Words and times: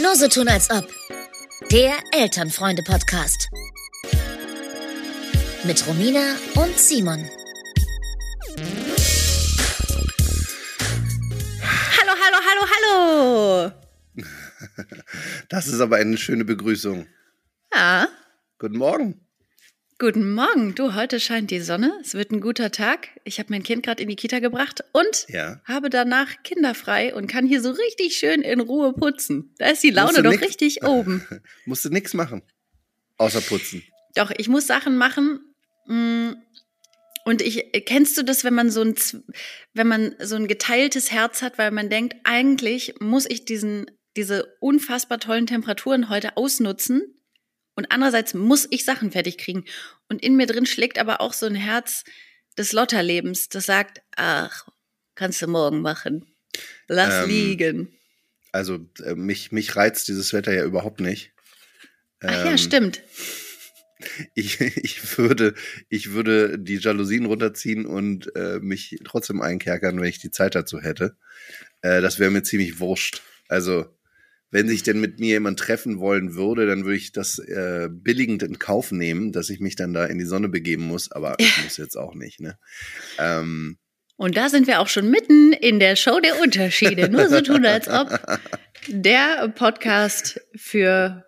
Nur 0.00 0.16
so 0.16 0.28
tun 0.28 0.48
als 0.48 0.70
ob. 0.70 0.88
Der 1.70 1.94
Elternfreunde-Podcast. 2.12 3.48
Mit 5.64 5.86
Romina 5.86 6.36
und 6.54 6.78
Simon. 6.78 7.28
Hallo, 11.98 12.12
hallo, 12.20 12.38
hallo, 12.48 12.66
hallo. 12.72 13.72
Das 15.48 15.66
ist 15.66 15.80
aber 15.80 15.96
eine 15.96 16.16
schöne 16.16 16.44
Begrüßung. 16.44 17.06
Ja, 17.74 18.08
Guten 18.58 18.78
Morgen. 18.78 19.26
Guten 20.02 20.34
Morgen. 20.34 20.74
Du, 20.74 20.94
heute 20.94 21.20
scheint 21.20 21.52
die 21.52 21.60
Sonne. 21.60 21.92
Es 22.02 22.14
wird 22.14 22.32
ein 22.32 22.40
guter 22.40 22.72
Tag. 22.72 23.08
Ich 23.22 23.38
habe 23.38 23.50
mein 23.52 23.62
Kind 23.62 23.84
gerade 23.84 24.02
in 24.02 24.08
die 24.08 24.16
Kita 24.16 24.40
gebracht 24.40 24.82
und 24.92 25.26
Ja. 25.28 25.60
habe 25.64 25.90
danach 25.90 26.42
kinderfrei 26.42 27.14
und 27.14 27.28
kann 27.28 27.46
hier 27.46 27.62
so 27.62 27.70
richtig 27.70 28.16
schön 28.16 28.42
in 28.42 28.58
Ruhe 28.60 28.92
putzen. 28.94 29.54
Da 29.58 29.66
ist 29.68 29.82
die 29.84 29.90
Laune 29.90 30.22
doch 30.24 30.32
nix- 30.32 30.42
richtig 30.42 30.82
oben. 30.84 31.24
Musst 31.66 31.84
du 31.84 31.90
nichts 31.90 32.14
machen. 32.14 32.42
Außer 33.16 33.40
putzen. 33.42 33.84
Doch, 34.16 34.32
ich 34.36 34.48
muss 34.48 34.66
Sachen 34.66 34.96
machen. 34.96 35.38
mm, 35.86 36.30
Und 37.24 37.40
ich, 37.40 37.70
kennst 37.86 38.18
du 38.18 38.24
das, 38.24 38.42
wenn 38.42 38.54
man 38.54 38.70
so 38.72 38.82
ein, 38.82 38.96
wenn 39.72 39.86
man 39.86 40.16
so 40.18 40.34
ein 40.34 40.48
geteiltes 40.48 41.12
Herz 41.12 41.42
hat, 41.42 41.58
weil 41.58 41.70
man 41.70 41.88
denkt, 41.90 42.16
eigentlich 42.24 42.94
muss 42.98 43.24
ich 43.30 43.44
diesen, 43.44 43.86
diese 44.16 44.52
unfassbar 44.58 45.20
tollen 45.20 45.46
Temperaturen 45.46 46.08
heute 46.08 46.36
ausnutzen 46.36 47.02
und 47.74 47.90
andererseits 47.90 48.34
muss 48.34 48.66
ich 48.70 48.84
Sachen 48.84 49.12
fertig 49.12 49.38
kriegen. 49.38 49.64
Und 50.08 50.22
in 50.22 50.36
mir 50.36 50.46
drin 50.46 50.66
schlägt 50.66 50.98
aber 50.98 51.20
auch 51.20 51.32
so 51.32 51.46
ein 51.46 51.54
Herz 51.54 52.04
des 52.58 52.72
Lotterlebens, 52.72 53.48
das 53.48 53.66
sagt, 53.66 54.02
ach, 54.16 54.68
kannst 55.14 55.40
du 55.40 55.46
morgen 55.46 55.80
machen. 55.80 56.26
Lass 56.86 57.24
Ähm, 57.24 57.30
liegen. 57.30 57.98
Also 58.52 58.86
äh, 59.02 59.14
mich, 59.14 59.52
mich 59.52 59.74
reizt 59.76 60.08
dieses 60.08 60.32
Wetter 60.32 60.52
ja 60.52 60.64
überhaupt 60.64 61.00
nicht. 61.00 61.32
Ach 62.20 62.44
ja, 62.44 62.50
Ähm, 62.52 62.58
stimmt. 62.58 63.02
Ich, 64.34 64.60
ich, 64.60 65.16
würde, 65.16 65.54
ich 65.88 66.10
würde 66.10 66.58
die 66.58 66.78
Jalousien 66.78 67.24
runterziehen 67.24 67.86
und 67.86 68.34
äh, 68.34 68.58
mich 68.58 68.98
trotzdem 69.04 69.40
einkerkern, 69.40 70.00
wenn 70.00 70.08
ich 70.08 70.18
die 70.18 70.32
Zeit 70.32 70.56
dazu 70.56 70.80
hätte. 70.80 71.16
Äh, 71.82 72.00
das 72.00 72.18
wäre 72.18 72.32
mir 72.32 72.42
ziemlich 72.42 72.80
wurscht. 72.80 73.22
Also, 73.46 73.96
wenn 74.52 74.68
sich 74.68 74.84
denn 74.84 75.00
mit 75.00 75.18
mir 75.18 75.28
jemand 75.30 75.58
treffen 75.58 75.98
wollen 75.98 76.34
würde, 76.36 76.66
dann 76.66 76.84
würde 76.84 76.96
ich 76.98 77.10
das 77.10 77.40
äh, 77.40 77.88
billigend 77.90 78.44
in 78.44 78.58
Kauf 78.60 78.92
nehmen, 78.92 79.32
dass 79.32 79.50
ich 79.50 79.58
mich 79.58 79.74
dann 79.74 79.92
da 79.92 80.04
in 80.04 80.18
die 80.18 80.24
Sonne 80.24 80.48
begeben 80.48 80.84
muss. 80.84 81.10
Aber 81.10 81.34
ich 81.38 81.64
muss 81.64 81.76
jetzt 81.78 81.96
auch 81.96 82.14
nicht. 82.14 82.38
Ne? 82.40 82.56
Ähm, 83.18 83.78
Und 84.16 84.36
da 84.36 84.48
sind 84.50 84.66
wir 84.68 84.78
auch 84.80 84.88
schon 84.88 85.10
mitten 85.10 85.52
in 85.52 85.80
der 85.80 85.96
Show 85.96 86.20
der 86.20 86.40
Unterschiede. 86.40 87.08
Nur 87.08 87.28
so 87.28 87.40
tun, 87.40 87.66
als 87.66 87.88
ob 87.88 88.20
der 88.88 89.48
Podcast 89.56 90.40
für 90.54 91.24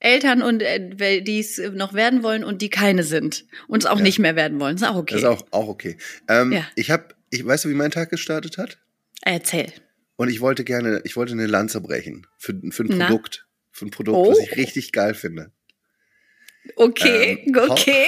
Eltern 0.00 0.42
und 0.42 0.62
äh, 0.62 1.22
die 1.22 1.40
es 1.40 1.58
noch 1.74 1.92
werden 1.94 2.22
wollen 2.22 2.44
und 2.44 2.62
die 2.62 2.70
keine 2.70 3.02
sind 3.02 3.46
und 3.66 3.82
es 3.82 3.86
auch 3.90 3.96
Ja. 3.98 4.02
nicht 4.04 4.18
mehr 4.20 4.36
werden 4.36 4.60
wollen. 4.60 4.76
Ist 4.76 4.84
auch 4.84 4.94
okay. 4.96 5.14
Das 5.14 5.22
ist 5.22 5.28
auch, 5.28 5.42
auch 5.50 5.66
okay. 5.68 5.96
Ähm, 6.28 6.52
Ja. 6.52 6.64
Ich 6.76 6.90
habe, 6.90 7.08
ich 7.30 7.44
weißt 7.44 7.64
du, 7.64 7.68
wie 7.70 7.74
mein 7.74 7.90
Tag 7.90 8.10
gestartet 8.10 8.58
hat? 8.58 8.78
Erzähl. 9.22 9.72
Und 10.18 10.28
ich 10.30 10.40
wollte 10.40 10.64
gerne, 10.64 11.00
ich 11.04 11.14
wollte 11.14 11.32
eine 11.32 11.46
Lanze 11.46 11.80
brechen 11.80 12.26
für, 12.38 12.52
für 12.70 12.82
ein 12.82 12.88
Na? 12.98 13.06
Produkt, 13.06 13.46
für 13.70 13.86
ein 13.86 13.90
Produkt, 13.90 14.16
Oh. 14.18 14.30
was 14.32 14.40
ich 14.40 14.56
richtig 14.56 14.90
geil 14.90 15.14
finde. 15.14 15.52
Okay, 16.74 17.44
Ähm, 17.46 17.56
okay. 17.70 18.06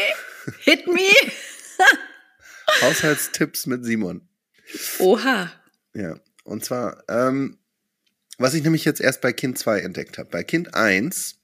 Hit 0.58 0.88
me. 0.88 0.98
Haushaltstipps 2.82 3.66
mit 3.66 3.84
Simon. 3.84 4.28
Oha. 4.98 5.52
Ja. 5.94 6.18
Und 6.42 6.64
zwar, 6.64 7.04
ähm, 7.08 7.58
was 8.38 8.54
ich 8.54 8.64
nämlich 8.64 8.84
jetzt 8.84 9.00
erst 9.00 9.20
bei 9.20 9.32
Kind 9.32 9.56
2 9.56 9.78
entdeckt 9.80 10.18
habe. 10.18 10.30
Bei 10.30 10.42
Kind 10.42 10.74
1. 10.74 11.36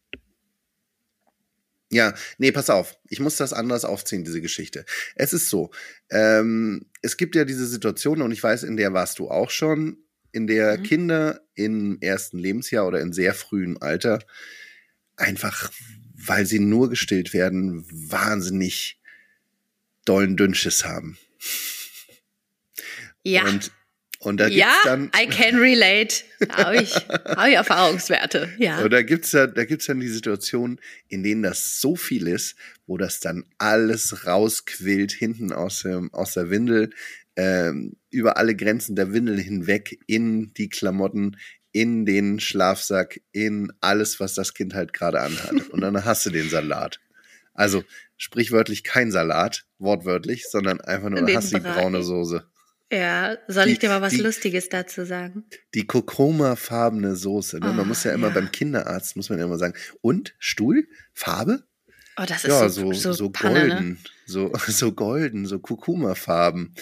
Ja, 1.92 2.12
nee, 2.38 2.50
pass 2.50 2.70
auf. 2.70 2.96
Ich 3.08 3.20
muss 3.20 3.36
das 3.36 3.52
anders 3.52 3.84
aufziehen, 3.84 4.24
diese 4.24 4.40
Geschichte. 4.40 4.84
Es 5.14 5.32
ist 5.32 5.48
so, 5.48 5.70
ähm, 6.10 6.86
es 7.02 7.16
gibt 7.16 7.36
ja 7.36 7.44
diese 7.44 7.66
Situation, 7.66 8.20
und 8.20 8.32
ich 8.32 8.42
weiß, 8.42 8.64
in 8.64 8.76
der 8.76 8.92
warst 8.92 9.20
du 9.20 9.30
auch 9.30 9.50
schon, 9.50 9.98
in 10.36 10.46
der 10.46 10.76
Mhm. 10.76 10.82
Kinder 10.82 11.40
im 11.54 11.98
ersten 12.02 12.38
Lebensjahr 12.38 12.86
oder 12.86 13.00
in 13.00 13.14
sehr 13.14 13.32
frühem 13.32 13.78
Alter 13.80 14.22
einfach, 15.16 15.72
weil 16.14 16.44
sie 16.44 16.58
nur 16.58 16.90
gestillt 16.90 17.32
werden, 17.32 17.86
wahnsinnig 17.90 19.00
dollen 20.04 20.36
Dünnschiss 20.36 20.84
haben. 20.84 21.16
Ja. 23.22 23.46
Und, 23.46 23.72
und 24.18 24.36
da 24.36 24.46
ja, 24.48 24.66
gibt's 24.66 24.82
dann. 24.84 25.10
I 25.18 25.26
can 25.26 25.58
relate. 25.58 26.22
Habe 26.50 26.82
ich, 26.82 26.94
hab 27.08 27.48
ich 27.48 27.54
Erfahrungswerte. 27.54 28.52
Ja. 28.58 28.82
Und 28.82 28.90
da 28.90 29.00
gibt's 29.00 29.32
ja, 29.32 29.46
da 29.46 29.64
gibt's 29.64 29.86
dann 29.86 30.00
die 30.00 30.08
Situation, 30.08 30.78
in 31.08 31.22
denen 31.22 31.42
das 31.42 31.80
so 31.80 31.96
viel 31.96 32.28
ist, 32.28 32.56
wo 32.86 32.98
das 32.98 33.20
dann 33.20 33.46
alles 33.56 34.26
rausquillt 34.26 35.12
hinten 35.12 35.50
aus 35.52 35.80
dem, 35.80 36.12
aus 36.12 36.34
der 36.34 36.50
Windel, 36.50 36.90
ähm, 37.36 37.96
über 38.16 38.36
alle 38.36 38.56
Grenzen 38.56 38.96
der 38.96 39.12
Windel 39.12 39.38
hinweg 39.38 39.98
in 40.06 40.52
die 40.54 40.68
Klamotten, 40.68 41.36
in 41.72 42.06
den 42.06 42.40
Schlafsack, 42.40 43.20
in 43.32 43.72
alles, 43.80 44.18
was 44.18 44.34
das 44.34 44.54
Kind 44.54 44.74
halt 44.74 44.92
gerade 44.92 45.20
anhat. 45.20 45.68
Und 45.70 45.80
dann 45.82 46.04
hast 46.04 46.24
du 46.26 46.30
den 46.30 46.48
Salat. 46.48 47.00
Also 47.54 47.84
sprichwörtlich 48.16 48.82
kein 48.82 49.10
Salat, 49.10 49.66
wortwörtlich, 49.78 50.46
sondern 50.48 50.80
einfach 50.80 51.10
nur, 51.10 51.26
hast 51.34 51.52
die 51.54 51.60
braune 51.60 52.02
Soße. 52.02 52.44
Ja, 52.92 53.36
soll 53.48 53.66
ich 53.66 53.74
Die- 53.74 53.80
dir 53.80 53.88
mal 53.88 54.00
was 54.00 54.12
die- 54.12 54.20
Lustiges 54.20 54.68
dazu 54.68 55.04
sagen? 55.04 55.44
Die 55.74 55.86
Kokoma-farbene 55.86 57.16
Soße. 57.16 57.58
Ne? 57.58 57.70
Oh, 57.70 57.72
man 57.72 57.88
muss 57.88 58.04
ja 58.04 58.12
immer 58.12 58.28
ja. 58.28 58.34
beim 58.34 58.52
Kinderarzt, 58.52 59.16
muss 59.16 59.28
man 59.28 59.38
ja 59.38 59.44
immer 59.44 59.58
sagen, 59.58 59.74
und 60.02 60.34
Stuhl, 60.38 60.86
Farbe? 61.12 61.64
Oh, 62.18 62.24
das 62.26 62.44
ist 62.44 62.48
Ja, 62.48 62.68
so, 62.70 62.92
so, 62.92 63.12
so, 63.12 63.28
Panne, 63.30 63.54
ne? 63.54 63.68
golden, 63.68 63.98
so, 64.26 64.52
so 64.68 64.92
golden, 64.92 65.44
so 65.46 65.58
Kurkuma-Farben 65.58 66.74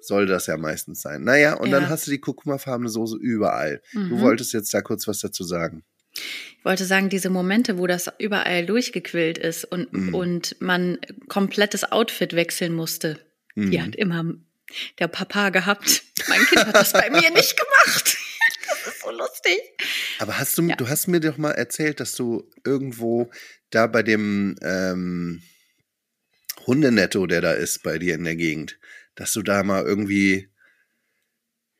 soll 0.00 0.26
das 0.26 0.46
ja 0.46 0.56
meistens 0.56 1.00
sein. 1.02 1.24
Naja, 1.24 1.54
und 1.54 1.70
Ja. 1.70 1.80
dann 1.80 1.88
hast 1.88 2.06
du 2.06 2.10
die 2.10 2.18
Kurkuma-farbene 2.20 2.88
Soße 2.90 3.16
überall. 3.16 3.82
Du 3.92 3.98
Mhm. 4.00 4.20
wolltest 4.20 4.52
jetzt 4.52 4.72
da 4.74 4.82
kurz 4.82 5.08
was 5.08 5.20
dazu 5.20 5.44
sagen. 5.44 5.84
Ich 6.14 6.64
wollte 6.64 6.84
sagen, 6.84 7.08
diese 7.08 7.30
Momente, 7.30 7.78
wo 7.78 7.86
das 7.86 8.10
überall 8.18 8.66
durchgequillt 8.66 9.38
ist 9.38 9.64
und, 9.64 9.92
Mhm. 9.92 10.14
und 10.14 10.56
man 10.60 10.98
komplettes 11.28 11.90
Outfit 11.90 12.34
wechseln 12.34 12.74
musste, 12.74 13.18
die 13.56 13.78
Mhm. 13.78 13.82
hat 13.82 13.96
immer 13.96 14.24
der 14.98 15.08
Papa 15.08 15.48
gehabt. 15.50 16.02
Mein 16.28 16.40
Kind 16.46 16.66
hat 16.66 16.74
das 16.74 16.92
bei 16.92 17.08
mir 17.10 17.30
nicht 17.30 17.56
gemacht. 17.58 18.16
Lustig. 19.16 19.60
Aber 20.18 20.38
hast 20.38 20.56
du, 20.58 20.62
Ja. 20.62 20.76
du 20.76 20.88
hast 20.88 21.06
mir 21.08 21.20
doch 21.20 21.36
mal 21.38 21.52
erzählt, 21.52 22.00
dass 22.00 22.14
du 22.14 22.48
irgendwo 22.64 23.30
da 23.70 23.86
bei 23.86 24.02
dem 24.02 24.56
ähm, 24.62 25.42
Hundenetto, 26.66 27.26
der 27.26 27.40
da 27.40 27.52
ist 27.52 27.82
bei 27.82 27.98
dir 27.98 28.14
in 28.14 28.24
der 28.24 28.36
Gegend, 28.36 28.78
dass 29.14 29.32
du 29.32 29.42
da 29.42 29.62
mal 29.62 29.84
irgendwie 29.84 30.48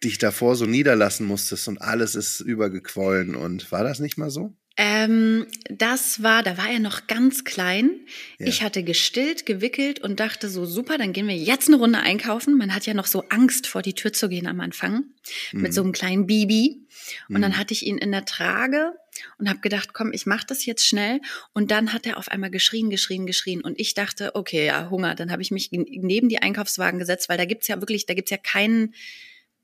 dich 0.03 0.19
davor 0.19 0.56
so 0.56 0.66
niederlassen 0.66 1.26
musstest 1.26 1.69
und 1.69 1.81
alles 1.81 2.15
ist 2.15 2.41
übergequollen 2.41 3.37
und 3.37 3.71
war 3.71 3.84
das 3.84 4.00
nicht 4.00 4.19
mal 4.19 4.31
so? 4.31 4.56
Ähm, 4.77 5.47
das 5.69 6.22
war, 6.22 6.43
da 6.43 6.56
war 6.56 6.71
er 6.71 6.78
noch 6.78 7.06
ganz 7.06 7.44
klein. 7.44 7.91
Ja. 8.38 8.47
Ich 8.47 8.62
hatte 8.62 8.83
gestillt, 8.83 9.44
gewickelt 9.44 10.00
und 10.00 10.19
dachte 10.19 10.49
so, 10.49 10.65
super, 10.65 10.97
dann 10.99 11.12
gehen 11.12 11.28
wir 11.28 11.37
jetzt 11.37 11.69
eine 11.69 11.77
Runde 11.77 11.99
einkaufen. 11.99 12.56
Man 12.56 12.75
hat 12.75 12.87
ja 12.87 12.94
noch 12.94 13.06
so 13.06 13.25
Angst, 13.28 13.66
vor 13.66 13.83
die 13.83 13.93
Tür 13.94 14.12
zu 14.12 14.28
gehen 14.28 14.47
am 14.47 14.60
Anfang 14.60 15.05
mit 15.53 15.71
Mhm. 15.71 15.72
so 15.72 15.83
einem 15.83 15.93
kleinen 15.93 16.27
Baby. 16.27 16.87
Und 17.28 17.37
Mhm. 17.38 17.43
dann 17.43 17.59
hatte 17.59 17.75
ich 17.75 17.84
ihn 17.87 17.99
in 17.99 18.12
der 18.12 18.25
Trage 18.25 18.93
und 19.38 19.49
habe 19.49 19.60
gedacht, 19.60 19.93
komm, 19.93 20.12
ich 20.12 20.25
mache 20.25 20.47
das 20.47 20.65
jetzt 20.65 20.87
schnell. 20.87 21.21
Und 21.53 21.71
dann 21.71 21.93
hat 21.93 22.06
er 22.06 22.16
auf 22.16 22.28
einmal 22.28 22.50
geschrien, 22.50 22.89
geschrien, 22.89 23.27
geschrien. 23.27 23.60
Und 23.60 23.78
ich 23.78 23.93
dachte, 23.94 24.34
okay, 24.34 24.66
ja, 24.66 24.89
Hunger. 24.89 25.15
Dann 25.15 25.31
habe 25.31 25.43
ich 25.43 25.50
mich 25.50 25.71
neben 25.71 26.28
die 26.31 26.39
Einkaufswagen 26.41 26.99
gesetzt, 26.99 27.28
weil 27.28 27.37
da 27.39 27.44
gibt's 27.44 27.69
ja 27.69 27.78
wirklich, 27.81 28.06
da 28.06 28.15
gibt's 28.15 28.31
ja 28.31 28.39
keinen 28.39 28.94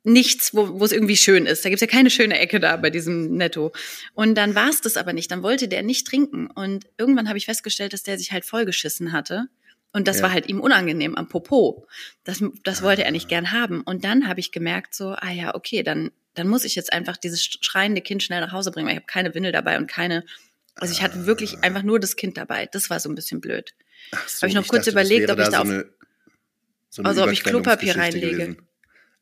nichts, 0.08 0.54
wo 0.54 0.82
es 0.84 0.92
irgendwie 0.92 1.16
schön 1.16 1.46
ist. 1.46 1.64
Da 1.64 1.68
gibt's 1.68 1.80
ja 1.80 1.86
keine 1.86 2.10
schöne 2.10 2.38
Ecke 2.38 2.60
da 2.60 2.76
bei 2.76 2.90
diesem 2.90 3.36
Netto. 3.36 3.72
Und 4.14 4.34
dann 4.36 4.54
war 4.54 4.68
es 4.70 4.80
das 4.80 4.96
aber 4.96 5.12
nicht. 5.12 5.30
Dann 5.30 5.42
wollte 5.42 5.68
der 5.68 5.82
nicht 5.82 6.06
trinken. 6.06 6.48
Und 6.48 6.86
irgendwann 6.98 7.28
habe 7.28 7.38
ich 7.38 7.44
festgestellt, 7.46 7.92
dass 7.92 8.02
der 8.02 8.18
sich 8.18 8.32
halt 8.32 8.44
vollgeschissen 8.44 9.12
hatte. 9.12 9.46
Und 9.92 10.06
das 10.08 10.18
Ja. 10.18 10.24
war 10.24 10.32
halt 10.32 10.48
ihm 10.48 10.60
unangenehm 10.60 11.14
am 11.16 11.28
Popo. 11.28 11.86
Das, 12.24 12.42
das 12.64 12.82
wollte 12.82 13.04
er 13.04 13.10
nicht 13.10 13.28
gern 13.28 13.52
haben. 13.52 13.80
Und 13.82 14.04
dann 14.04 14.28
habe 14.28 14.40
ich 14.40 14.52
gemerkt, 14.52 14.94
so, 14.94 15.10
ah 15.10 15.30
ja, 15.30 15.54
okay, 15.54 15.82
dann, 15.82 16.10
dann 16.34 16.46
muss 16.48 16.64
ich 16.64 16.74
jetzt 16.74 16.92
einfach 16.92 17.16
dieses 17.16 17.44
schreiende 17.44 18.00
Kind 18.02 18.22
schnell 18.22 18.40
nach 18.40 18.52
Hause 18.52 18.70
bringen, 18.70 18.86
weil 18.86 18.94
ich 18.94 18.98
habe 19.00 19.06
keine 19.06 19.34
Windel 19.34 19.52
dabei 19.52 19.78
und 19.78 19.86
keine. 19.88 20.24
Also 20.74 20.92
ich 20.92 21.02
hatte 21.02 21.26
wirklich 21.26 21.58
einfach 21.64 21.82
nur 21.82 21.98
das 22.00 22.16
Kind 22.16 22.36
dabei. 22.36 22.66
Das 22.70 22.90
war 22.90 23.00
so 23.00 23.08
ein 23.08 23.14
bisschen 23.14 23.40
blöd. 23.40 23.74
So, 24.26 24.42
Hab 24.42 24.48
ich 24.50 24.54
noch 24.54 24.68
kurz 24.68 24.84
dachte, 24.84 24.90
überlegt, 24.92 25.30
ob 25.30 25.38
ich 25.38 25.48
da 25.48 25.60
auf- 25.60 25.66
so 25.66 25.72
eine, 25.72 25.84
so 26.90 27.02
eine 27.02 27.08
Also 27.08 27.24
ob 27.24 27.32
ich 27.32 27.42
Klopapier 27.42 27.96
reinlege. 27.96 28.30
gewesen. 28.30 28.67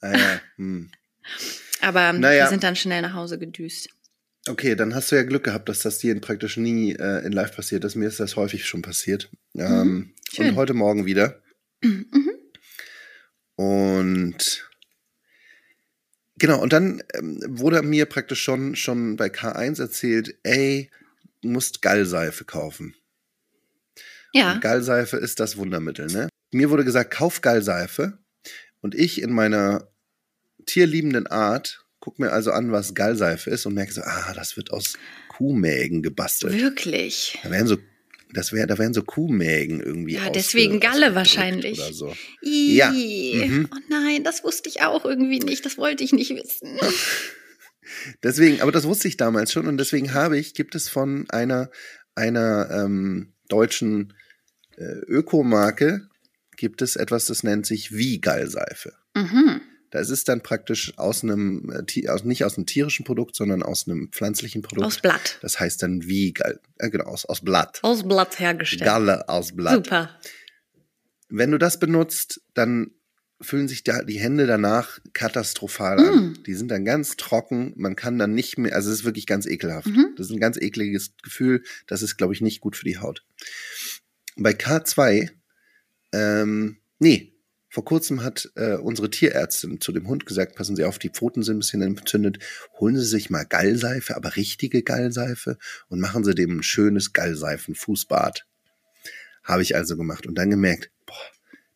Ah, 0.01 0.17
ja. 0.17 0.41
hm. 0.57 0.91
Aber 1.81 2.13
Naja. 2.13 2.45
wir 2.45 2.49
sind 2.51 2.63
dann 2.63 2.77
schnell 2.77 3.03
nach 3.03 3.15
Hause 3.15 3.39
gedüst. 3.39 3.89
Okay, 4.49 4.77
dann 4.77 4.95
hast 4.95 5.11
du 5.11 5.17
ja 5.17 5.25
Glück 5.25 5.45
gehabt, 5.45 5.69
dass 5.69 5.81
das 5.81 5.99
dir 5.99 6.19
praktisch 6.21 6.57
nie 6.57 6.93
äh, 6.93 7.25
in 7.27 7.33
Live 7.33 7.55
passiert 7.57 7.85
ist. 7.85 7.97
Mir 7.97 8.07
ist 8.09 8.21
das 8.21 8.37
häufig 8.37 8.65
schon 8.67 8.83
passiert. 8.83 9.31
Ähm, 9.55 10.13
Mhm. 10.39 10.49
Und 10.49 10.57
heute 10.57 10.75
Morgen 10.75 11.07
wieder. 11.07 11.41
Mhm. 11.83 12.07
Und 13.57 14.69
Genau, 16.39 16.61
und 16.61 16.73
dann 16.75 17.03
ähm, 17.15 17.41
wurde 17.49 17.81
mir 17.83 18.05
praktisch 18.05 18.43
schon, 18.43 18.77
schon 18.77 19.17
bei 19.17 19.29
K1 19.29 19.81
erzählt, 19.81 20.35
ey, 20.43 20.91
du 21.41 21.49
musst 21.49 21.81
Gallseife 21.81 22.45
kaufen. 22.45 22.95
Ja. 24.35 24.53
Und 24.53 24.61
Gallseife 24.61 25.17
ist 25.17 25.41
das 25.41 25.57
Wundermittel, 25.57 26.09
ne? 26.09 26.29
Mir 26.53 26.69
wurde 26.69 26.85
gesagt, 26.85 27.11
kauf 27.11 27.41
Gallseife. 27.41 28.19
Und 28.81 28.95
ich 28.95 29.23
in 29.23 29.33
meiner 29.33 29.89
tierliebenden 30.67 31.27
Art 31.27 31.87
guck 32.07 32.21
mir 32.21 32.31
also 32.31 32.53
an, 32.53 32.71
was 32.71 32.95
Gallseife 32.95 33.51
ist 33.51 33.67
und 33.67 33.75
merke 33.75 33.93
so, 33.93 34.01
ah, 34.03 34.33
das 34.33 34.57
wird 34.57 34.71
aus 34.71 34.97
Kuhmägen 35.29 36.03
gebastelt. 36.03 36.53
Wirklich. 36.53 37.37
Da 37.43 37.51
wären 37.51 37.67
so, 37.67 37.79
das 38.33 38.53
wär, 38.53 38.69
da 38.69 38.79
wären 38.79 38.95
so 38.95 39.03
Kuhmägen 39.03 39.81
irgendwie. 39.81 40.15
Ja, 40.15 40.31
deswegen 40.31 40.79
Galle 40.79 41.17
wahrscheinlich. 41.17 41.81
Oder 41.81 41.93
so. 41.93 42.17
Ih. 42.43 42.77
Ja. 42.77 42.93
Mhm. 42.93 43.69
Oh 43.75 43.79
nein, 43.89 44.23
das 44.23 44.45
wusste 44.45 44.69
ich 44.69 44.83
auch 44.83 45.05
irgendwie 45.05 45.41
nicht. 45.41 45.67
Das 45.67 45.79
wollte 45.79 46.05
ich 46.05 46.13
nicht 46.13 46.31
wissen. 46.31 46.79
Deswegen, 48.23 48.61
aber 48.61 48.73
das 48.73 48.85
wusste 48.85 49.09
ich 49.09 49.17
damals 49.17 49.53
schon 49.53 49.69
und 49.69 49.79
deswegen 49.79 50.13
habe 50.13 50.37
ich, 50.39 50.55
gibt 50.55 50.75
es 50.75 50.89
von 50.89 51.25
einer, 51.31 51.71
einer 52.17 52.69
ähm, 52.71 53.33
deutschen 53.49 54.13
äh, 54.77 54.99
Ökomarke, 55.07 56.09
gibt 56.57 56.83
es 56.83 56.97
etwas, 56.97 57.27
das 57.27 57.43
nennt 57.43 57.67
sich 57.67 57.93
wie 57.93 58.21
Gallseife. 58.21 58.95
Mhm. 59.15 59.61
Da 59.91 60.01
ist 60.01 60.11
es 60.11 60.25
dann 60.25 60.43
praktisch 60.43 60.99
aus 60.99 61.23
einem, 61.23 61.71
äh, 61.71 62.09
aus, 62.09 62.25
nicht 62.25 62.45
aus 62.45 62.57
einem 62.57 62.67
tierischen 62.67 63.05
Produkt, 63.05 63.37
sondern 63.37 63.63
aus 63.63 63.87
einem 63.87 64.11
pflanzlichen 64.11 64.63
Produkt. 64.63 64.87
Aus 64.87 65.01
Blatt. 65.01 65.39
Das 65.43 65.61
heißt 65.61 65.83
dann 65.83 66.05
wie 66.05 66.35
äh, 66.39 66.91
genau, 66.91 67.05
aus, 67.05 67.25
aus 67.25 67.41
Blatt. 67.41 67.79
Aus 67.83 68.07
Blatt 68.07 68.39
hergestellt. 68.39 68.85
Galle 68.85 69.29
aus 69.29 69.55
Blatt. 69.55 69.85
Super. 69.87 70.11
Wenn 71.29 71.51
du 71.51 71.59
das 71.59 71.79
benutzt, 71.79 72.41
dann 72.55 72.91
fühlen 73.41 73.69
sich 73.69 73.85
da 73.85 74.03
die 74.03 74.19
Hände 74.19 74.47
danach 74.47 74.99
katastrophal 75.13 75.99
an. 75.99 76.15
Mm. 76.15 76.43
Die 76.45 76.55
sind 76.55 76.71
dann 76.71 76.85
ganz 76.85 77.17
trocken, 77.17 77.75
man 77.77 77.95
kann 77.95 78.19
dann 78.19 78.33
nicht 78.33 78.59
mehr, 78.59 78.75
also 78.75 78.91
es 78.91 79.01
ist 79.01 79.05
wirklich 79.05 79.27
ganz 79.27 79.47
ekelhaft. 79.47 79.89
Mhm. 79.89 80.15
Das 80.17 80.27
ist 80.27 80.33
ein 80.33 80.41
ganz 80.41 80.57
ekliges 80.57 81.13
Gefühl, 81.23 81.63
das 81.87 82.03
ist, 82.03 82.17
glaube 82.17 82.33
ich, 82.33 82.41
nicht 82.41 82.61
gut 82.61 82.77
für 82.77 82.85
die 82.85 82.99
Haut. 82.99 83.25
Bei 84.37 84.53
K2, 84.53 85.31
ähm, 86.17 86.79
nee, 86.99 87.37
vor 87.69 87.85
kurzem 87.85 88.23
hat 88.23 88.51
äh, 88.55 88.77
unsere 88.77 89.11
Tierärztin 89.11 89.81
zu 89.81 89.93
dem 89.93 90.09
Hund 90.09 90.25
gesagt, 90.25 90.55
passen 90.57 90.77
Sie 90.77 90.85
auf, 90.85 90.99
die 90.99 91.11
Pfoten 91.11 91.43
sind 91.43 91.57
ein 91.57 91.59
bisschen 91.59 91.83
entzündet, 91.83 92.39
holen 92.81 92.97
Sie 92.97 93.05
sich 93.05 93.29
mal 93.29 93.45
Gallseife, 93.45 94.17
aber 94.17 94.37
richtige 94.37 94.83
Gallseife 94.83 95.59
und 95.89 96.01
machen 96.01 96.25
Sie 96.25 96.35
dem 96.35 96.59
ein 96.59 96.63
schönes 96.63 97.13
Gallseifen-Fußbad. 97.13 98.47
Habe 99.45 99.63
ich 99.63 99.77
also 99.77 99.97
gemacht 99.97 100.27
und 100.27 100.37
dann 100.37 100.49
gemerkt, 100.51 100.91
boah, 101.05 101.15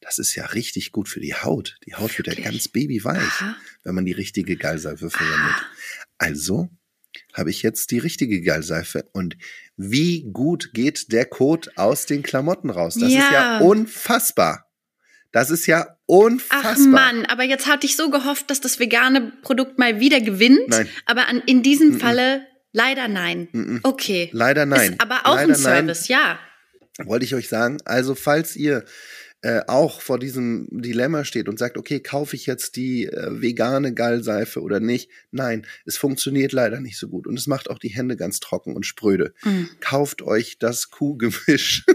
das 0.00 0.18
ist 0.18 0.34
ja 0.34 0.46
richtig 0.46 0.92
gut 0.92 1.08
für 1.08 1.20
die 1.20 1.34
Haut. 1.34 1.76
Die 1.86 1.94
Haut 1.94 2.16
wird 2.16 2.28
ja 2.28 2.34
ganz 2.34 2.68
babyweich, 2.68 3.18
Aha. 3.18 3.56
wenn 3.84 3.94
man 3.94 4.06
die 4.06 4.12
richtige 4.12 4.56
Gallseife 4.56 5.10
verwendet. 5.10 5.66
Also 6.16 6.70
habe 7.34 7.50
ich 7.50 7.62
jetzt 7.62 7.90
die 7.90 7.98
richtige 7.98 8.40
Gallseife. 8.42 9.08
Und 9.12 9.36
wie 9.76 10.28
gut 10.32 10.70
geht 10.74 11.12
der 11.12 11.24
Kot 11.26 11.70
aus 11.76 12.06
den 12.06 12.22
Klamotten 12.22 12.70
raus? 12.70 12.94
Das 12.94 13.08
ist 13.08 13.14
ja 13.14 13.32
Ja. 13.32 13.58
unfassbar. 13.60 14.66
Das 15.32 15.50
ist 15.50 15.66
ja 15.66 15.86
Ach 15.88 15.94
unfassbar. 16.06 16.86
Mann, 16.88 17.24
aber 17.26 17.44
jetzt 17.44 17.66
hatte 17.68 17.86
ich 17.86 17.96
so 17.96 18.10
gehofft, 18.10 18.50
dass 18.50 18.60
das 18.60 18.80
vegane 18.80 19.32
Produkt 19.42 19.78
mal 19.78 20.00
wieder 20.00 20.20
gewinnt. 20.20 20.68
Nein. 20.68 20.88
Aber 21.06 21.28
an, 21.28 21.40
in 21.46 21.62
diesem 21.62 21.90
Mhm. 21.90 22.00
Falle 22.00 22.46
leider 22.72 23.06
nein. 23.08 23.48
Mhm. 23.52 23.80
Okay. 23.84 24.28
Leider 24.32 24.66
nein. 24.66 24.92
Ist 24.94 25.00
aber 25.00 25.20
auch 25.26 25.36
Leider 25.36 25.42
ein 25.54 25.62
nein. 25.62 25.86
Service, 25.86 26.08
ja. 26.08 26.38
wollte 27.04 27.24
ich 27.24 27.34
euch 27.34 27.48
sagen. 27.48 27.78
Also 27.84 28.14
falls 28.14 28.56
ihr 28.56 28.84
äh, 29.42 29.62
auch 29.68 30.00
vor 30.02 30.18
diesem 30.18 30.68
Dilemma 30.70 31.24
steht 31.24 31.48
und 31.48 31.58
sagt, 31.58 31.78
okay, 31.78 32.00
kaufe 32.00 32.36
ich 32.36 32.44
jetzt 32.46 32.76
die 32.76 33.06
äh, 33.06 33.40
vegane 33.40 33.94
Gallseife 33.94 34.60
oder 34.60 34.80
nicht? 34.80 35.10
Nein, 35.30 35.66
es 35.86 35.96
funktioniert 35.96 36.52
leider 36.52 36.80
nicht 36.80 36.98
so 36.98 37.08
gut 37.08 37.26
und 37.26 37.38
es 37.38 37.46
macht 37.46 37.70
auch 37.70 37.78
die 37.78 37.88
Hände 37.88 38.16
ganz 38.16 38.40
trocken 38.40 38.74
und 38.76 38.84
spröde. 38.84 39.32
Mhm. 39.44 39.68
Kauft 39.80 40.22
euch 40.22 40.58
das 40.58 40.90
Kuhgemisch. 40.90 41.84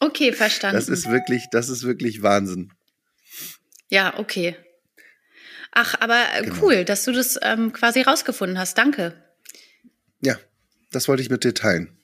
Okay, 0.00 0.32
verstanden. 0.32 0.76
Das 0.76 0.88
ist 0.88 1.10
wirklich, 1.10 1.46
das 1.50 1.68
ist 1.68 1.82
wirklich 1.82 2.22
Wahnsinn. 2.22 2.72
ja, 3.90 4.16
okay. 4.16 4.54
Ach, 5.72 5.96
aber 6.00 6.22
äh, 6.36 6.44
Genau. 6.44 6.54
cool, 6.62 6.84
dass 6.84 7.04
du 7.04 7.10
das 7.10 7.36
ähm, 7.42 7.72
quasi 7.72 8.02
rausgefunden 8.02 8.58
hast. 8.58 8.78
Danke. 8.78 9.20
Ja, 10.20 10.38
das 10.92 11.08
wollte 11.08 11.22
ich 11.24 11.30
mit 11.30 11.42
dir 11.42 11.52
teilen. 11.52 11.98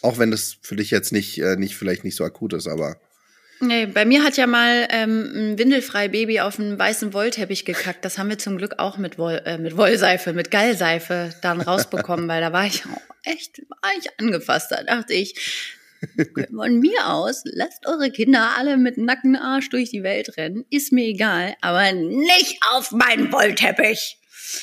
Auch 0.00 0.18
wenn 0.18 0.30
das 0.30 0.56
für 0.62 0.74
dich 0.76 0.90
jetzt 0.90 1.12
nicht, 1.12 1.38
äh, 1.38 1.56
nicht 1.56 1.76
vielleicht 1.76 2.02
nicht 2.02 2.16
so 2.16 2.24
akut 2.24 2.54
ist, 2.54 2.66
aber 2.66 2.98
Nee, 3.60 3.86
bei 3.86 4.04
mir 4.04 4.22
hat 4.22 4.36
ja 4.36 4.46
mal 4.46 4.86
ähm, 4.90 5.32
ein 5.34 5.58
windelfrei 5.58 6.08
Baby 6.08 6.40
auf 6.40 6.58
einen 6.58 6.78
weißen 6.78 7.12
Wollteppich 7.12 7.64
gekackt. 7.64 8.04
Das 8.04 8.16
haben 8.18 8.28
wir 8.28 8.38
zum 8.38 8.56
Glück 8.56 8.78
auch 8.78 8.98
mit, 8.98 9.18
Woll, 9.18 9.42
äh, 9.44 9.58
mit 9.58 9.76
Wollseife, 9.76 10.32
mit 10.32 10.50
Gallseife 10.50 11.34
dann 11.42 11.60
rausbekommen, 11.60 12.28
weil 12.28 12.40
da 12.40 12.52
war 12.52 12.66
ich 12.66 12.84
auch 12.86 13.14
echt, 13.24 13.60
war 13.68 13.90
ich 13.98 14.08
angefasst. 14.20 14.70
Da 14.70 14.82
dachte 14.84 15.14
ich, 15.14 15.34
von 16.54 16.78
mir 16.78 17.08
aus, 17.08 17.42
lasst 17.44 17.86
eure 17.86 18.10
Kinder 18.10 18.52
alle 18.56 18.76
mit 18.76 18.98
nacktem 18.98 19.34
Arsch 19.34 19.68
durch 19.70 19.90
die 19.90 20.02
Welt 20.02 20.36
rennen. 20.36 20.64
Ist 20.70 20.92
mir 20.92 21.06
egal, 21.06 21.56
aber 21.60 21.92
nicht 21.92 22.58
auf 22.70 22.92
meinen 22.92 23.32
Wollteppich. 23.32 24.18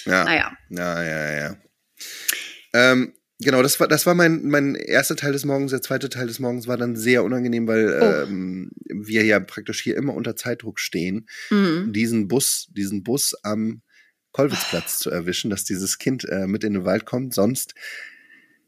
ja. 0.05 0.23
Naja. 0.23 0.57
Ja, 0.69 1.03
ja, 1.03 1.31
ja. 1.33 1.57
Ähm, 2.73 3.13
genau, 3.39 3.61
das 3.61 3.79
war, 3.79 3.87
das 3.87 4.05
war 4.05 4.15
mein, 4.15 4.45
mein 4.45 4.75
erster 4.75 5.15
Teil 5.15 5.33
des 5.33 5.45
Morgens. 5.45 5.71
Der 5.71 5.81
zweite 5.81 6.09
Teil 6.09 6.27
des 6.27 6.39
Morgens 6.39 6.67
war 6.67 6.77
dann 6.77 6.95
sehr 6.95 7.23
unangenehm, 7.23 7.67
weil 7.67 7.99
Oh. 8.01 8.23
ähm, 8.29 8.71
wir 8.89 9.23
ja 9.25 9.39
praktisch 9.39 9.81
hier 9.81 9.97
immer 9.97 10.13
unter 10.13 10.35
Zeitdruck 10.35 10.79
stehen, 10.79 11.27
Mhm. 11.49 11.93
diesen 11.93 12.27
Bus, 12.27 12.67
diesen 12.71 13.03
Bus 13.03 13.33
am 13.43 13.81
Kollwitzplatz 14.31 14.99
zu 14.99 15.09
erwischen, 15.09 15.49
dass 15.49 15.63
dieses 15.63 15.97
Kind 15.97 16.25
äh, 16.27 16.47
mit 16.47 16.63
in 16.63 16.73
den 16.73 16.85
Wald 16.85 17.05
kommt. 17.05 17.33
Sonst 17.33 17.73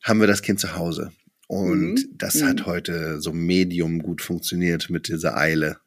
haben 0.03 0.19
wir 0.21 0.27
das 0.27 0.41
Kind 0.41 0.59
zu 0.59 0.75
Hause. 0.75 1.11
Und 1.47 1.93
Mhm. 1.95 2.09
das 2.13 2.35
Mhm. 2.35 2.45
hat 2.45 2.65
heute 2.65 3.19
so 3.21 3.33
medium 3.33 3.99
gut 3.99 4.21
funktioniert 4.21 4.89
mit 4.89 5.07
dieser 5.09 5.35
Eile. 5.37 5.77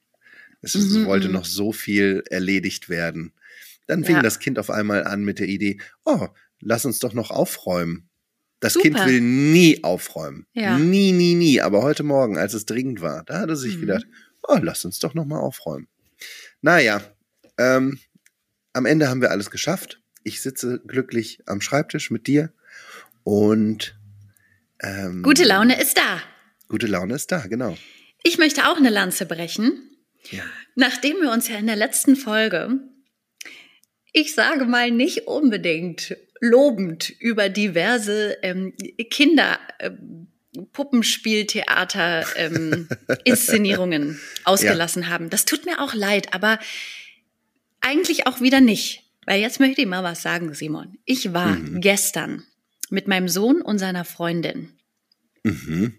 Es 0.63 0.75
wollte 1.07 1.29
mhm. 1.29 1.35
noch 1.35 1.47
so 1.47 1.73
viel 1.73 2.23
erledigt 2.29 2.91
werden. 2.91 3.33
Dann 3.87 4.05
fing 4.05 4.17
Ja. 4.17 4.23
das 4.23 4.39
Kind 4.39 4.59
auf 4.59 4.69
einmal 4.69 5.05
an 5.05 5.25
mit 5.25 5.39
der 5.39 5.49
Idee, 5.49 5.81
oh, 6.05 6.29
lass 6.61 6.85
uns 6.85 6.99
doch 6.99 7.15
noch 7.15 7.31
aufräumen. 7.31 8.10
Das 8.61 8.75
Super. 8.75 8.83
Kind 8.85 9.07
will 9.07 9.21
nie 9.21 9.83
aufräumen. 9.85 10.47
Ja. 10.53 10.79
Nie, 10.79 11.13
nie, 11.13 11.35
nie. 11.35 11.61
Aber 11.63 11.83
heute 11.83 12.03
Morgen, 12.03 12.37
als 12.37 12.53
es 12.55 12.67
dringend 12.67 13.01
war, 13.01 13.25
da 13.25 13.41
hat 13.41 13.49
er 13.49 13.57
sich 13.57 13.77
Mhm. 13.77 13.81
gedacht, 13.81 14.07
oh, 14.43 14.59
lass 14.63 14.85
uns 14.85 14.99
doch 14.99 15.15
noch 15.15 15.25
mal 15.25 15.39
aufräumen. 15.41 15.89
Naja, 16.61 17.01
ähm, 17.59 17.99
am 18.75 18.85
Ende 18.87 19.09
haben 19.09 19.23
wir 19.23 19.31
alles 19.31 19.51
geschafft. 19.51 20.01
Ich 20.25 20.43
sitze 20.43 20.81
glücklich 20.87 21.41
am 21.47 21.63
Schreibtisch 21.63 22.11
mit 22.11 22.27
dir 22.27 22.53
und 23.25 23.99
ähm, 24.83 25.23
Gute 25.23 25.45
Laune 25.45 25.81
ist 25.81 25.97
da. 25.97 26.21
Gute 26.69 26.87
Laune 26.87 27.15
ist 27.15 27.33
da, 27.33 27.47
genau. 27.47 27.77
Ich 28.23 28.37
möchte 28.37 28.69
auch 28.69 28.77
eine 28.77 28.91
Lanze 28.91 29.25
brechen. 29.25 29.91
Ja. 30.31 30.43
Nachdem 30.75 31.17
wir 31.23 31.33
uns 31.33 31.49
ja 31.49 31.57
in 31.57 31.67
der 31.67 31.77
letzten 31.77 32.15
Folge, 32.17 32.79
ich 34.13 34.35
sage 34.35 34.67
mal 34.67 34.91
nicht 34.91 35.27
unbedingt 35.27 36.15
lobend 36.41 37.11
über 37.21 37.49
diverse 37.49 38.37
ähm, 38.43 38.75
Kinder 39.11 39.59
ähm, 39.79 40.27
Puppenspieltheater 40.73 42.25
ähm, 42.37 42.89
Inszenierungen 43.25 44.19
ausgelassen 44.45 45.09
haben. 45.09 45.31
Das 45.31 45.45
tut 45.45 45.65
mir 45.67 45.81
auch 45.81 45.95
leid, 45.95 46.35
aber 46.35 46.59
eigentlich 47.81 48.27
auch 48.27 48.41
wieder 48.41 48.61
nicht. 48.61 49.05
Weil 49.27 49.41
jetzt 49.41 49.61
möchte 49.61 49.81
ich 49.83 49.87
mal 49.87 50.03
was 50.03 50.23
sagen, 50.23 50.53
Simon. 50.55 50.99
Ich 51.05 51.33
war 51.33 51.57
Mhm. 51.57 51.81
gestern 51.81 52.43
mit 52.89 53.07
meinem 53.07 53.29
Sohn 53.29 53.63
und 53.63 53.79
seiner 53.79 54.05
Freundin 54.05 54.71
Mhm. 55.45 55.95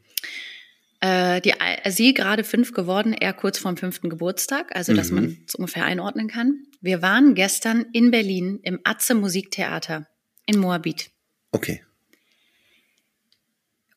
äh, 1.00 1.40
die, 1.42 1.54
sie 1.90 2.14
gerade 2.14 2.44
fünf 2.44 2.74
geworden, 2.74 3.14
er 3.14 3.34
kurz 3.34 3.58
vorm 3.58 3.78
fünften 3.78 4.10
Geburtstag, 4.10 4.76
also 4.76 4.94
dass 4.94 5.10
Mhm. 5.12 5.16
man 5.16 5.38
es 5.48 5.56
ungefähr 5.56 5.86
einordnen 5.86 6.28
kann. 6.28 6.64
Wir 6.82 7.02
waren 7.02 7.34
gestern 7.36 7.86
in 7.94 8.12
Berlin 8.12 8.60
im 8.64 8.80
Atze 8.84 9.16
Musiktheater 9.16 10.08
in 10.46 10.60
Moabit. 10.60 11.12
Okay. 11.52 11.84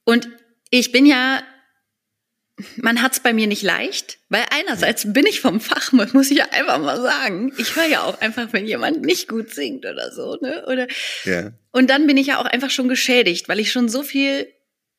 Und 0.05 0.29
ich 0.71 0.93
bin 0.93 1.07
ja, 1.07 1.43
man 2.77 3.03
hat 3.03 3.13
es 3.13 3.21
bei 3.21 3.33
mir 3.33 3.47
nicht 3.47 3.63
leicht, 3.63 4.19
weil 4.29 4.45
einerseits 4.51 5.13
bin 5.13 5.27
ich 5.27 5.41
vom 5.41 5.61
Fach, 5.61 5.93
muss 6.13 6.31
ich 6.31 6.39
ja 6.39 6.47
einfach 6.51 6.79
mal 6.79 7.01
sagen. 7.01 7.53
Ich 7.59 7.77
höre 7.77 7.87
ja 7.87 8.03
auch 8.03 8.21
einfach, 8.21 8.53
wenn 8.53 8.67
jemand 8.67 9.03
nicht 9.03 9.29
gut 9.29 9.53
singt 9.53 9.87
oder 9.87 10.13
so, 10.13 10.37
ne? 10.41 10.65
Oder 10.67 10.87
Ja. 11.25 11.53
Und 11.73 11.91
dann 11.91 12.07
bin 12.07 12.17
ich 12.17 12.29
ja 12.29 12.39
auch 12.39 12.45
einfach 12.45 12.71
schon 12.71 12.89
geschädigt, 12.89 13.49
weil 13.49 13.59
ich 13.61 13.73
schon 13.73 13.89
so 13.89 14.03
viel, 14.03 14.47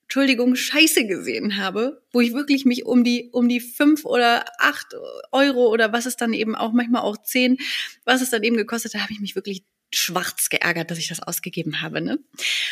Entschuldigung, 0.04 0.56
Scheiße 0.56 1.08
gesehen 1.08 1.58
habe, 1.58 2.04
wo 2.12 2.20
ich 2.20 2.34
wirklich 2.34 2.66
mich 2.66 2.86
um 2.86 3.04
die, 3.04 3.30
um 3.32 3.48
die 3.48 3.60
fünf 3.60 4.06
oder 4.06 4.46
acht 4.60 4.94
Euro 5.32 5.68
oder 5.70 5.94
was 5.94 6.06
es 6.06 6.18
dann 6.18 6.34
eben 6.34 6.56
auch, 6.56 6.74
manchmal 6.74 7.02
auch 7.02 7.18
zehn, 7.18 7.58
was 8.04 8.22
es 8.22 8.30
dann 8.30 8.44
eben 8.44 8.58
gekostet 8.58 8.94
hat, 8.94 9.02
habe 9.02 9.14
ich 9.14 9.20
mich 9.20 9.36
wirklich 9.36 9.64
schwarz 9.98 10.50
geärgert, 10.50 10.92
dass 10.92 10.98
ich 10.98 11.08
das 11.08 11.20
ausgegeben 11.22 11.82
habe, 11.82 12.02
ne? 12.02 12.20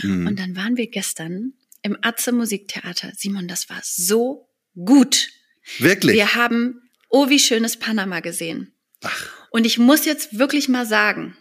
Mhm. 0.01 0.27
Und 0.27 0.39
dann 0.39 0.55
waren 0.55 0.77
wir 0.77 0.87
gestern 0.87 1.53
im 1.81 1.97
Atze 2.01 2.31
Musiktheater. 2.31 3.11
Simon, 3.15 3.47
das 3.47 3.69
war 3.69 3.81
so 3.83 4.49
gut. 4.75 5.29
Wirklich? 5.79 6.15
Wir 6.15 6.35
haben 6.35 6.79
Oh, 7.15 7.29
wie 7.29 7.37
schönes 7.37 7.77
Panama 7.77 8.21
gesehen. 8.21 8.73
Ach, 9.03 9.47
Und 9.51 9.65
ich 9.65 9.77
muss 9.77 10.03
jetzt 10.05 10.39
wirklich 10.39 10.67
mal 10.67 10.87
sagen, 10.87 11.37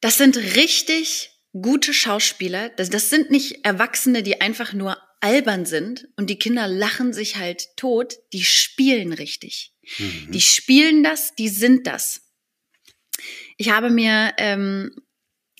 Das 0.00 0.16
sind 0.16 0.36
richtig 0.36 1.30
gute 1.52 1.92
Schauspieler. 1.92 2.70
Das, 2.70 2.88
das 2.88 3.10
sind 3.10 3.30
nicht 3.30 3.64
Erwachsene, 3.64 4.22
die 4.22 4.40
einfach 4.40 4.72
nur 4.72 4.96
albern 5.20 5.66
sind 5.66 6.08
und 6.16 6.30
die 6.30 6.38
Kinder 6.38 6.66
lachen 6.66 7.12
sich 7.12 7.36
halt 7.36 7.76
tot. 7.76 8.16
Die 8.32 8.44
spielen 8.44 9.12
richtig. 9.12 9.72
Mhm. 9.98 10.32
Die 10.32 10.40
spielen 10.40 11.02
das, 11.02 11.34
die 11.34 11.48
sind 11.48 11.86
das. 11.86 12.22
Ich 13.56 13.70
habe 13.70 13.90
mir 13.90 14.32
ähm, 14.38 14.90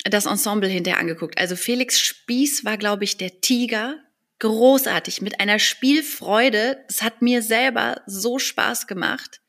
das 0.04 0.26
Ensemble 0.26 0.68
hinterher 0.68 1.00
angeguckt. 1.00 1.38
Also 1.38 1.56
Felix 1.56 2.00
Spieß 2.00 2.64
war, 2.64 2.76
glaube 2.76 3.04
ich, 3.04 3.16
der 3.16 3.40
Tiger. 3.40 4.00
Großartig, 4.38 5.22
mit 5.22 5.40
einer 5.40 5.58
Spielfreude. 5.58 6.84
Es 6.88 7.02
hat 7.02 7.22
mir 7.22 7.40
selber 7.40 8.02
so 8.06 8.38
Spaß 8.38 8.86
gemacht. 8.86 9.40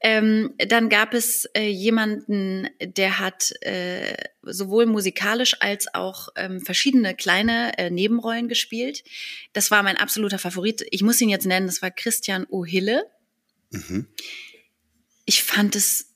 Ähm, 0.00 0.54
dann 0.58 0.88
gab 0.88 1.12
es 1.12 1.46
äh, 1.56 1.68
jemanden, 1.68 2.68
der 2.80 3.18
hat 3.18 3.52
äh, 3.62 4.14
sowohl 4.42 4.86
musikalisch 4.86 5.56
als 5.60 5.92
auch 5.92 6.28
ähm, 6.36 6.60
verschiedene 6.60 7.16
kleine 7.16 7.76
äh, 7.76 7.90
Nebenrollen 7.90 8.46
gespielt. 8.46 9.02
Das 9.52 9.72
war 9.72 9.82
mein 9.82 9.96
absoluter 9.96 10.38
Favorit. 10.38 10.86
Ich 10.92 11.02
muss 11.02 11.20
ihn 11.20 11.28
jetzt 11.28 11.46
nennen, 11.46 11.66
das 11.66 11.82
war 11.82 11.90
Christian 11.90 12.46
O'Hille. 12.46 13.02
Mhm. 13.70 14.06
Ich 15.24 15.42
fand 15.42 15.74
es 15.74 16.07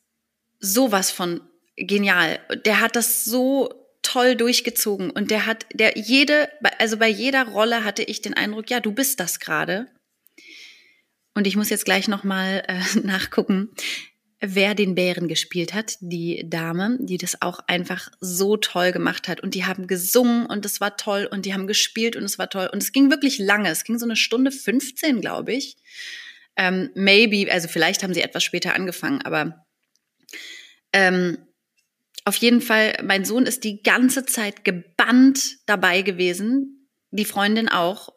sowas 0.63 1.11
von 1.11 1.43
genial. 1.77 2.41
Der 2.65 2.81
hat 2.81 2.97
das 2.97 3.27
so 3.27 3.75
toll 4.01 4.37
durchgezogen 4.37 5.11
und 5.11 5.31
der 5.31 5.47
hat, 5.47 5.67
der 5.75 5.99
jede, 5.99 6.49
also 6.79 6.97
bei 6.97 7.09
jeder 7.09 7.47
Rolle 7.47 7.85
hatte 7.85 8.03
ich 8.03 8.23
den 8.23 8.35
Eindruck, 8.35 8.71
ja, 8.71 8.81
du 8.81 8.93
bist 8.93 9.21
das 9.21 9.39
gerade. 9.39 9.89
Und 11.35 11.47
ich 11.47 11.57
muss 11.57 11.71
jetzt 11.71 11.85
gleich 11.85 12.09
nochmal 12.09 12.63
äh, 12.67 12.99
nachgucken, 13.03 13.71
wer 14.41 14.75
den 14.75 14.95
Bären 14.95 15.29
gespielt 15.29 15.73
hat. 15.73 15.97
Die 16.01 16.49
Dame, 16.49 16.99
die 17.01 17.17
das 17.17 17.41
auch 17.41 17.61
einfach 17.69 18.11
so 18.21 18.57
toll 18.57 18.93
gemacht 18.93 19.29
hat. 19.29 19.41
Und 19.41 19.55
die 19.55 19.65
haben 19.65 19.87
gesungen 19.87 20.47
und 20.47 20.67
es 20.67 20.81
war 20.81 20.97
toll 20.97 21.29
und 21.31 21.47
die 21.47 21.55
haben 21.55 21.67
gespielt 21.67 22.17
und 22.17 22.25
es 22.25 22.39
war 22.39 22.51
toll. 22.51 22.69
Und 22.71 22.83
es 22.83 22.93
ging 22.93 23.11
wirklich 23.11 23.39
lange. 23.39 23.71
Es 23.71 23.85
ging 23.85 23.99
so 23.99 24.05
eine 24.05 24.17
Stunde 24.17 24.51
15, 24.51 25.21
glaube 25.21 25.53
ich. 25.55 25.77
Ähm, 26.57 26.91
maybe, 26.95 27.51
also 27.51 27.69
vielleicht 27.69 28.03
haben 28.03 28.13
sie 28.13 28.21
etwas 28.21 28.45
später 28.45 28.75
angefangen, 28.75 29.23
aber 29.23 29.65
ähm, 30.93 31.39
auf 32.25 32.37
jeden 32.37 32.61
Fall, 32.61 32.97
mein 33.05 33.25
Sohn 33.25 33.47
ist 33.47 33.65
die 33.65 33.83
ganze 33.83 34.25
Zeit 34.25 34.65
gebannt 34.65 35.57
dabei 35.67 36.03
gewesen, 36.03 36.89
die 37.11 37.25
Freundin 37.25 37.69
auch, 37.69 38.11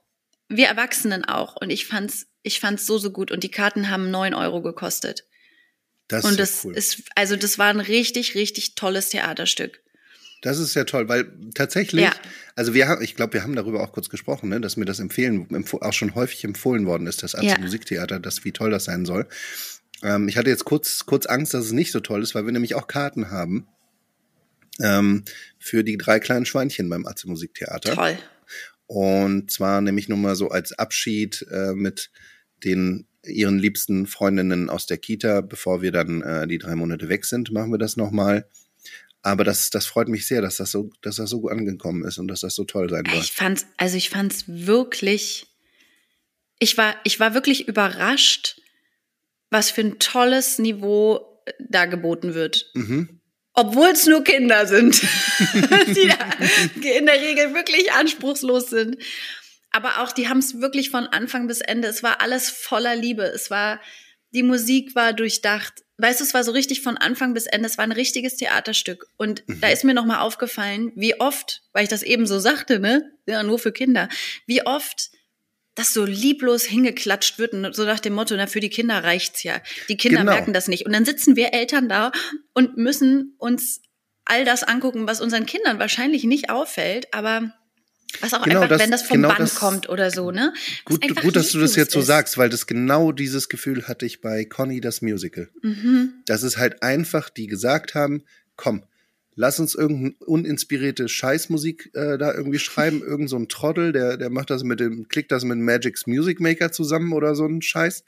wir 0.47 0.67
Erwachsenen 0.67 1.25
auch. 1.25 1.55
Und 1.59 1.71
ich 1.71 1.87
fand's, 1.87 2.27
ich 2.43 2.59
fand's 2.59 2.85
so, 2.85 2.97
so 2.99 3.09
gut. 3.11 3.31
Und 3.31 3.43
die 3.43 3.49
Karten 3.51 3.89
haben 3.89 4.11
neun 4.11 4.33
Euro 4.35 4.61
gekostet. 4.61 5.25
Das 6.07 6.23
Und 6.23 6.33
ist 6.33 6.39
das 6.39 6.65
cool. 6.65 6.75
ist, 6.77 7.01
also 7.15 7.35
das 7.35 7.57
war 7.57 7.69
ein 7.69 7.79
richtig, 7.79 8.35
richtig 8.35 8.75
tolles 8.75 9.09
Theaterstück. 9.09 9.81
Das 10.43 10.59
ist 10.59 10.75
ja 10.75 10.83
toll, 10.83 11.09
weil 11.09 11.31
tatsächlich, 11.55 12.03
Ja. 12.03 12.13
also 12.55 12.75
wir 12.75 12.87
haben, 12.87 13.01
ich 13.01 13.15
glaube, 13.15 13.33
wir 13.33 13.41
haben 13.41 13.55
darüber 13.55 13.81
auch 13.81 13.91
kurz 13.91 14.09
gesprochen, 14.09 14.49
ne, 14.49 14.61
dass 14.61 14.77
mir 14.77 14.85
das 14.85 14.99
empfehlen, 14.99 15.47
empf- 15.47 15.81
auch 15.81 15.93
schon 15.93 16.13
häufig 16.13 16.43
empfohlen 16.43 16.85
worden 16.85 17.07
ist, 17.07 17.23
das 17.23 17.33
Atze 17.33 17.47
Ja. 17.47 17.57
Musiktheater, 17.57 18.19
das 18.19 18.43
wie 18.45 18.51
toll 18.51 18.69
das 18.69 18.83
sein 18.85 19.05
soll. 19.07 19.27
Ähm, 20.05 20.27
ich 20.27 20.37
hatte 20.37 20.51
jetzt 20.51 20.65
kurz, 20.65 21.05
kurz 21.05 21.25
Angst, 21.25 21.53
dass 21.53 21.65
es 21.65 21.71
nicht 21.71 21.91
so 21.91 21.99
toll 21.99 22.21
ist, 22.21 22.35
weil 22.35 22.45
wir 22.45 22.51
nämlich 22.51 22.75
auch 22.75 22.87
Karten 22.87 23.31
haben 23.31 23.67
ähm, 24.79 25.23
für 25.57 25.83
die 25.83 25.97
drei 25.97 26.19
kleinen 26.19 26.45
Schweinchen 26.45 26.87
beim 26.89 27.07
Atze 27.07 27.27
Musiktheater. 27.27 27.95
Toll. 27.95 28.17
Und 28.85 29.49
zwar 29.49 29.81
nämlich 29.81 30.07
nur 30.07 30.19
mal 30.19 30.35
so 30.35 30.49
als 30.49 30.73
Abschied 30.73 31.45
äh, 31.51 31.73
mit 31.73 32.11
den 32.63 33.07
ihren 33.23 33.57
liebsten 33.57 34.05
Freundinnen 34.05 34.69
aus 34.69 34.85
der 34.85 34.99
Kita, 34.99 35.41
bevor 35.41 35.81
wir 35.81 35.91
dann 35.91 36.21
äh, 36.21 36.47
die 36.47 36.59
drei 36.59 36.75
Monate 36.75 37.09
weg 37.09 37.25
sind, 37.25 37.51
machen 37.51 37.71
wir 37.71 37.79
das 37.79 37.97
nochmal. 37.97 38.47
Aber 39.23 39.43
das, 39.43 39.71
das 39.71 39.87
freut 39.87 40.07
mich 40.07 40.27
sehr, 40.27 40.43
dass 40.43 40.57
das 40.57 40.69
so, 40.69 40.91
dass 41.01 41.15
das 41.15 41.31
so 41.31 41.41
gut 41.41 41.51
angekommen 41.51 42.05
ist 42.05 42.19
und 42.19 42.27
dass 42.27 42.41
das 42.41 42.53
so 42.53 42.63
toll 42.63 42.91
sein 42.91 43.05
soll. 43.09 43.19
Ich 43.19 43.31
fand's, 43.31 43.65
also 43.77 43.97
ich 43.97 44.11
fand's 44.11 44.43
wirklich, 44.47 45.47
ich 46.59 46.77
war, 46.77 46.95
ich 47.03 47.19
war 47.19 47.33
wirklich 47.33 47.67
überrascht, 47.67 48.61
was 49.55 49.71
für 49.71 49.81
ein 49.81 49.99
tolles 49.99 50.59
Niveau 50.59 51.41
da 51.59 51.85
geboten 51.85 52.33
wird. 52.33 52.69
Mhm. 52.73 53.21
Obwohl 53.53 53.87
es 53.87 54.05
nur 54.05 54.21
Kinder 54.21 54.65
sind, 54.65 55.01
die 55.87 56.09
da 56.09 56.89
in 56.89 57.05
der 57.05 57.21
Regel 57.21 57.53
wirklich 57.53 57.93
anspruchslos 57.93 58.69
sind. 58.69 58.97
Aber 59.71 60.01
auch, 60.01 60.11
die 60.11 60.27
haben 60.27 60.39
es 60.39 60.59
wirklich 60.59 60.89
von 60.89 61.07
Anfang 61.07 61.47
bis 61.47 61.61
Ende, 61.61 61.87
es 61.87 62.03
war 62.03 62.19
alles 62.19 62.49
voller 62.49 62.97
Liebe. 62.97 63.23
Es 63.23 63.49
war, 63.49 63.79
die 64.31 64.43
Musik 64.43 64.93
war 64.93 65.13
durchdacht. 65.13 65.85
Weißt 65.99 66.19
du, 66.19 66.25
es 66.25 66.33
war 66.33 66.43
so 66.43 66.51
richtig 66.51 66.81
von 66.81 66.97
Anfang 66.97 67.33
bis 67.33 67.45
Ende, 67.45 67.67
es 67.67 67.77
war 67.77 67.85
ein 67.85 67.93
richtiges 67.93 68.35
Theaterstück. 68.35 69.07
Und 69.15 69.45
da 69.61 69.69
ist 69.69 69.85
mir 69.85 69.93
nochmal 69.93 70.19
aufgefallen, 70.19 70.91
wie 70.97 71.17
oft, 71.21 71.61
weil 71.71 71.83
ich 71.83 71.89
das 71.89 72.03
eben 72.03 72.27
so 72.27 72.39
sagte, 72.39 72.81
ne, 72.81 73.09
ja, 73.25 73.41
nur 73.41 73.57
für 73.57 73.71
Kinder, 73.71 74.09
wie 74.47 74.65
oft 74.65 75.11
das 75.75 75.93
so 75.93 76.05
lieblos 76.05 76.63
hingeklatscht 76.63 77.37
wird 77.37 77.53
und 77.53 77.75
so 77.75 77.83
nach 77.85 77.99
dem 77.99 78.13
Motto, 78.13 78.35
na, 78.35 78.47
für 78.47 78.61
die 78.61 78.69
Kinder 78.69 79.03
reicht's 79.03 79.43
ja. 79.43 79.61
Die 79.89 79.97
Kinder 79.97 80.19
Genau. 80.21 80.31
merken 80.31 80.53
das 80.53 80.67
nicht. 80.67 80.85
Und 80.85 80.93
dann 80.93 81.05
sitzen 81.05 81.35
wir 81.35 81.53
Eltern 81.53 81.89
da 81.89 82.11
und 82.53 82.77
müssen 82.77 83.35
uns 83.37 83.81
all 84.23 84.45
das 84.45 84.63
angucken, 84.63 85.05
was 85.07 85.21
unseren 85.21 85.45
Kindern 85.45 85.77
wahrscheinlich 85.77 86.23
nicht 86.23 86.49
auffällt, 86.49 87.13
aber 87.13 87.51
was 88.21 88.33
auch 88.33 88.43
Genau 88.43 88.61
einfach, 88.61 88.69
das- 88.69 88.81
wenn 88.81 88.91
das 88.91 89.01
vom 89.03 89.17
genau 89.17 89.27
Band 89.27 89.39
das- 89.41 89.55
kommt 89.55 89.89
oder 89.89 90.09
so, 90.11 90.31
ne? 90.31 90.53
Was 90.85 90.99
Gut, 91.01 91.21
gut, 91.21 91.35
dass 91.35 91.51
du 91.51 91.59
das 91.59 91.75
jetzt 91.75 91.91
so 91.91 91.99
ist. 91.99 92.05
sagst, 92.07 92.37
weil 92.37 92.49
das 92.49 92.65
genau 92.67 93.11
dieses 93.11 93.49
Gefühl 93.49 93.87
hatte 93.89 94.05
ich 94.05 94.21
bei 94.21 94.45
Conny 94.45 94.79
das 94.79 95.01
Musical. 95.01 95.49
Mhm. 95.61 96.13
Das 96.25 96.41
ist 96.43 96.57
halt 96.57 96.81
einfach, 96.81 97.29
die 97.29 97.47
gesagt 97.47 97.93
haben, 97.95 98.23
komm, 98.55 98.83
lass 99.35 99.59
uns 99.59 99.75
irgendeine 99.75 100.15
uninspirierte 100.25 101.07
Scheißmusik 101.07 101.91
äh, 101.93 102.17
da 102.17 102.33
irgendwie 102.33 102.59
schreiben, 102.67 103.01
irgend 103.03 103.29
so 103.29 103.37
ein 103.37 103.49
Trottel, 103.49 103.91
der, 103.91 104.17
der 104.17 104.29
macht 104.29 104.49
das 104.49 104.63
mit 104.63 104.79
dem, 104.79 105.07
klickt 105.07 105.31
das 105.31 105.43
mit 105.43 105.57
Magic's 105.57 106.07
Music 106.07 106.39
Maker 106.39 106.71
zusammen 106.71 107.13
oder 107.13 107.35
so 107.35 107.45
ein 107.45 107.61
Scheiß. 107.61 108.03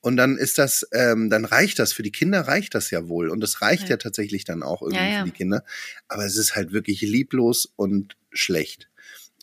Und 0.00 0.16
dann 0.16 0.36
ist 0.36 0.58
das, 0.58 0.86
ähm, 0.92 1.28
dann 1.28 1.44
reicht 1.44 1.80
das. 1.80 1.92
Für 1.92 2.04
die 2.04 2.12
Kinder 2.12 2.42
reicht 2.42 2.74
das 2.76 2.90
ja 2.92 3.08
wohl. 3.08 3.28
Und 3.30 3.40
das 3.40 3.60
reicht 3.62 3.84
ja, 3.84 3.90
Ja. 3.90 3.96
tatsächlich 3.96 4.44
dann 4.44 4.62
auch 4.62 4.80
irgendwie 4.80 5.02
Ja, 5.02 5.10
ja. 5.10 5.18
für 5.20 5.24
die 5.26 5.36
Kinder. 5.36 5.64
Aber 6.06 6.24
es 6.24 6.36
ist 6.36 6.54
halt 6.54 6.72
wirklich 6.72 7.00
lieblos 7.00 7.68
und 7.74 8.16
schlecht. 8.30 8.88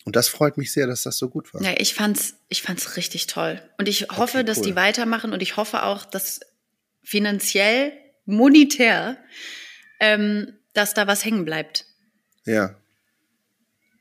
Und 0.06 0.15
das 0.15 0.30
freut 0.30 0.58
mich 0.58 0.72
sehr, 0.72 0.88
dass 0.88 1.04
das 1.04 1.18
so 1.18 1.27
gut 1.30 1.54
war. 1.54 1.62
Ja, 1.62 1.74
ich 1.77 1.94
fand's, 1.94 2.36
ich 2.48 2.62
fand's 2.62 2.96
richtig 2.96 3.27
toll. 3.27 3.62
Und 3.77 3.89
ich 3.89 4.08
hoffe, 4.10 4.38
Okay, 4.38 4.46
dass 4.46 4.60
cool. 4.60 4.63
die 4.68 4.75
weitermachen 4.77 5.34
und 5.34 5.42
ich 5.42 5.58
hoffe 5.58 5.84
auch, 5.84 6.06
dass 6.06 6.39
finanziell, 7.04 7.92
monetär, 8.25 9.18
ähm, 10.00 10.54
dass 10.75 10.94
da 10.94 11.08
was 11.08 11.25
hängen 11.25 11.46
bleibt. 11.46 11.86
Ja. 12.46 12.75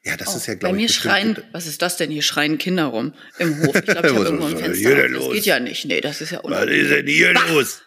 Ja, 0.04 0.18
das 0.18 0.28
Oh, 0.34 0.36
ist 0.36 0.46
ja, 0.46 0.54
Bei 0.54 0.58
glaube 0.58 0.76
ich, 0.76 0.82
mir 0.82 0.86
bestimmt- 0.88 1.12
schreien, 1.14 1.38
was 1.52 1.66
ist 1.66 1.80
das 1.80 1.96
denn? 1.96 2.10
Hier 2.10 2.20
schreien 2.22 2.58
Kinder 2.58 2.84
rum 2.84 3.14
im 3.38 3.58
Hof. 3.64 3.74
Ich 3.76 3.84
glaube, 3.84 3.90
ich 3.90 3.96
habe 3.96 4.14
Was 4.16 4.24
irgendwo 4.26 4.46
ein 4.46 4.58
Fenster. 4.58 4.74
hier 4.76 4.94
denn 4.96 5.12
Das 5.14 5.22
los? 5.22 5.32
geht 5.32 5.46
ja 5.46 5.60
nicht. 5.60 5.84
Nee, 5.86 6.00
das 6.02 6.20
ist 6.20 6.30
ja 6.30 6.38
Was 6.38 6.44
unangenehm. 6.44 6.82
ist 6.84 6.90
denn 6.90 7.06
hier 7.06 7.32
los? 7.32 7.80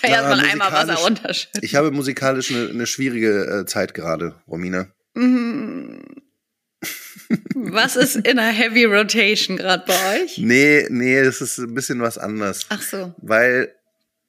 Kann 0.00 0.10
ja 0.10 0.22
erstmal 0.22 0.40
einmal 0.48 0.72
Wasser 0.72 0.94
runterschütten. 0.94 1.60
Ich 1.62 1.74
habe 1.74 1.90
musikalisch 1.90 2.50
eine, 2.50 2.70
eine 2.70 2.86
schwierige 2.86 3.60
äh, 3.60 3.66
Zeit 3.66 3.92
gerade, 3.92 4.34
Romina. 4.48 4.88
Mhm. 5.14 6.02
Was 7.54 7.96
ist 7.96 8.16
in 8.16 8.38
einer 8.38 8.50
Heavy 8.50 8.84
Rotation 8.84 9.56
gerade 9.58 9.84
bei 9.86 10.22
euch? 10.22 10.38
Nee, 10.38 10.86
nee, 10.90 11.18
es 11.18 11.40
ist 11.40 11.58
ein 11.58 11.74
bisschen 11.74 12.00
was 12.00 12.18
anderes. 12.18 12.66
Ach 12.70 12.82
so. 12.82 13.14
Weil 13.18 13.74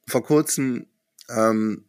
vor 0.07 0.23
kurzem 0.23 0.85
ähm, 1.29 1.85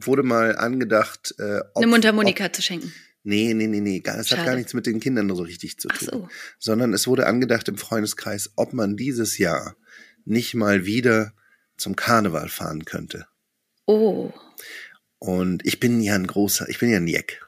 wurde 0.00 0.22
mal 0.22 0.56
angedacht, 0.56 1.34
äh, 1.38 1.60
ob, 1.60 1.76
Eine 1.76 1.86
ob, 1.86 1.90
Mundharmonika 1.90 2.52
zu 2.52 2.62
schenken. 2.62 2.92
Nee, 3.22 3.52
nee, 3.52 3.66
nee, 3.66 3.80
nee. 3.80 4.02
Es 4.04 4.30
hat 4.30 4.46
gar 4.46 4.56
nichts 4.56 4.72
mit 4.72 4.86
den 4.86 4.98
Kindern 4.98 5.28
so 5.34 5.42
richtig 5.42 5.78
zu 5.78 5.88
tun. 5.88 6.08
so. 6.10 6.28
Sondern 6.58 6.94
es 6.94 7.06
wurde 7.06 7.26
angedacht 7.26 7.68
im 7.68 7.76
Freundeskreis, 7.76 8.52
ob 8.56 8.72
man 8.72 8.96
dieses 8.96 9.36
Jahr 9.36 9.76
nicht 10.24 10.54
mal 10.54 10.86
wieder 10.86 11.32
zum 11.76 11.96
Karneval 11.96 12.48
fahren 12.48 12.84
könnte. 12.84 13.26
Oh. 13.86 14.32
Und 15.18 15.66
ich 15.66 15.80
bin 15.80 16.00
ja 16.00 16.14
ein 16.14 16.26
großer, 16.26 16.68
ich 16.68 16.78
bin 16.78 16.90
ja 16.90 16.96
ein 16.96 17.06
Jeck. 17.06 17.46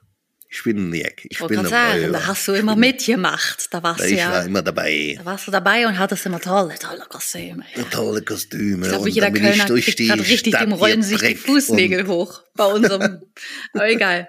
Ich 0.55 0.65
bin 0.65 0.93
Jeck. 0.93 1.23
Ich, 1.25 1.31
Ich 1.31 1.41
wollte 1.41 1.55
bin 1.55 1.67
sagen, 1.67 2.13
da 2.13 2.27
hast 2.27 2.47
du 2.47 2.53
immer 2.53 2.77
mitgemacht. 2.77 3.73
Da 3.73 3.83
warst 3.83 4.01
du 4.01 4.05
Ich 4.05 4.19
ja. 4.19 4.31
war 4.31 4.45
immer 4.45 4.61
dabei. 4.61 5.15
Da 5.17 5.25
warst 5.25 5.47
du 5.47 5.51
dabei 5.51 5.87
und 5.87 5.99
hattest 5.99 6.27
immer 6.27 6.41
tolle, 6.41 6.75
tolle 6.79 7.07
Kostüme. 7.09 7.65
Ja. 7.75 7.85
Tolle 7.85 8.21
Kostüme. 8.21 8.85
Ich 8.85 8.93
glaube, 8.93 9.09
jeder 9.09 9.29
ich 9.29 9.41
Kölner 9.41 9.65
durch 9.65 9.87
kriegt 9.87 9.99
gerade 10.01 10.29
richtig, 10.29 10.59
dem 10.59 10.73
rollen 10.73 11.03
sich 11.03 11.23
die 11.23 11.37
Fußnägel 11.37 12.07
hoch 12.07 12.43
bei 12.55 12.67
unserem. 12.67 13.23
Aber 13.73 13.89
egal. 13.89 14.29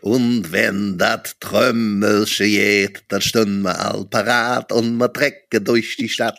Und, 0.00 0.52
wenn 0.52 0.96
das 0.96 1.36
Trömmelsche 1.38 2.44
geht, 2.44 3.02
dann 3.08 3.20
stehen 3.20 3.60
wir 3.60 3.78
all 3.78 4.06
parat 4.06 4.72
und 4.72 4.96
wir 4.96 5.12
trecken 5.12 5.62
durch 5.64 5.96
die 5.98 6.08
Stadt. 6.08 6.38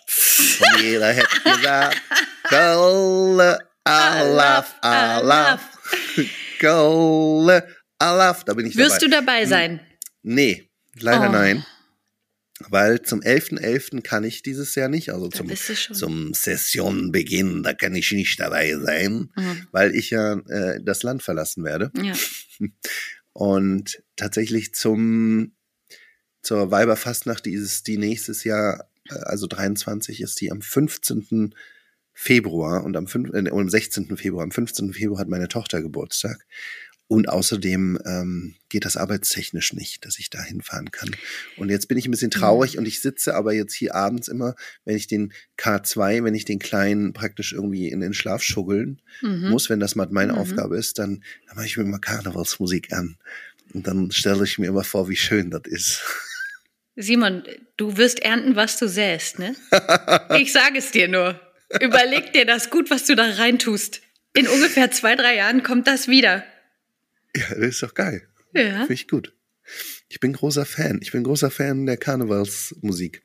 Und 0.59 0.81
jeder 0.81 1.13
hätte 1.13 1.27
gesagt, 1.43 2.01
Kolle, 2.49 3.59
Alaf, 3.83 4.73
Alaf. 4.81 5.61
Kolle, 6.59 7.67
Alaf. 7.99 8.43
Da 8.43 8.53
bin 8.53 8.65
ich 8.65 8.75
Wirst 8.77 9.01
du 9.01 9.09
dabei. 9.09 9.41
dabei 9.41 9.45
sein? 9.45 9.79
Nee, 10.23 10.69
leider 10.99 11.29
Oh. 11.29 11.31
nein. 11.31 11.65
Weil 12.69 13.03
zum 13.03 13.21
11.11. 13.21 14.01
kann 14.01 14.23
ich 14.23 14.41
dieses 14.41 14.73
Jahr 14.73 14.89
nicht, 14.89 15.11
also 15.13 15.27
Da 15.27 15.37
zum, 15.37 15.51
zum 15.93 16.33
Sessionbeginn, 16.33 17.61
da 17.61 17.73
kann 17.73 17.93
ich 17.95 18.11
nicht 18.11 18.39
dabei 18.39 18.75
sein, 18.77 19.29
Mhm. 19.35 19.67
weil 19.71 19.95
ich 19.95 20.09
ja 20.09 20.33
äh, 20.49 20.79
das 20.83 21.03
Land 21.03 21.21
verlassen 21.21 21.63
werde. 21.63 21.91
Ja. 22.01 22.13
Und 23.33 24.01
tatsächlich 24.15 24.73
zum 24.73 25.53
zur 26.41 26.71
Weiberfastnacht, 26.71 27.45
die 27.45 27.53
ist 27.53 27.87
die 27.87 27.97
nächstes 27.97 28.43
Jahr, 28.43 28.89
äh, 29.09 29.13
also 29.15 29.45
23 29.47 30.21
ist 30.21 30.39
die 30.41 30.51
am 30.51 30.61
15. 30.61 31.53
Februar 32.13 32.83
und 32.83 32.97
am, 32.97 33.05
5, 33.05 33.29
äh, 33.33 33.51
und 33.51 33.61
am 33.61 33.69
16. 33.69 34.17
Februar. 34.17 34.43
Am 34.43 34.49
15. 34.51 34.93
Februar 34.93 35.19
hat 35.19 35.27
meine 35.27 35.47
Tochter 35.49 35.83
Geburtstag. 35.83 36.47
Und 37.09 37.29
außerdem 37.29 37.97
ähm, 38.05 38.55
geht 38.67 38.83
das 38.83 38.97
arbeitstechnisch 38.97 39.71
nicht, 39.71 40.05
dass 40.05 40.19
ich 40.19 40.29
da 40.29 40.41
hinfahren 40.43 40.91
kann. 40.91 41.15
Und 41.55 41.69
jetzt 41.69 41.87
bin 41.87 41.97
ich 41.97 42.05
ein 42.05 42.11
bisschen 42.11 42.31
traurig 42.31 42.77
und 42.77 42.85
ich 42.85 42.99
sitze 42.99 43.33
aber 43.33 43.53
jetzt 43.53 43.73
hier 43.73 43.95
abends 43.95 44.27
immer, 44.27 44.55
wenn 44.83 44.97
ich 44.97 45.07
den 45.07 45.31
K2, 45.57 46.25
wenn 46.25 46.35
ich 46.35 46.43
den 46.43 46.59
Kleinen 46.59 47.13
praktisch 47.13 47.53
irgendwie 47.53 47.87
in 47.87 48.01
den 48.01 48.13
Schlaf 48.13 48.43
schuggeln 48.43 49.01
Mhm. 49.21 49.49
muss, 49.49 49.69
wenn 49.69 49.79
das 49.79 49.95
mal 49.95 50.07
meine 50.11 50.33
Mhm. 50.33 50.39
Aufgabe 50.39 50.77
ist, 50.77 50.99
dann, 50.99 51.23
dann 51.47 51.55
mache 51.55 51.65
ich 51.65 51.77
mir 51.77 51.83
immer 51.83 51.99
Karnevalsmusik 51.99 52.91
an. 52.91 53.17
Und 53.73 53.87
dann 53.87 54.11
stelle 54.11 54.43
ich 54.43 54.57
mir 54.59 54.67
immer 54.67 54.83
vor, 54.83 55.07
wie 55.07 55.15
schön 55.15 55.49
das 55.49 55.61
ist. 55.65 56.01
Simon, 56.97 57.43
du 57.77 57.95
wirst 57.97 58.19
ernten, 58.21 58.55
was 58.55 58.77
du 58.77 58.89
säst, 58.89 59.39
ne? 59.39 59.55
Ich 60.41 60.51
sage 60.51 60.79
es 60.79 60.91
dir 60.91 61.07
nur. 61.07 61.39
Überleg 61.81 62.33
dir 62.33 62.45
das 62.45 62.69
gut, 62.69 62.89
was 62.89 63.05
du 63.05 63.15
da 63.15 63.23
reintust. 63.29 64.01
In 64.33 64.47
ungefähr 64.47 64.91
zwei, 64.91 65.15
drei 65.15 65.35
Jahren 65.35 65.63
kommt 65.63 65.87
das 65.87 66.07
wieder. 66.07 66.43
Ja, 67.37 67.55
das 67.55 67.67
ist 67.67 67.83
doch 67.83 67.93
geil. 67.93 68.27
Ja. 68.53 68.79
Finde 68.79 68.93
ich 68.93 69.07
gut. 69.07 69.33
Ich 70.09 70.19
bin 70.19 70.33
großer 70.33 70.65
Fan. 70.65 70.99
Ich 71.01 71.11
bin 71.11 71.23
großer 71.23 71.51
Fan 71.51 71.85
der 71.85 71.97
Karnevalsmusik. 71.97 73.21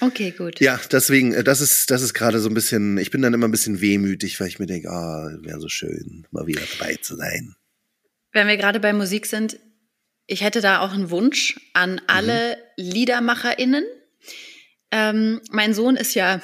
Okay, 0.00 0.32
gut. 0.32 0.60
Ja, 0.60 0.80
deswegen, 0.90 1.32
äh, 1.32 1.44
das 1.44 1.60
ist, 1.60 1.90
das 1.90 2.02
ist 2.02 2.14
gerade 2.14 2.40
so 2.40 2.48
ein 2.48 2.54
bisschen, 2.54 2.98
ich 2.98 3.10
bin 3.10 3.22
dann 3.22 3.34
immer 3.34 3.46
ein 3.46 3.52
bisschen 3.52 3.80
wehmütig, 3.80 4.40
weil 4.40 4.48
ich 4.48 4.58
mir 4.58 4.66
denke, 4.66 4.90
ah, 4.90 5.30
wäre 5.42 5.60
so 5.60 5.68
schön, 5.68 6.26
mal 6.30 6.46
wieder 6.46 6.62
dabei 6.78 6.96
zu 6.96 7.16
sein. 7.16 7.54
Wenn 8.32 8.48
wir 8.48 8.56
gerade 8.56 8.80
bei 8.80 8.92
Musik 8.92 9.26
sind, 9.26 9.60
ich 10.26 10.42
hätte 10.42 10.60
da 10.60 10.80
auch 10.80 10.92
einen 10.92 11.10
Wunsch 11.10 11.60
an 11.74 12.00
alle 12.06 12.56
LiedermacherInnen. 12.76 13.84
Ähm, 14.90 15.40
mein 15.50 15.74
Sohn 15.74 15.96
ist 15.96 16.14
ja, 16.14 16.40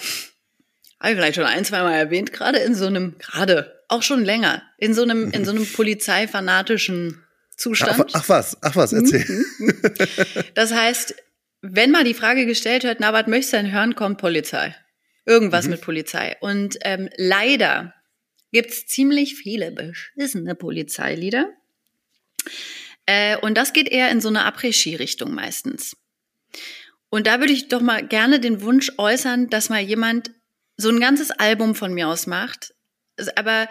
habe 1.00 1.12
ich 1.12 1.18
vielleicht 1.18 1.36
schon 1.36 1.44
ein, 1.44 1.64
zwei 1.64 1.82
Mal 1.82 1.96
erwähnt, 1.96 2.32
gerade 2.32 2.58
in 2.58 2.74
so 2.74 2.86
einem, 2.86 3.16
gerade, 3.18 3.80
auch 3.88 4.02
schon 4.02 4.24
länger, 4.24 4.62
in 4.78 4.94
so 4.94 5.02
einem, 5.02 5.30
in 5.30 5.44
so 5.44 5.50
einem 5.50 5.66
polizeifanatischen 5.72 7.18
Ach, 7.20 7.56
Zustand. 7.56 8.14
ach 8.14 8.28
was, 8.28 8.56
ach 8.62 8.76
was, 8.76 8.92
erzähl. 8.92 9.44
Das 10.54 10.72
heißt, 10.72 11.14
wenn 11.62 11.90
mal 11.90 12.04
die 12.04 12.14
Frage 12.14 12.46
gestellt 12.46 12.84
wird, 12.84 13.00
na, 13.00 13.12
was 13.12 13.26
möchtest 13.26 13.52
du 13.52 13.56
denn 13.58 13.72
hören, 13.72 13.94
kommt 13.94 14.18
Polizei. 14.18 14.74
Irgendwas 15.26 15.68
mit 15.68 15.82
Polizei. 15.82 16.36
Und 16.40 16.78
ähm, 16.82 17.10
leider 17.16 17.94
gibt's 18.50 18.86
ziemlich 18.86 19.36
viele 19.36 19.70
beschissene 19.70 20.54
Polizeilieder. 20.54 21.52
Äh, 23.06 23.36
und 23.38 23.56
das 23.56 23.72
geht 23.72 23.88
eher 23.88 24.10
in 24.10 24.20
so 24.20 24.28
eine 24.28 24.44
Après-Ski-Richtung 24.44 25.34
meistens. 25.34 25.96
Und 27.10 27.26
da 27.26 27.40
würde 27.40 27.52
ich 27.52 27.68
doch 27.68 27.80
mal 27.80 28.06
gerne 28.06 28.40
den 28.40 28.62
Wunsch 28.62 28.92
äußern, 28.96 29.50
dass 29.50 29.68
mal 29.68 29.80
jemand 29.80 30.30
so 30.80 30.88
ein 30.88 31.00
ganzes 31.00 31.30
Album 31.30 31.74
von 31.74 31.92
mir 31.94 32.08
aus 32.08 32.26
macht. 32.26 32.74
Aber, 33.36 33.68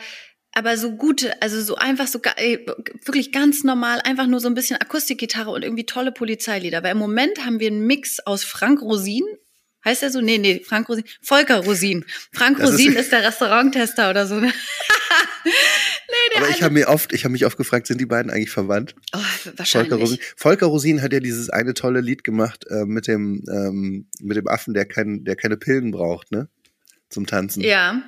aber 0.53 0.77
so 0.77 0.91
gute, 0.95 1.41
also 1.41 1.61
so 1.61 1.75
einfach 1.75 2.07
so 2.07 2.19
wirklich 3.05 3.31
ganz 3.31 3.63
normal, 3.63 3.99
einfach 4.03 4.27
nur 4.27 4.39
so 4.39 4.47
ein 4.47 4.53
bisschen 4.55 4.79
Akustikgitarre 4.79 5.49
und 5.51 5.63
irgendwie 5.63 5.85
tolle 5.85 6.11
Polizeilieder. 6.11 6.83
Weil 6.83 6.91
im 6.93 6.97
Moment 6.99 7.45
haben 7.45 7.59
wir 7.59 7.67
einen 7.67 7.85
Mix 7.85 8.19
aus 8.21 8.43
Frank 8.43 8.81
Rosin. 8.81 9.23
Heißt 9.85 10.03
er 10.03 10.11
so? 10.11 10.19
Nee, 10.21 10.37
nee, 10.37 10.61
Frank 10.63 10.89
Rosin. 10.89 11.05
Volker 11.21 11.63
Rosin. 11.63 12.05
Frank 12.33 12.57
Das 12.59 12.69
ist- 12.71 12.75
Rosin 12.75 12.93
ist, 12.97 13.11
der 13.11 13.23
Restauranttester 13.23 14.09
oder 14.09 14.27
so. 14.27 14.35
ne? 14.35 14.51
nee, 15.45 15.51
der 16.33 16.41
Aber 16.43 16.49
ich 16.49 16.61
habe 16.63 16.73
mir 16.73 16.87
oft, 16.89 17.13
ich 17.13 17.23
habe 17.23 17.31
mich 17.31 17.45
oft 17.45 17.57
gefragt, 17.57 17.87
sind 17.87 17.99
die 18.01 18.05
beiden 18.05 18.31
eigentlich 18.31 18.49
verwandt? 18.51 18.95
oh, 19.13 19.19
wahrscheinlich. 19.55 19.89
Volker 19.89 19.95
Rosin. 20.03 20.19
Volker 20.35 20.65
Rosin 20.67 21.01
hat 21.01 21.13
ja 21.13 21.19
dieses 21.19 21.49
eine 21.49 21.73
tolle 21.73 22.01
Lied 22.01 22.23
gemacht 22.23 22.65
äh, 22.69 22.85
mit 22.85 23.07
dem 23.07 23.43
ähm, 23.49 24.09
mit 24.21 24.37
dem 24.37 24.47
Affen, 24.47 24.73
der 24.73 24.85
kein, 24.85 25.23
der 25.23 25.35
keine 25.35 25.57
Pillen 25.57 25.91
braucht, 25.91 26.31
ne? 26.31 26.49
Zum 27.09 27.25
Tanzen. 27.25 27.63
Ja. 27.63 28.01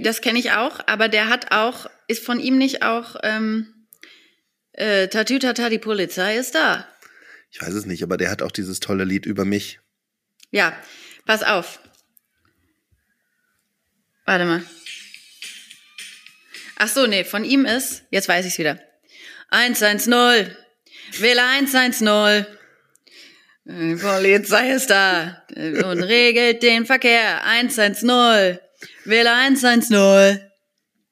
Das 0.00 0.20
kenne 0.22 0.38
ich 0.38 0.52
auch, 0.52 0.80
aber 0.86 1.08
der 1.08 1.28
hat 1.28 1.52
auch, 1.52 1.88
ist 2.08 2.24
von 2.24 2.40
ihm 2.40 2.58
nicht 2.58 2.82
auch 2.82 3.14
ähm, 3.22 3.86
äh, 4.72 5.08
Tatütata, 5.08 5.68
die 5.68 5.78
Polizei 5.78 6.36
ist 6.36 6.54
da. 6.54 6.86
Ich 7.52 7.62
weiß 7.62 7.74
es 7.74 7.86
nicht, 7.86 8.02
aber 8.02 8.16
der 8.16 8.30
hat 8.30 8.42
auch 8.42 8.50
dieses 8.50 8.80
tolle 8.80 9.04
Lied 9.04 9.26
über 9.26 9.44
mich. 9.44 9.78
Ja, 10.50 10.76
pass 11.26 11.42
auf. 11.42 11.80
Warte 14.24 14.44
mal. 14.44 14.64
Ach 16.76 16.88
so, 16.88 17.06
nee, 17.06 17.24
von 17.24 17.44
ihm 17.44 17.66
ist, 17.66 18.04
jetzt 18.10 18.28
weiß 18.28 18.46
ich's 18.46 18.58
wieder. 18.58 18.80
110, 19.50 20.10
Wähler 21.18 21.48
110. 21.48 22.46
Die 23.64 23.94
Polizei 23.96 24.72
ist 24.72 24.90
da 24.90 25.42
und 25.54 26.02
regelt 26.02 26.62
den 26.62 26.86
Verkehr. 26.86 27.44
110, 27.44 28.58
Wähler 29.04 29.36
110. 29.36 30.40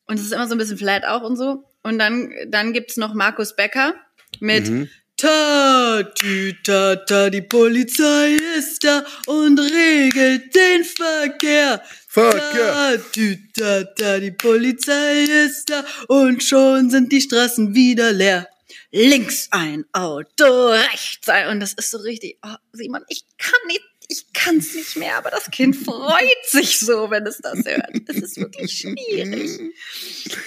Und 0.06 0.18
es 0.18 0.22
ist 0.22 0.32
immer 0.32 0.46
so 0.46 0.54
ein 0.54 0.58
bisschen 0.58 0.78
flat 0.78 1.04
auch 1.04 1.22
und 1.22 1.36
so. 1.36 1.64
Und 1.82 1.98
dann, 1.98 2.32
dann 2.48 2.72
gibt's 2.72 2.96
noch 2.96 3.14
Markus 3.14 3.54
Becker 3.54 3.94
mit 4.40 4.68
Mhm. 4.68 4.88
Ta, 5.20 6.00
tü, 6.14 6.52
ta, 6.62 6.94
ta, 6.94 7.28
die 7.28 7.42
Polizei 7.42 8.36
ist 8.56 8.84
da 8.84 9.04
und 9.26 9.58
regelt 9.58 10.54
den 10.54 10.84
Verkehr. 10.84 11.82
Verkehr. 12.06 12.72
Ta, 12.72 12.96
tü, 13.12 13.36
ta, 13.52 13.82
ta, 13.82 14.20
die 14.20 14.30
Polizei 14.30 15.24
ist 15.44 15.70
da 15.70 15.84
und 16.06 16.44
schon 16.44 16.90
sind 16.90 17.10
die 17.10 17.20
Straßen 17.20 17.74
wieder 17.74 18.12
leer. 18.12 18.46
Links 18.90 19.48
ein 19.50 19.84
Auto, 19.92 20.68
rechts 20.68 21.28
ein. 21.28 21.48
Und 21.48 21.60
das 21.60 21.74
ist 21.74 21.90
so 21.90 21.98
richtig, 21.98 22.38
oh, 22.44 22.54
Simon, 22.72 23.04
ich 23.08 23.24
kann 23.36 23.58
nicht, 23.66 23.82
ich 24.08 24.24
kann's 24.32 24.74
nicht 24.74 24.96
mehr, 24.96 25.16
aber 25.16 25.30
das 25.30 25.50
Kind 25.50 25.76
freut 25.84 26.44
sich 26.46 26.78
so, 26.80 27.10
wenn 27.10 27.26
es 27.26 27.38
das 27.38 27.64
hört. 27.66 27.90
Es 28.08 28.16
ist 28.16 28.36
wirklich 28.38 28.72
schwierig. 28.78 29.60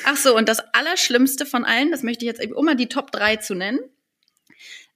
Ach 0.06 0.18
so, 0.18 0.36
und 0.36 0.50
das 0.50 0.60
Allerschlimmste 0.74 1.46
von 1.46 1.66
allen, 1.66 1.92
das 1.92 2.02
möchte 2.02 2.26
ich 2.26 2.32
jetzt, 2.32 2.44
um 2.54 2.66
mal 2.66 2.76
die 2.76 2.90
Top 2.90 3.12
3 3.12 3.36
zu 3.38 3.54
nennen. 3.54 3.80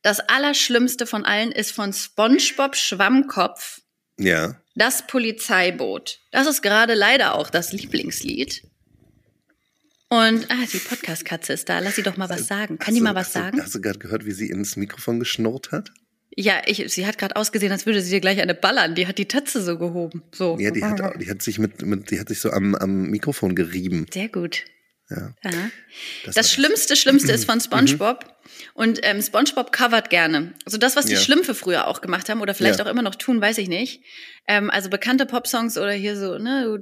Das 0.01 0.19
Allerschlimmste 0.19 1.05
von 1.08 1.25
allen 1.25 1.51
ist 1.51 1.71
von 1.71 1.91
SpongeBob 1.93 2.75
Schwammkopf, 2.75 3.81
Ja. 4.19 4.60
das 4.75 5.05
Polizeiboot. 5.08 6.19
Das 6.31 6.45
ist 6.47 6.62
gerade 6.62 6.93
leider 6.95 7.36
auch 7.36 7.49
das 7.49 7.71
Lieblingslied. 7.73 8.63
Und, 10.10 10.50
ah, 10.52 10.65
die 10.72 10.78
Podcast-Katze 10.78 11.54
ist 11.54 11.68
da. 11.68 11.80
Lass 11.80 11.96
sie 11.96 12.04
doch 12.04 12.15
mal 12.18 12.30
was 12.30 12.48
sagen. 12.48 12.78
Kann 12.78 12.94
die 12.94 13.00
Hast 13.02 13.04
mal 13.04 13.13
du- 13.13 13.20
was 13.20 13.34
du- 13.34 13.39
sagen? 13.39 13.62
Hast 13.62 13.74
du 13.76 13.82
gerade 13.82 14.00
gehört, 14.00 14.26
wie 14.26 14.32
sie 14.32 14.50
ins 14.50 14.76
Mikrofon 14.76 15.20
geschnurrt 15.20 15.72
hat? 15.72 15.91
Ja, 16.38 16.62
ich, 16.65 16.84
sie 16.94 17.08
hat 17.08 17.18
gerade 17.18 17.36
ausgesehen, 17.38 17.72
als 17.72 17.86
würde 17.86 18.02
sie 18.02 18.10
dir 18.12 18.20
gleich 18.20 18.41
eine 18.41 18.54
ballern. 18.54 18.94
Die 18.94 19.08
hat 19.08 19.18
die 19.18 19.28
Tatze 19.28 19.63
so 19.63 19.78
gehoben. 19.78 20.22
So. 20.34 20.58
Ja, 20.60 20.70
die 20.72 20.84
hat, 20.84 21.00
die 21.22 21.30
hat 21.30 21.41
sich 21.41 21.60
mit, 21.60 21.82
mit 21.84 22.12
die 22.12 22.20
hat 22.20 22.28
sich 22.30 22.39
so 22.39 22.52
am, 22.52 22.76
am 22.76 23.04
Mikrofon 23.10 23.56
gerieben. 23.56 24.06
Sehr 24.13 24.28
gut. 24.30 24.65
Ja. 25.10 25.34
Ja. 25.44 25.52
Das 26.26 26.36
Das 26.36 26.52
Schlimmste, 26.52 26.96
Schlimmste 26.96 27.32
ist 27.32 27.46
von 27.46 27.62
SpongeBob. 27.62 28.26
Und 28.74 29.00
ähm, 29.04 29.22
SpongeBob 29.22 29.72
covert 29.72 30.10
gerne. 30.10 30.54
Also 30.65 30.78
das, 30.78 30.96
was 30.96 31.06
die 31.06 31.13
Ja. 31.13 31.20
Schlümpfe 31.20 31.56
früher 31.56 31.88
auch 31.88 32.02
gemacht 32.02 32.28
haben 32.30 32.41
oder 32.41 32.54
vielleicht 32.54 32.80
Ja. 32.80 32.86
auch 32.86 32.89
immer 32.89 33.02
noch 33.02 33.15
tun, 33.15 33.39
weiß 33.39 33.58
ich 33.60 33.70
nicht. 33.70 34.02
Ähm, 34.48 34.70
also 34.70 34.89
bekannte 34.89 35.26
Popsongs 35.26 35.78
oder 35.78 35.91
hier 35.94 36.18
so, 36.18 36.38
ne, 36.38 36.63
so 36.65 36.78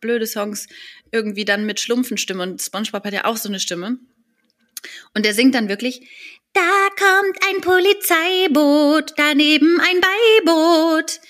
blöde 0.00 0.26
Songs 0.26 0.66
irgendwie 1.10 1.44
dann 1.44 1.66
mit 1.66 1.80
Schlumpfenstimme 1.80 2.42
und 2.42 2.62
SpongeBob 2.62 3.04
hat 3.04 3.14
ja 3.14 3.24
auch 3.24 3.36
so 3.36 3.48
eine 3.48 3.60
Stimme. 3.60 3.98
Und 5.14 5.24
der 5.24 5.34
singt 5.34 5.54
dann 5.54 5.68
wirklich, 5.68 6.08
da 6.52 6.88
kommt 6.96 7.38
ein 7.48 7.60
Polizeiboot, 7.60 9.12
daneben 9.16 9.80
ein 9.80 10.00
Beiboot. 10.00 11.20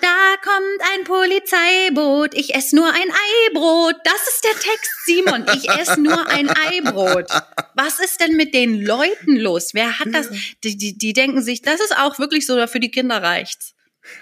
Da 0.00 0.36
kommt 0.42 0.80
ein 0.94 1.04
Polizeiboot. 1.04 2.34
Ich 2.34 2.54
esse 2.54 2.76
nur 2.76 2.88
ein 2.88 3.10
Eibrot. 3.48 3.96
Das 4.04 4.28
ist 4.28 4.44
der 4.44 4.52
Text, 4.52 4.90
Simon. 5.04 5.44
Ich 5.54 5.68
esse 5.68 6.00
nur 6.00 6.26
ein 6.28 6.48
Eibrot. 6.48 7.26
Was 7.74 8.00
ist 8.00 8.20
denn 8.20 8.36
mit 8.36 8.54
den 8.54 8.80
Leuten 8.82 9.36
los? 9.36 9.74
Wer 9.74 9.98
hat 9.98 10.08
das? 10.12 10.30
Die, 10.64 10.78
die, 10.78 10.96
die 10.96 11.12
denken 11.12 11.42
sich, 11.42 11.60
das 11.60 11.80
ist 11.80 11.96
auch 11.96 12.18
wirklich 12.18 12.46
so, 12.46 12.66
für 12.66 12.80
die 12.80 12.90
Kinder 12.90 13.22
reicht's. 13.22 13.74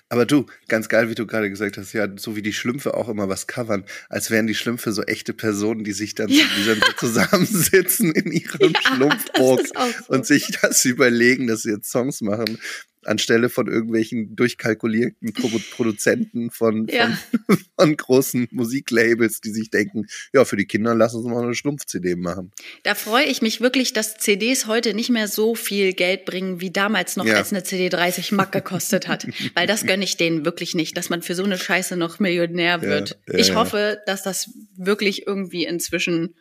Aber 0.08 0.26
du, 0.26 0.46
ganz 0.68 0.88
geil, 0.88 1.08
wie 1.10 1.14
du 1.14 1.26
gerade 1.26 1.50
gesagt 1.50 1.76
hast, 1.78 1.92
ja, 1.92 2.08
so 2.16 2.36
wie 2.36 2.42
die 2.42 2.52
Schlümpfe 2.52 2.94
auch 2.94 3.08
immer 3.08 3.28
was 3.28 3.46
covern, 3.46 3.84
als 4.08 4.30
wären 4.30 4.46
die 4.46 4.54
Schlümpfe 4.54 4.92
so 4.92 5.02
echte 5.02 5.32
Personen, 5.32 5.84
die 5.84 5.92
sich 5.92 6.14
dann, 6.14 6.28
Ja. 6.28 6.44
die 6.58 6.66
dann 6.66 6.80
so 6.80 6.92
zusammensitzen 6.98 8.12
in 8.12 8.32
ihrem 8.32 8.72
Ja, 8.72 8.80
Schlumpfburg 8.94 9.60
so. 9.66 9.74
und 10.08 10.26
sich 10.26 10.48
das 10.62 10.84
überlegen, 10.84 11.46
dass 11.46 11.62
sie 11.62 11.70
jetzt 11.70 11.90
Songs 11.90 12.20
machen. 12.20 12.58
Anstelle 13.06 13.48
von 13.48 13.66
irgendwelchen 13.68 14.36
durchkalkulierten 14.36 15.32
Pro 15.32 15.48
Produzenten 15.70 16.50
von, 16.50 16.86
Ja. 16.88 17.16
von, 17.46 17.58
von 17.78 17.96
großen 17.96 18.48
Musiklabels, 18.50 19.40
die 19.40 19.50
sich 19.50 19.70
denken, 19.70 20.06
ja, 20.32 20.44
für 20.44 20.56
die 20.56 20.66
Kinder 20.66 20.94
lassen 20.94 21.22
sie 21.22 21.28
mal 21.28 21.42
eine 21.42 21.54
Stumpf-CD 21.54 22.16
machen. 22.16 22.52
Da 22.82 22.94
freue 22.94 23.24
ich 23.24 23.42
mich 23.42 23.60
wirklich, 23.60 23.92
dass 23.92 24.16
CDs 24.16 24.66
heute 24.66 24.94
nicht 24.94 25.10
mehr 25.10 25.28
so 25.28 25.54
viel 25.54 25.92
Geld 25.92 26.24
bringen, 26.24 26.60
wie 26.60 26.70
damals 26.70 27.16
noch, 27.16 27.24
Ja. 27.26 27.36
als 27.36 27.52
eine 27.52 27.62
CD 27.62 27.88
30 27.88 28.32
Mark 28.32 28.52
gekostet 28.52 29.08
hat. 29.08 29.26
Weil 29.54 29.66
das 29.66 29.86
gönne 29.86 30.04
ich 30.04 30.16
denen 30.16 30.44
wirklich 30.44 30.74
nicht, 30.74 30.96
dass 30.96 31.08
man 31.10 31.22
für 31.22 31.34
so 31.34 31.44
eine 31.44 31.58
Scheiße 31.58 31.96
noch 31.96 32.18
Millionär 32.18 32.82
wird. 32.82 33.18
ja, 33.28 33.38
ich 33.38 33.54
hoffe, 33.54 34.00
dass 34.06 34.22
das 34.22 34.50
wirklich 34.76 35.26
irgendwie 35.26 35.64
inzwischen 35.64 36.34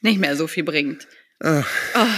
nicht 0.00 0.18
mehr 0.20 0.36
so 0.36 0.46
viel 0.46 0.62
bringt. 0.64 1.08
Oh, 1.40 1.62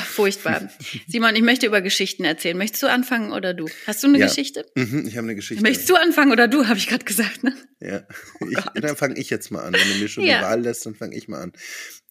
furchtbar. 0.07 0.71
Simon, 1.07 1.37
ich 1.37 1.43
möchte 1.43 1.67
über 1.67 1.83
Geschichten 1.83 2.25
erzählen. 2.25 2.57
Möchtest 2.57 2.83
du 2.83 2.87
anfangen 2.87 3.33
oder 3.33 3.53
du? 3.53 3.69
Hast 3.87 4.03
du 4.03 4.07
eine 4.07 4.19
Ja. 4.19 4.27
Geschichte? 4.27 4.65
Mhm, 4.75 5.07
ich 5.07 5.17
habe 5.19 5.27
eine 5.27 5.35
Geschichte. 5.35 5.63
Möchtest 5.63 5.91
du 5.91 5.97
anfangen 5.97 6.33
oder 6.33 6.49
du, 6.49 6.67
habe 6.69 6.79
ich 6.79 6.89
gerade 6.89 7.05
gesagt. 7.05 7.45
Ne? 7.45 7.55
Ja, 7.81 8.07
ich, 8.51 8.57
dann 8.81 8.97
fange 8.97 9.19
ich 9.19 9.29
jetzt 9.29 9.51
mal 9.51 9.61
an. 9.63 9.75
Wenn 9.75 9.89
du 9.93 9.99
mir 9.99 10.09
schon 10.09 10.25
Ja. 10.25 10.39
die 10.39 10.45
Wahl 10.45 10.61
lässt, 10.63 10.87
dann 10.87 10.95
fange 10.95 11.15
ich 11.17 11.29
mal 11.29 11.43
an. 11.43 11.53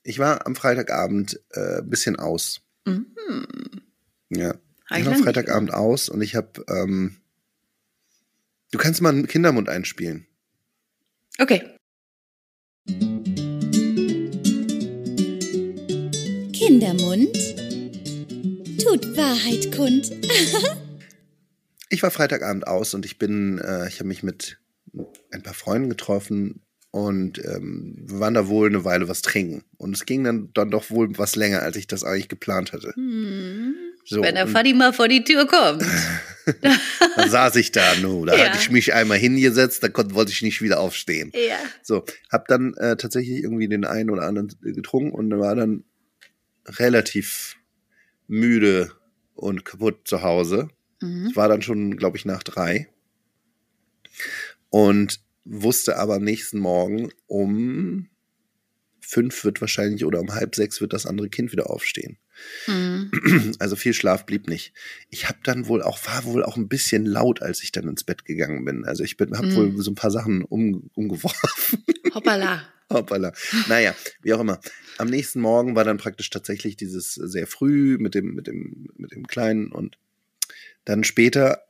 Ich 0.03 0.19
war 0.19 0.45
am 0.45 0.55
Freitagabend 0.55 1.39
äh, 1.51 1.79
ein 1.79 1.89
bisschen 1.89 2.17
aus. 2.17 2.61
Mhm. 2.85 3.07
Ja, 4.29 4.53
ich 4.95 5.05
war 5.05 5.13
lang 5.13 5.23
Freitagabend 5.23 5.73
aus 5.73 6.09
und 6.09 6.21
ich 6.21 6.35
habe. 6.35 6.63
Ähm, 6.69 7.17
du 8.71 8.77
kannst 8.77 9.01
mal 9.01 9.09
einen 9.09 9.27
Kindermund 9.27 9.67
einspielen. 9.67 10.27
Okay. 11.39 11.75
Kindermund 16.69 17.33
tut 18.79 19.17
Wahrheit 19.17 19.75
kund. 19.75 20.11
Ich 21.91 22.03
war 22.03 22.11
Freitagabend 22.11 22.67
aus 22.67 22.93
und 22.93 23.03
ich 23.03 23.17
bin, 23.17 23.57
äh, 23.57 23.87
ich 23.87 23.95
habe 23.97 24.09
mich 24.09 24.21
mit 24.21 24.59
ein 25.31 25.41
paar 25.41 25.55
Freunden 25.55 25.89
getroffen 25.89 26.61
und 26.91 27.43
ähm, 27.43 27.95
wir 28.07 28.19
waren 28.19 28.35
da 28.35 28.47
wohl 28.47 28.67
eine 28.69 28.85
Weile 28.85 29.07
was 29.07 29.23
trinken. 29.23 29.63
Und 29.77 29.95
es 29.95 30.05
ging 30.05 30.23
dann, 30.23 30.51
dann 30.53 30.69
doch 30.69 30.91
wohl 30.91 31.17
was 31.17 31.35
länger, 31.35 31.63
als 31.63 31.77
ich 31.77 31.87
das 31.87 32.03
eigentlich 32.03 32.29
geplant 32.29 32.73
hatte. 32.73 32.91
Hm. 32.93 33.73
So, 34.05 34.21
Wenn 34.21 34.35
der 34.35 34.47
Fadi 34.47 34.75
mal 34.75 34.93
vor 34.93 35.07
die 35.07 35.23
Tür 35.23 35.47
kommt. 35.47 35.83
Da 37.15 37.27
saß 37.29 37.57
ich 37.57 37.71
da, 37.71 37.95
nu, 38.01 38.25
da 38.25 38.35
Ja. 38.35 38.45
hatte 38.45 38.57
ich 38.59 38.71
mich 38.71 38.93
einmal 38.93 39.19
hingesetzt, 39.19 39.83
da 39.83 39.89
konnte, 39.89 40.15
wollte 40.15 40.31
ich 40.31 40.41
nicht 40.41 40.63
wieder 40.63 40.79
aufstehen. 40.79 41.31
Ja. 41.35 41.57
So, 41.83 42.05
hab 42.31 42.47
dann 42.47 42.73
äh, 42.75 42.97
tatsächlich 42.97 43.43
irgendwie 43.43 43.67
den 43.67 43.85
einen 43.85 44.09
oder 44.09 44.23
anderen 44.23 44.49
getrunken 44.61 45.11
und 45.11 45.29
war 45.37 45.55
dann 45.55 45.83
relativ 46.65 47.57
müde 48.27 48.91
und 49.33 49.65
kaputt 49.65 50.07
zu 50.07 50.21
Hause. 50.21 50.69
Mhm. 51.01 51.27
Ich 51.29 51.35
war 51.35 51.47
dann 51.47 51.61
schon, 51.61 51.97
glaube 51.97 52.17
ich, 52.17 52.25
nach 52.25 52.43
drei 52.43 52.89
und 54.69 55.21
wusste 55.45 55.97
aber 55.97 56.15
am 56.15 56.23
nächsten 56.23 56.59
Morgen 56.59 57.11
um 57.27 58.09
fünf 59.01 59.43
wird 59.43 59.59
wahrscheinlich 59.61 60.05
oder 60.05 60.19
um 60.19 60.33
halb 60.35 60.53
sechs 60.53 60.81
wird 60.81 60.93
das 60.93 61.07
andere 61.07 61.29
Kind 61.29 61.51
wieder 61.51 61.69
aufstehen. 61.71 62.19
Mhm. 62.67 63.11
Also 63.59 63.75
viel 63.75 63.93
Schlaf 63.93 64.25
blieb 64.25 64.47
nicht. 64.47 64.73
Ich 65.09 65.27
habe 65.27 65.39
dann 65.43 65.67
wohl 65.67 65.81
auch, 65.81 66.05
war 66.05 66.23
wohl 66.25 66.43
auch 66.43 66.55
ein 66.57 66.69
bisschen 66.69 67.05
laut, 67.05 67.41
als 67.41 67.63
ich 67.63 67.71
dann 67.71 67.87
ins 67.87 68.03
Bett 68.03 68.23
gegangen 68.25 68.63
bin. 68.65 68.85
Also 68.85 69.03
ich 69.03 69.17
bin, 69.17 69.35
habe 69.35 69.47
Mm. 69.47 69.55
wohl 69.55 69.81
so 69.81 69.91
ein 69.91 69.95
paar 69.95 70.11
Sachen 70.11 70.43
um, 70.43 70.89
umgeworfen. 70.93 71.83
Hoppala. 72.13 72.61
Hoppala. 72.93 73.33
Naja, 73.67 73.95
wie 74.21 74.33
auch 74.33 74.39
immer. 74.39 74.59
Am 74.97 75.09
nächsten 75.09 75.39
Morgen 75.39 75.75
war 75.75 75.83
dann 75.83 75.97
praktisch 75.97 76.29
tatsächlich 76.29 76.75
dieses 76.75 77.13
sehr 77.13 77.47
früh 77.47 77.97
mit 77.99 78.15
dem, 78.15 78.33
mit 78.33 78.47
dem, 78.47 78.89
mit 78.95 79.11
dem 79.11 79.27
Kleinen 79.27 79.71
und 79.71 79.97
dann 80.85 81.03
später 81.03 81.63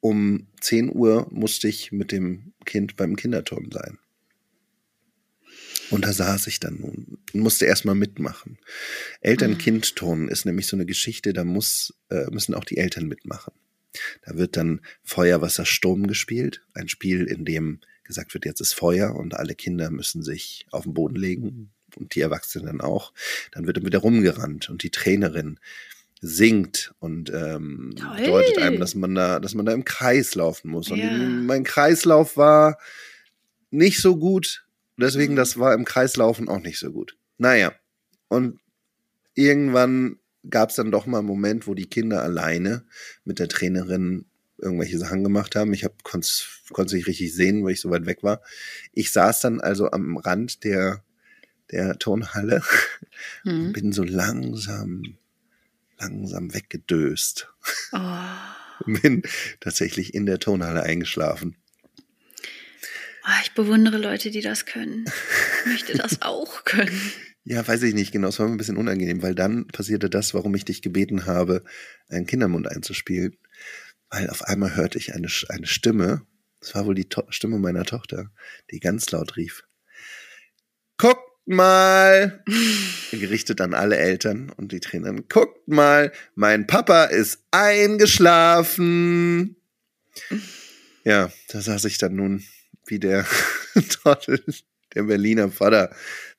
um 0.00 0.46
10 0.60 0.94
Uhr 0.94 1.26
musste 1.30 1.68
ich 1.68 1.92
mit 1.92 2.12
dem 2.12 2.52
Kind 2.64 2.96
beim 2.96 3.16
Kinderturnen 3.16 3.70
sein. 3.70 3.98
Und 5.90 6.04
da 6.04 6.12
saß 6.12 6.46
ich 6.48 6.58
dann 6.58 6.80
nun 6.80 7.18
und 7.32 7.40
musste 7.40 7.66
erstmal 7.66 7.94
mitmachen. 7.94 8.58
Eltern-Kind-Turnen 9.20 10.28
ist 10.28 10.44
nämlich 10.44 10.66
so 10.66 10.76
eine 10.76 10.86
Geschichte, 10.86 11.32
da 11.32 11.44
muss, 11.44 11.94
äh, 12.10 12.26
müssen 12.30 12.54
auch 12.54 12.64
die 12.64 12.78
Eltern 12.78 13.06
mitmachen. 13.06 13.52
Da 14.22 14.36
wird 14.36 14.56
dann 14.56 14.80
Feuer, 15.02 15.40
Wasser, 15.42 15.64
Sturm 15.64 16.06
gespielt. 16.06 16.62
Ein 16.74 16.88
Spiel, 16.88 17.26
in 17.26 17.44
dem 17.44 17.80
gesagt 18.06 18.34
wird, 18.34 18.44
jetzt 18.44 18.60
ist 18.60 18.74
Feuer 18.74 19.14
und 19.14 19.34
alle 19.34 19.54
Kinder 19.54 19.90
müssen 19.90 20.22
sich 20.22 20.66
auf 20.70 20.84
den 20.84 20.94
Boden 20.94 21.16
legen 21.16 21.70
und 21.96 22.14
die 22.14 22.20
Erwachsenen 22.20 22.80
auch. 22.80 23.12
Dann 23.52 23.66
wird 23.66 23.84
wieder 23.84 23.98
rumgerannt 23.98 24.68
und 24.70 24.82
die 24.82 24.90
Trainerin 24.90 25.58
singt 26.20 26.94
und 26.98 27.30
ähm, 27.34 27.94
Toll. 27.96 28.16
bedeutet 28.16 28.58
einem, 28.58 28.80
dass 28.80 28.94
man 28.94 29.14
da, 29.14 29.38
dass 29.38 29.54
man 29.54 29.66
da 29.66 29.72
im 29.72 29.84
Kreis 29.84 30.34
laufen 30.34 30.70
muss. 30.70 30.90
Und 30.90 30.98
Ja. 30.98 31.10
mein 31.10 31.62
Kreislauf 31.64 32.36
war 32.36 32.78
nicht 33.70 34.00
so 34.00 34.16
gut. 34.16 34.66
Deswegen, 34.98 35.34
Mhm. 35.34 35.36
das 35.36 35.58
war 35.58 35.74
im 35.74 35.84
Kreislaufen 35.84 36.48
auch 36.48 36.60
nicht 36.60 36.78
so 36.78 36.90
gut. 36.90 37.16
Naja, 37.38 37.72
und 38.28 38.58
irgendwann 39.34 40.18
gab 40.48 40.70
es 40.70 40.76
dann 40.76 40.90
doch 40.90 41.06
mal 41.06 41.18
einen 41.18 41.26
Moment, 41.26 41.66
wo 41.66 41.74
die 41.74 41.86
Kinder 41.90 42.22
alleine 42.22 42.84
mit 43.24 43.38
der 43.38 43.48
Trainerin 43.48 44.26
irgendwelche 44.58 44.98
Sachen 44.98 45.22
gemacht 45.24 45.54
haben. 45.56 45.72
Ich 45.74 45.86
konnte 46.02 46.26
es 46.26 46.92
nicht 46.92 47.06
richtig 47.06 47.34
sehen, 47.34 47.64
weil 47.64 47.72
ich 47.72 47.80
so 47.80 47.90
weit 47.90 48.06
weg 48.06 48.22
war. 48.22 48.40
Ich 48.92 49.12
saß 49.12 49.40
dann 49.40 49.60
also 49.60 49.90
am 49.90 50.16
Rand 50.16 50.64
der, 50.64 51.02
der 51.70 51.98
Turnhalle 51.98 52.62
und 53.44 53.68
Mhm. 53.68 53.72
bin 53.72 53.92
so 53.92 54.02
langsam, 54.02 55.02
langsam 55.98 56.54
weggedöst. 56.54 57.48
Oh. 57.92 57.98
Bin 58.86 59.22
tatsächlich 59.60 60.12
in 60.12 60.26
der 60.26 60.38
Turnhalle 60.38 60.82
eingeschlafen. 60.82 61.56
Ah, 63.24 63.40
Ich 63.42 63.52
bewundere 63.54 63.96
Leute, 63.98 64.30
die 64.30 64.42
das 64.42 64.66
können. 64.66 65.06
Ich 65.64 65.66
möchte 65.72 65.96
das 65.96 66.20
auch 66.22 66.64
können. 66.64 67.00
Ja, 67.44 67.66
weiß 67.66 67.82
ich 67.84 67.94
nicht 67.94 68.12
genau. 68.12 68.28
Es 68.28 68.38
war 68.38 68.46
mir 68.46 68.52
ein 68.54 68.58
bisschen 68.58 68.76
unangenehm, 68.76 69.22
weil 69.22 69.34
dann 69.34 69.66
passierte 69.68 70.10
das, 70.10 70.34
warum 70.34 70.54
ich 70.54 70.64
dich 70.66 70.82
gebeten 70.82 71.24
habe, 71.26 71.64
einen 72.08 72.26
Kindermund 72.26 72.68
einzuspielen. 72.68 73.36
Weil 74.10 74.30
auf 74.30 74.42
einmal 74.42 74.76
hörte 74.76 74.98
ich 74.98 75.14
eine, 75.14 75.28
eine 75.48 75.66
Stimme, 75.66 76.26
das 76.60 76.74
war 76.74 76.86
wohl 76.86 76.94
die 76.94 77.08
to 77.08 77.24
Stimme 77.30 77.58
meiner 77.58 77.84
Tochter, 77.84 78.30
die 78.70 78.80
ganz 78.80 79.10
laut 79.10 79.36
rief. 79.36 79.64
Guckt 80.98 81.28
mal! 81.44 82.42
Gerichtet 83.10 83.60
an 83.60 83.74
alle 83.74 83.96
Eltern 83.96 84.50
und 84.50 84.72
die 84.72 84.80
Trainerin. 84.80 85.28
Guckt 85.28 85.68
mal, 85.68 86.12
mein 86.34 86.66
Papa 86.66 87.04
ist 87.04 87.42
eingeschlafen. 87.50 89.56
Ja, 91.04 91.30
da 91.50 91.60
saß 91.60 91.84
ich 91.84 91.98
dann 91.98 92.16
nun 92.16 92.42
wie 92.84 92.98
der 92.98 93.24
Trottel, 93.90 94.42
der 94.92 95.04
Berliner 95.04 95.52
Vater, 95.52 95.94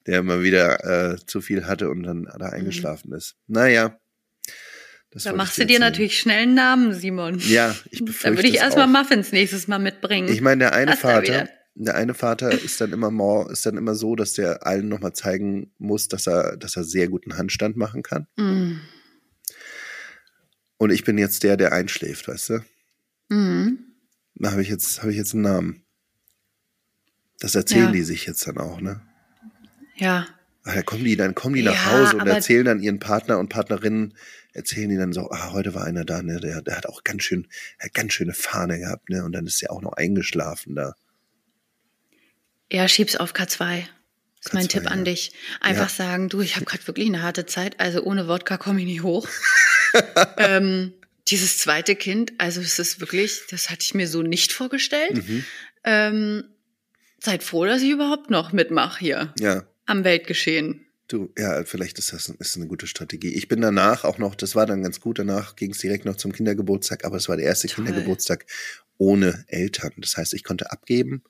der 0.08 0.24
mal 0.24 0.44
wieder 0.44 1.14
äh, 1.14 1.26
zu 1.26 1.40
viel 1.40 1.68
hatte 1.68 1.90
und 1.90 2.04
dann 2.04 2.28
da 2.38 2.48
eingeschlafen 2.48 3.14
ist. 3.14 3.38
Naja. 3.48 3.98
Das 5.12 5.24
Da 5.24 5.34
machst 5.34 5.58
du 5.58 5.66
dir 5.66 5.80
natürlich 5.80 6.20
schnell 6.20 6.44
einen 6.44 6.54
Namen, 6.54 6.94
Simon. 6.94 7.40
Ja, 7.40 7.76
ich 7.92 8.04
befürchte 8.04 8.30
Da 8.32 8.36
würde 8.36 8.48
ich 8.50 8.56
erstmal. 8.56 8.88
Muffins 8.88 9.32
nächstes 9.32 9.68
Mal 9.68 9.80
mitbringen. 9.80 10.28
Ich 10.28 10.42
meine, 10.42 10.66
der 10.66 10.74
eine 10.74 10.92
da 10.92 10.98
Vater, 10.98 11.50
der 11.76 11.96
eine 11.96 12.14
Vater 12.14 12.52
ist 12.52 12.82
dann 12.82 12.92
immer 12.92 13.10
more, 13.12 13.52
ist 13.52 13.66
dann 13.66 13.78
immer 13.78 13.96
so, 13.96 14.16
dass 14.16 14.34
der 14.34 14.66
allen 14.68 14.90
nochmal 14.90 15.14
zeigen 15.14 15.72
muss, 15.78 16.08
dass 16.08 16.28
er, 16.28 16.58
dass 16.58 16.76
er 16.76 16.84
sehr 16.84 17.08
guten 17.08 17.38
Handstand 17.38 17.78
machen 17.78 18.04
kann. 18.04 18.28
Mhm. 18.36 18.82
Und 20.78 20.92
ich 20.92 21.04
bin 21.04 21.18
jetzt 21.18 21.44
der, 21.44 21.58
der 21.58 21.72
einschläft, 21.72 22.28
weißt 22.28 22.50
du? 22.50 22.60
Mhm. 23.30 23.80
Da 24.36 24.52
habe 24.52 24.62
ich 24.62 24.70
jetzt, 24.70 25.02
habe 25.02 25.12
ich 25.12 25.18
jetzt 25.18 25.34
einen 25.34 25.44
Namen. 25.44 25.84
Das 27.40 27.56
erzählen 27.56 27.86
Ja. 27.86 27.92
die 27.92 28.04
sich 28.04 28.26
jetzt 28.26 28.48
dann 28.48 28.58
auch, 28.58 28.82
ne? 28.82 29.02
Ja. 29.96 30.28
Ah, 30.68 30.74
dann 30.76 30.86
kommen 30.86 31.04
die, 31.06 31.16
dann 31.16 31.34
kommen 31.34 31.56
die 31.56 31.62
nach 31.64 31.74
Ja, 31.74 31.92
Hause 31.92 32.18
und 32.18 32.28
erzählen 32.28 32.66
dann 32.66 32.82
ihren 32.82 33.00
Partner 33.00 33.40
und 33.40 33.50
Partnerinnen, 33.50 34.16
erzählen 34.54 34.90
die 34.90 34.98
dann 34.98 35.14
so, 35.14 35.30
ah, 35.32 35.52
heute 35.54 35.74
war 35.74 35.86
einer 35.86 36.04
da, 36.04 36.22
ne, 36.22 36.40
der, 36.40 36.62
der 36.62 36.76
hat 36.78 36.86
auch 36.88 37.04
ganz 37.04 37.24
schön, 37.24 37.48
hat 37.80 37.94
ganz 37.94 38.14
schöne 38.14 38.34
Fahne 38.34 38.80
gehabt, 38.80 39.10
ne, 39.10 39.24
und 39.24 39.32
dann 39.32 39.46
ist 39.48 39.62
er 39.64 39.72
auch 39.72 39.82
noch 39.82 39.94
eingeschlafen 39.94 40.76
da. 40.76 40.94
Ja, 42.72 42.88
schieb's 42.88 43.16
auf 43.16 43.34
K2. 43.34 43.84
ist 44.44 44.54
mein 44.54 44.66
K2, 44.66 44.70
Tipp 44.70 44.92
an 44.92 45.06
dich. 45.06 45.32
Einfach 45.62 45.90
Ja. 45.90 45.96
sagen, 46.06 46.30
du, 46.30 46.42
ich 46.42 46.56
habe 46.56 46.66
gerade 46.66 46.86
wirklich 46.88 47.08
eine 47.08 47.22
harte 47.22 47.46
Zeit, 47.46 47.80
also 47.80 48.04
ohne 48.04 48.28
Wodka 48.28 48.58
komme 48.58 48.82
ich 48.82 48.86
nicht 48.88 49.04
hoch. 49.04 49.28
ähm, 50.38 50.94
dieses 51.30 51.58
zweite 51.60 51.96
Kind, 51.96 52.34
also 52.38 52.62
es 52.62 52.78
ist 52.80 53.00
wirklich, 53.00 53.44
das 53.50 53.70
hatte 53.70 53.84
ich 53.84 53.94
mir 53.94 54.08
so 54.08 54.22
nicht 54.22 54.52
vorgestellt. 54.54 55.28
Mhm. 55.28 55.46
Ähm, 55.84 56.44
seid 57.20 57.44
froh, 57.44 57.66
dass 57.66 57.82
ich 57.82 57.90
überhaupt 57.90 58.30
noch 58.30 58.52
mitmache 58.54 59.00
hier 59.00 59.34
Ja, 59.40 59.64
am 59.88 60.04
Weltgeschehen. 60.04 60.86
du, 61.08 61.34
ja, 61.38 61.64
vielleicht 61.64 61.98
ist 62.00 62.14
das 62.14 62.30
ist 62.30 62.56
eine 62.58 62.68
gute 62.68 62.86
Strategie. 62.88 63.34
Ich 63.34 63.48
bin 63.48 63.62
danach 63.62 64.04
auch 64.04 64.18
noch, 64.18 64.36
das 64.36 64.56
war 64.56 64.66
dann 64.66 64.84
ganz 64.84 65.00
gut, 65.00 65.20
danach 65.20 65.56
ging 65.56 65.72
es 65.72 65.80
direkt 65.80 66.06
noch 66.06 66.18
zum 66.18 66.32
Kindergeburtstag, 66.34 67.06
aber 67.06 67.18
es 67.18 67.28
war 67.30 67.38
der 67.38 67.46
erste 67.46 67.68
Toll. 67.68 67.86
Kindergeburtstag 67.86 68.46
ohne 68.98 69.46
Eltern. 69.48 69.92
Das 69.98 70.18
heißt, 70.18 70.34
ich 70.34 70.44
konnte 70.44 70.72
abgeben 70.72 71.24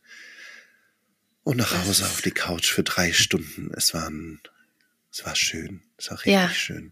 und 1.44 1.58
nach 1.58 1.86
Hause 1.86 2.04
auf 2.06 2.22
die 2.22 2.32
Couch 2.32 2.72
für 2.72 2.84
drei 2.84 3.14
Stunden. 3.14 3.72
Es 3.76 3.94
war, 3.94 4.10
ein, 4.10 4.40
es 5.12 5.26
war 5.26 5.36
schön. 5.36 5.82
Es 5.98 6.10
war 6.10 6.18
richtig 6.18 6.34
Ja. 6.34 6.50
schön. 6.50 6.92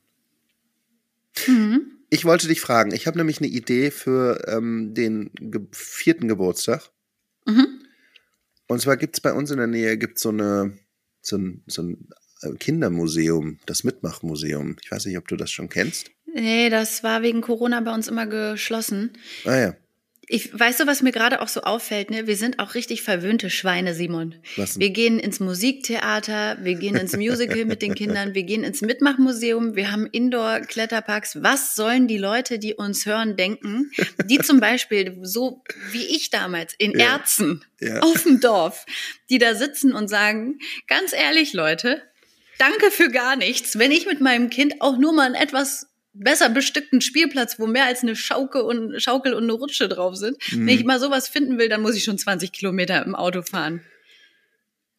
Mhm. 1.47 1.91
Ich 2.09 2.23
wollte 2.23 2.47
dich 2.47 2.61
fragen, 2.61 2.93
ich 2.93 3.07
habe 3.07 3.17
nämlich 3.17 3.39
eine 3.39 3.47
Idee 3.47 3.91
für 3.91 4.47
ähm, 4.47 4.93
den 4.93 5.31
ge 5.33 5.61
vierten 5.71 6.27
Geburtstag. 6.27 6.91
Mhm. 7.45 7.81
Und 8.67 8.81
zwar 8.81 8.95
gibt's 8.97 9.19
bei 9.21 9.33
uns 9.33 9.51
in 9.51 9.57
der 9.57 9.67
Nähe 9.67 9.97
gibt's 9.97 10.21
so, 10.21 10.29
eine, 10.29 10.77
so, 11.27 11.37
ein, 11.37 11.63
so 11.67 11.83
ein 11.83 12.07
äh, 12.41 12.51
Kindermuseum, 12.53 13.59
das 13.65 13.83
Mitmachmuseum. 13.83 14.77
Ich 14.83 14.91
weiß 14.91 15.05
nicht, 15.05 15.17
ob 15.17 15.27
du 15.27 15.35
das 15.35 15.51
schon 15.51 15.69
kennst. 15.69 16.11
Nee, 16.33 16.69
das 16.69 17.03
war 17.03 17.21
wegen 17.21 17.41
Corona 17.41 17.79
bei 17.81 17.93
uns 17.93 18.07
immer 18.07 18.27
geschlossen. 18.27 19.13
Ah 19.45 19.57
ja, 19.57 19.75
Ich, 20.27 20.57
weißt 20.57 20.79
du, 20.79 20.87
was 20.87 21.01
mir 21.03 21.11
gerade 21.11 21.41
auch 21.41 21.47
so 21.47 21.61
auffällt? 21.61 22.09
Ne? 22.09 22.25
Wir 22.25 22.35
sind 22.35 22.59
auch 22.59 22.73
richtig 22.73 23.03
verwöhnte 23.03 23.49
Schweine, 23.51 23.93
Simon. 23.93 24.35
Wir 24.55 24.89
gehen 24.89 25.19
ins 25.19 25.39
Musiktheater, 25.39 26.57
wir 26.61 26.75
gehen 26.75 26.95
ins 26.95 27.15
Musical 27.15 27.65
mit 27.65 27.81
den 27.81 27.93
Kindern, 27.93 28.33
wir 28.33 28.43
gehen 28.43 28.63
ins 28.63 28.81
Mitmachmuseum, 28.81 29.75
wir 29.75 29.91
haben 29.91 30.07
Indoor-Kletterparks. 30.07 31.43
Was 31.43 31.75
sollen 31.75 32.07
die 32.07 32.17
Leute, 32.17 32.57
die 32.57 32.73
uns 32.73 33.05
hören, 33.05 33.35
denken? 33.35 33.91
Die 34.25 34.39
zum 34.39 34.59
Beispiel, 34.59 35.17
so 35.21 35.63
wie 35.91 36.03
ich 36.05 36.31
damals, 36.31 36.73
in 36.77 36.97
Ja. 36.97 37.17
Erzen 37.17 37.63
Ja. 37.79 37.99
auf 37.99 38.23
dem 38.23 38.39
Dorf, 38.39 38.85
die 39.29 39.37
da 39.37 39.53
sitzen 39.53 39.93
und 39.93 40.07
sagen, 40.07 40.59
ganz 40.87 41.13
ehrlich, 41.13 41.53
Leute, 41.53 42.01
danke 42.57 42.89
für 42.89 43.09
gar 43.11 43.35
nichts. 43.35 43.77
Wenn 43.77 43.91
ich 43.91 44.05
mit 44.07 44.21
meinem 44.21 44.49
Kind 44.49 44.81
auch 44.81 44.97
nur 44.97 45.13
mal 45.13 45.25
einen 45.27 45.35
etwas 45.35 45.87
besser 46.15 46.49
bestückten 46.49 47.01
Spielplatz, 47.01 47.59
wo 47.59 47.67
mehr 47.67 47.85
als 47.85 48.01
eine 48.03 48.15
Schaukel 48.15 48.61
und, 48.61 49.01
Schaukel 49.01 49.33
und 49.33 49.43
eine 49.43 49.53
Rutsche 49.53 49.87
drauf 49.89 50.15
sind, 50.15 50.37
Mhm. 50.51 50.67
wenn 50.67 50.75
ich 50.75 50.83
mal 50.85 50.99
sowas 50.99 51.27
finden 51.27 51.57
will, 51.57 51.69
dann 51.69 51.81
muss 51.81 51.95
ich 51.95 52.03
schon 52.03 52.17
20 52.17 52.51
Kilometer 52.51 53.03
im 53.05 53.15
Auto 53.15 53.41
fahren. 53.41 53.81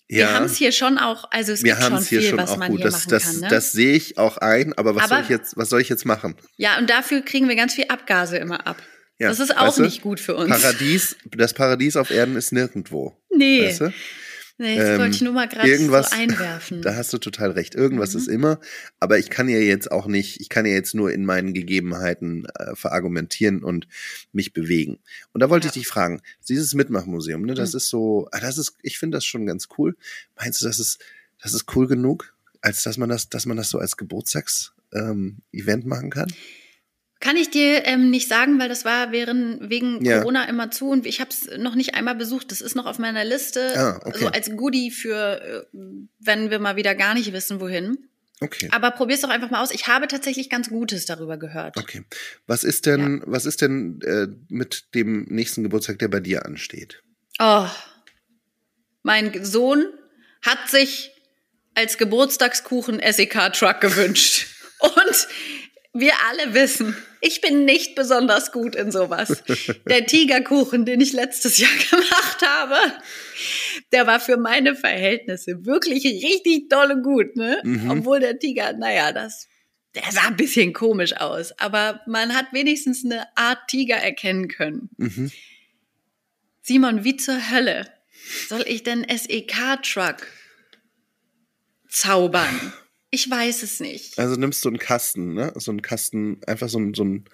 Wir 0.08 0.20
ja, 0.20 0.34
haben 0.34 0.44
es 0.46 0.56
hier 0.56 0.70
schon 0.70 0.98
auch, 0.98 1.28
also 1.32 1.52
es 1.52 1.64
wir 1.64 1.74
gibt 1.74 1.84
schon 1.84 2.00
viel, 2.00 2.22
schon 2.22 2.38
was 2.38 2.56
man 2.56 2.70
gut. 2.70 2.78
hier 2.78 2.84
Das, 2.86 2.94
machen 2.94 3.10
das, 3.10 3.24
kann. 3.24 3.40
Ne? 3.40 3.48
das 3.48 3.72
sehe 3.72 3.94
ich 3.94 4.18
auch 4.18 4.36
ein, 4.38 4.72
aber 4.74 4.94
was 4.94 5.04
Aber- 5.04 5.14
soll 5.16 5.22
ich 5.24 5.28
jetzt, 5.30 5.56
was 5.56 5.68
soll 5.68 5.80
ich 5.80 5.88
jetzt 5.88 6.04
machen? 6.04 6.36
ja, 6.56 6.78
und 6.78 6.88
dafür 6.88 7.22
kriegen 7.22 7.48
wir 7.48 7.56
ganz 7.56 7.74
viel 7.74 7.86
Abgase 7.88 8.36
immer 8.36 8.66
ab. 8.68 8.80
Ja, 9.18 9.28
das 9.30 9.40
ist 9.40 9.56
auch 9.56 9.68
weißt 9.68 9.78
du, 9.78 9.82
nicht 9.82 10.02
gut 10.02 10.20
für 10.20 10.36
uns. 10.36 10.50
Paradies, 10.50 11.16
das 11.34 11.54
Paradies 11.54 11.96
auf 11.96 12.10
Erden 12.10 12.36
ist 12.36 12.52
nirgendwo. 12.52 13.16
nee, 13.30 13.66
Weißt 13.66 13.80
du? 13.80 13.92
Nee, 14.58 14.76
das 14.76 14.90
Ähm, 14.90 14.98
wollte 14.98 15.14
ich 15.16 15.22
nur 15.22 15.32
mal 15.32 15.48
gerade 15.48 15.76
so 15.78 15.94
einwerfen. 16.16 16.82
Da 16.82 16.94
hast 16.96 17.12
du 17.12 17.18
total 17.18 17.50
recht. 17.52 17.74
Irgendwas 17.74 18.14
Mhm. 18.14 18.20
ist 18.20 18.28
immer, 18.28 18.60
aber 19.00 19.18
ich 19.18 19.30
kann 19.30 19.48
ja 19.48 19.58
jetzt 19.58 19.90
auch 19.90 20.06
nicht, 20.06 20.40
ich 20.40 20.48
kann 20.48 20.66
ja 20.66 20.72
jetzt 20.72 20.94
nur 20.94 21.12
in 21.12 21.24
meinen 21.24 21.54
Gegebenheiten 21.54 22.46
äh, 22.58 22.74
verargumentieren 22.74 23.62
und 23.62 23.86
mich 24.32 24.52
bewegen. 24.52 24.98
Und 25.32 25.40
da 25.42 25.50
wollte 25.50 25.66
Ja. 25.66 25.70
ich 25.70 25.74
dich 25.74 25.86
fragen, 25.88 26.20
dieses 26.48 26.74
Mitmachmuseum, 26.74 27.42
ne, 27.42 27.54
das 27.54 27.72
Mhm. 27.72 27.76
ist 27.78 27.88
so, 27.88 28.28
ah, 28.32 28.40
das 28.40 28.58
ist, 28.58 28.74
ich 28.82 28.98
finde 28.98 29.16
das 29.16 29.24
schon 29.24 29.46
ganz 29.46 29.68
cool. 29.78 29.96
Meinst 30.36 30.60
du, 30.60 30.66
das 30.66 30.78
ist, 30.78 30.98
das 31.42 31.54
ist 31.54 31.74
cool 31.76 31.86
genug, 31.86 32.34
als 32.62 32.82
dass 32.82 32.96
man 32.96 33.08
das, 33.08 33.28
dass 33.28 33.46
man 33.46 33.56
das 33.56 33.70
so 33.70 33.78
als 33.78 33.96
Geburtstags 33.96 34.72
ähm, 34.92 35.38
machen 35.84 36.10
kann? 36.10 36.32
Kann 37.18 37.36
ich 37.36 37.50
dir 37.50 37.86
ähm, 37.86 38.10
nicht 38.10 38.28
sagen, 38.28 38.58
weil 38.58 38.68
das 38.68 38.84
war 38.84 39.10
während, 39.10 39.70
wegen 39.70 40.04
Ja. 40.04 40.18
Corona 40.18 40.44
immer 40.48 40.70
zu 40.70 40.90
und 40.90 41.06
ich 41.06 41.20
habe 41.20 41.30
es 41.30 41.48
noch 41.58 41.74
nicht 41.74 41.94
einmal 41.94 42.14
besucht. 42.14 42.50
Das 42.52 42.60
ist 42.60 42.74
noch 42.76 42.84
auf 42.86 42.98
meiner 42.98 43.24
Liste, 43.24 43.72
Ah, 43.74 44.00
okay. 44.04 44.18
so 44.18 44.26
als 44.28 44.50
Goodie 44.54 44.90
für, 44.90 45.66
äh, 45.72 45.78
wenn 46.18 46.50
wir 46.50 46.58
mal 46.58 46.76
wieder 46.76 46.94
gar 46.94 47.14
nicht 47.14 47.32
wissen, 47.32 47.58
wohin. 47.60 47.96
Okay. 48.40 48.68
Aber 48.70 48.90
probier's 48.90 49.22
doch 49.22 49.30
einfach 49.30 49.48
mal 49.50 49.62
aus. 49.62 49.70
Ich 49.70 49.86
habe 49.86 50.08
tatsächlich 50.08 50.50
ganz 50.50 50.68
Gutes 50.68 51.06
darüber 51.06 51.38
gehört. 51.38 51.78
Okay. 51.78 52.04
Was 52.46 52.64
ist 52.64 52.84
denn, 52.84 53.22
was 53.24 53.46
ist 53.46 53.62
denn 53.62 53.98
äh, 54.02 54.26
mit 54.50 54.94
dem 54.94 55.24
nächsten 55.30 55.62
Geburtstag, 55.62 55.98
der 56.00 56.08
bei 56.08 56.20
dir 56.20 56.44
ansteht? 56.44 57.02
Oh, 57.38 57.66
mein 59.02 59.42
Sohn 59.42 59.86
hat 60.42 60.68
sich 60.68 61.12
als 61.74 61.96
Geburtstagskuchen 61.96 63.00
SEK-Truck 63.00 63.80
gewünscht. 63.80 64.46
Und 64.80 65.28
wir 66.00 66.12
alle 66.28 66.54
wissen, 66.54 66.96
ich 67.20 67.40
bin 67.40 67.64
nicht 67.64 67.94
besonders 67.94 68.52
gut 68.52 68.76
in 68.76 68.90
sowas. 68.90 69.42
Der 69.88 70.06
Tigerkuchen, 70.06 70.84
den 70.84 71.00
ich 71.00 71.12
letztes 71.12 71.58
Jahr 71.58 71.70
gemacht 71.90 72.42
habe, 72.44 72.76
der 73.92 74.06
war 74.06 74.20
für 74.20 74.36
meine 74.36 74.74
Verhältnisse 74.74 75.64
wirklich 75.64 76.04
richtig 76.04 76.68
dolle 76.68 77.02
gut, 77.02 77.36
ne? 77.36 77.60
Mhm. 77.64 77.90
Obwohl 77.90 78.20
der 78.20 78.38
Tiger, 78.38 78.72
naja, 78.72 79.12
das, 79.12 79.48
der 79.94 80.04
sah 80.10 80.28
ein 80.28 80.36
bisschen 80.36 80.72
komisch 80.72 81.14
aus. 81.16 81.52
Aber 81.58 82.00
man 82.06 82.34
hat 82.34 82.52
wenigstens 82.52 83.04
eine 83.04 83.26
Art 83.36 83.68
Tiger 83.68 83.96
erkennen 83.96 84.48
können. 84.48 84.90
Mhm. 84.96 85.30
Simon, 86.62 87.04
wie 87.04 87.16
zur 87.16 87.50
Hölle 87.50 87.86
soll 88.48 88.64
ich 88.66 88.82
denn 88.82 89.06
SEK-Truck 89.08 90.26
zaubern? 91.88 92.72
Ich 93.16 93.30
weiß 93.30 93.62
es 93.62 93.80
nicht. 93.80 94.18
Also 94.18 94.34
nimmst 94.36 94.62
du 94.62 94.68
einen 94.68 94.78
Kasten, 94.78 95.32
ne? 95.32 95.50
So 95.56 95.70
einen 95.70 95.80
Kasten, 95.80 96.38
einfach 96.46 96.68
so 96.68 96.78
ein, 96.78 96.92
so 96.92 97.02
ein 97.02 97.24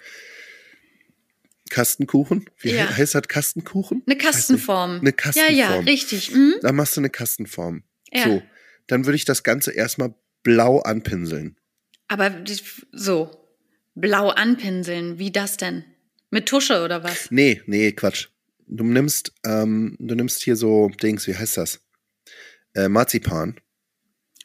Kastenkuchen. 1.69 2.45
Wie 2.59 2.71
Ja. 2.71 2.87
he- 2.87 3.01
heißt 3.01 3.15
das 3.15 3.27
Kastenkuchen? 3.27 4.01
Eine 4.05 4.17
Kastenform. 4.17 4.99
Eine 5.01 5.11
Kastenform. 5.11 5.55
Ja, 5.57 5.73
ja, 5.73 5.79
richtig. 5.81 6.31
Mhm. 6.31 6.53
Da 6.61 6.71
machst 6.71 6.95
du 6.95 7.01
eine 7.01 7.09
Kastenform. 7.09 7.83
Ja. 8.13 8.23
So. 8.23 8.43
Dann 8.87 9.05
würde 9.05 9.17
ich 9.17 9.25
das 9.25 9.43
Ganze 9.43 9.71
erstmal 9.73 10.13
blau 10.43 10.79
anpinseln. 10.79 11.57
Aber 12.07 12.33
so, 12.93 13.45
blau 13.93 14.29
anpinseln, 14.29 15.19
wie 15.19 15.31
das 15.31 15.57
denn? 15.57 15.83
Mit 16.29 16.45
Tusche 16.47 16.81
oder 16.81 17.03
was? 17.03 17.29
Nee, 17.29 17.61
nee, 17.65 17.91
Quatsch. 17.91 18.27
Du 18.67 18.85
nimmst, 18.85 19.33
ähm, 19.45 19.97
du 19.99 20.15
nimmst 20.15 20.41
hier 20.43 20.55
so 20.55 20.87
Dings, 21.01 21.27
wie 21.27 21.35
heißt 21.35 21.57
das? 21.57 21.81
Äh, 22.73 22.87
Marzipan. 22.87 23.59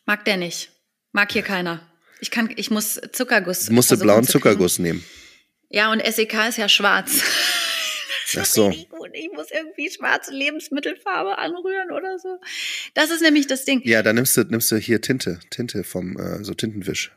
Mag 0.04 0.24
der 0.24 0.36
nicht. 0.36 0.72
Mag 1.12 1.32
hier 1.32 1.42
keiner. 1.42 1.80
Ich 2.20 2.30
kann, 2.30 2.50
ich 2.56 2.70
muss 2.70 3.00
Zuckerguss. 3.12 3.66
Du 3.66 3.72
musst 3.72 3.96
blauen 4.00 4.24
zu. 4.24 4.32
Zuckerguss 4.32 4.78
nehmen. 4.78 5.04
Ja, 5.70 5.92
und 5.92 6.02
SEK 6.04 6.48
ist 6.48 6.58
ja 6.58 6.68
schwarz. 6.68 7.22
Ach 8.36 8.44
so. 8.44 8.70
Ich 8.70 9.30
muss 9.32 9.46
irgendwie 9.50 9.90
schwarze 9.90 10.32
Lebensmittelfarbe 10.32 11.38
anrühren 11.38 11.90
oder 11.90 12.18
so. 12.18 12.38
Das 12.94 13.10
ist 13.10 13.22
nämlich 13.22 13.46
das 13.46 13.64
Ding. 13.64 13.80
Ja, 13.84 14.02
dann 14.02 14.16
nimmst 14.16 14.36
du, 14.36 14.42
nimmst 14.42 14.70
du 14.70 14.76
hier 14.76 15.00
Tinte, 15.00 15.40
Tinte 15.50 15.82
vom, 15.82 16.18
äh, 16.18 16.44
so 16.44 16.54
Tintenwisch. 16.54 17.12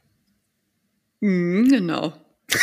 Mhm, 1.19 1.67
genau. 1.69 2.13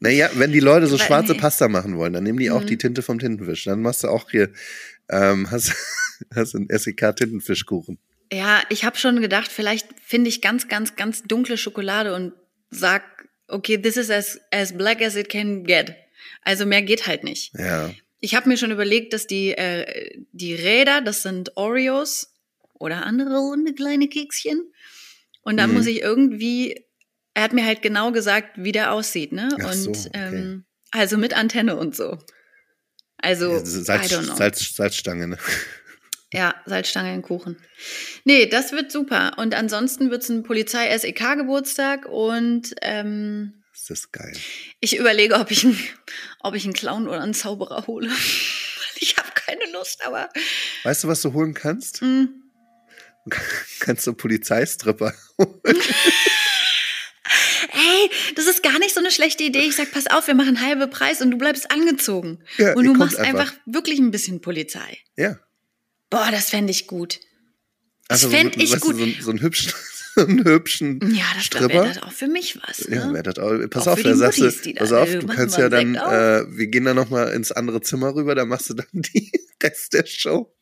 Naja, 0.00 0.28
wenn 0.34 0.52
die 0.52 0.60
Leute 0.60 0.86
so 0.86 0.98
schwarze 0.98 1.32
nee. 1.32 1.38
Pasta 1.38 1.66
machen 1.68 1.96
wollen, 1.96 2.12
dann 2.12 2.24
nehmen 2.24 2.38
die 2.38 2.50
auch 2.50 2.60
Mhm. 2.60 2.66
die 2.66 2.76
Tinte 2.76 3.00
vom 3.00 3.18
Tintenfisch. 3.18 3.64
Dann 3.64 3.80
machst 3.80 4.04
du 4.04 4.08
auch 4.08 4.30
hier, 4.30 4.50
ähm, 5.08 5.50
hast, 5.50 5.72
hast 6.34 6.54
einen 6.54 6.68
SEK-Tintenfischkuchen. 6.68 7.98
Ja, 8.34 8.62
ich 8.68 8.84
habe 8.84 8.96
schon 8.96 9.20
gedacht, 9.20 9.50
vielleicht 9.52 9.88
finde 10.02 10.28
ich 10.28 10.40
ganz, 10.40 10.68
ganz, 10.68 10.96
ganz 10.96 11.22
dunkle 11.22 11.56
Schokolade 11.56 12.14
und 12.14 12.32
sag, 12.70 13.02
okay, 13.48 13.78
this 13.80 13.96
is 13.96 14.10
as, 14.10 14.40
as 14.50 14.76
black 14.76 15.02
as 15.02 15.16
it 15.16 15.28
can 15.28 15.64
get. 15.64 15.94
Also 16.42 16.66
mehr 16.66 16.82
geht 16.82 17.06
halt 17.06 17.24
nicht. 17.24 17.52
Ja. 17.58 17.90
Ich 18.20 18.34
habe 18.34 18.48
mir 18.48 18.56
schon 18.56 18.70
überlegt, 18.70 19.12
dass 19.12 19.26
die, 19.26 19.50
äh, 19.52 20.22
die 20.32 20.54
Räder, 20.54 21.00
das 21.02 21.22
sind 21.22 21.56
Oreos 21.56 22.32
oder 22.72 23.04
andere 23.04 23.36
runde 23.38 23.74
kleine 23.74 24.08
Kekschen. 24.08 24.72
Und 25.42 25.58
dann 25.58 25.70
Mhm. 25.70 25.76
muss 25.76 25.86
ich 25.86 26.00
irgendwie, 26.00 26.86
er 27.34 27.42
hat 27.42 27.52
mir 27.52 27.64
halt 27.66 27.82
genau 27.82 28.12
gesagt, 28.12 28.52
wie 28.56 28.72
der 28.72 28.92
aussieht, 28.92 29.32
ne? 29.32 29.48
Ach 29.60 29.66
und 29.72 29.74
so, 29.74 29.90
okay. 29.90 30.10
ähm, 30.14 30.64
also 30.90 31.18
mit 31.18 31.34
Antenne 31.36 31.76
und 31.76 31.94
so. 31.94 32.18
Also, 33.18 33.52
Ja, 33.52 33.64
Salz. 33.64 34.08
Salz, 34.36 34.74
Salzstange, 34.74 35.28
ne? 35.28 35.38
Ja, 36.34 36.54
Salzstange 36.66 37.14
in 37.14 37.22
Kuchen. 37.22 37.56
Nee, 38.24 38.46
das 38.46 38.72
wird 38.72 38.90
super. 38.90 39.38
Und 39.38 39.54
ansonsten 39.54 40.10
wird's 40.10 40.28
ein 40.28 40.42
Polizei-SEK-Geburtstag 40.42 42.06
und 42.06 42.74
ähm, 42.82 43.62
Ist 43.72 43.90
das 43.90 44.10
geil. 44.10 44.32
ich 44.80 44.96
überlege, 44.96 45.36
ob 45.36 45.50
ich, 45.52 45.64
einen, 45.64 45.78
ob 46.40 46.54
ich 46.54 46.64
einen 46.64 46.72
Clown 46.72 47.06
oder 47.06 47.20
einen 47.20 47.34
Zauberer 47.34 47.86
hole. 47.86 48.10
ich 48.96 49.16
habe 49.16 49.28
keine 49.34 49.70
Lust, 49.72 50.04
aber 50.04 50.28
Weißt 50.82 51.04
du, 51.04 51.08
was 51.08 51.22
du 51.22 51.32
holen 51.32 51.54
kannst? 51.54 52.02
Du 52.02 52.28
kannst 53.78 54.06
du 54.06 54.14
Polizeistripper. 54.14 55.14
ey, 55.38 55.44
das 58.34 58.46
ist 58.46 58.62
gar 58.62 58.78
nicht 58.80 58.94
so 58.94 59.00
eine 59.00 59.10
schlechte 59.10 59.44
Idee. 59.44 59.60
Ich 59.60 59.76
sag, 59.76 59.92
pass 59.92 60.06
auf, 60.08 60.26
wir 60.26 60.34
machen 60.34 60.60
halbe 60.60 60.88
Preis 60.88 61.20
und 61.20 61.30
du 61.30 61.38
bleibst 61.38 61.70
angezogen. 61.70 62.42
Ja, 62.58 62.74
und 62.74 62.84
du 62.84 62.94
machst 62.94 63.18
einfach. 63.18 63.52
wirklich 63.66 63.98
ein 64.00 64.10
bisschen 64.10 64.40
Polizei. 64.40 64.98
Ja. 65.16 65.38
Boah, 66.10 66.30
das 66.30 66.50
fände 66.50 66.70
ich 66.70 66.86
gut. 66.86 67.20
Das 68.08 68.22
Also 68.24 68.30
fänd 68.36 68.54
so, 68.54 68.60
ich 68.60 68.72
weißt 68.72 68.82
gut. 68.82 68.94
Du, 68.94 68.98
so, 68.98 69.04
einen- 69.04 69.22
so 69.22 69.30
einen 69.30 69.40
hübschen, 69.40 69.72
einen 70.16 70.44
hübschen 70.44 71.00
Ja, 71.14 71.24
das 71.34 71.68
wäre 71.68 71.88
das 71.88 72.02
auch 72.02 72.12
für 72.12 72.26
mich 72.28 72.58
was. 72.66 72.86
Ne? 72.88 72.96
Ja, 72.96 73.12
wär 73.12 73.22
das 73.22 73.38
auch, 73.38 73.58
pass 73.70 73.88
Auch 73.88 73.92
auf, 73.92 74.02
da 74.02 74.14
sagst 74.14 74.38
Muttis, 74.40 74.56
du, 74.58 74.62
die 74.64 74.74
da- 74.74 74.80
pass 74.80 74.92
auf, 74.92 75.08
äh, 75.08 75.18
du 75.18 75.26
kannst 75.26 75.58
ja 75.58 75.68
dann, 75.68 75.94
äh, 75.96 76.44
wir 76.56 76.66
gehen 76.68 76.84
dann 76.84 76.96
nochmal 76.96 77.32
ins 77.32 77.50
andere 77.52 77.80
Zimmer 77.80 78.14
rüber, 78.14 78.34
da 78.34 78.44
machst 78.44 78.70
du 78.70 78.74
dann 78.74 78.86
die 78.92 79.32
Rest 79.62 79.92
der 79.94 80.06
Show. 80.06 80.54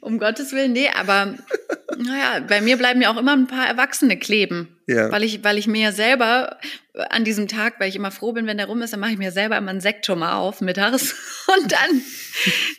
Um 0.00 0.18
Gottes 0.18 0.52
Willen, 0.52 0.72
nee, 0.72 0.88
aber 0.88 1.34
Naja, 1.96 2.40
bei 2.40 2.60
mir 2.60 2.76
bleiben 2.76 3.02
ja 3.02 3.12
auch 3.12 3.16
immer 3.16 3.32
ein 3.32 3.46
paar 3.46 3.66
Erwachsene 3.66 4.18
kleben. 4.18 4.76
Ja. 4.86 5.10
Weil 5.12 5.22
ich, 5.22 5.44
weil 5.44 5.58
ich 5.58 5.66
mir 5.66 5.82
ja 5.82 5.92
selber 5.92 6.58
an 6.94 7.24
diesem 7.24 7.46
Tag, 7.46 7.78
weil 7.78 7.88
ich 7.88 7.96
immer 7.96 8.10
froh 8.10 8.32
bin, 8.32 8.46
wenn 8.46 8.56
der 8.56 8.66
rum 8.66 8.82
ist, 8.82 8.92
dann 8.92 9.00
mache 9.00 9.12
ich 9.12 9.18
mir 9.18 9.32
selber 9.32 9.56
immer 9.56 9.70
einen 9.70 9.80
Sekt 9.80 10.06
schon 10.06 10.18
mal 10.18 10.38
auf 10.38 10.60
mittags. 10.60 11.14
Und 11.56 11.72
dann, 11.72 12.02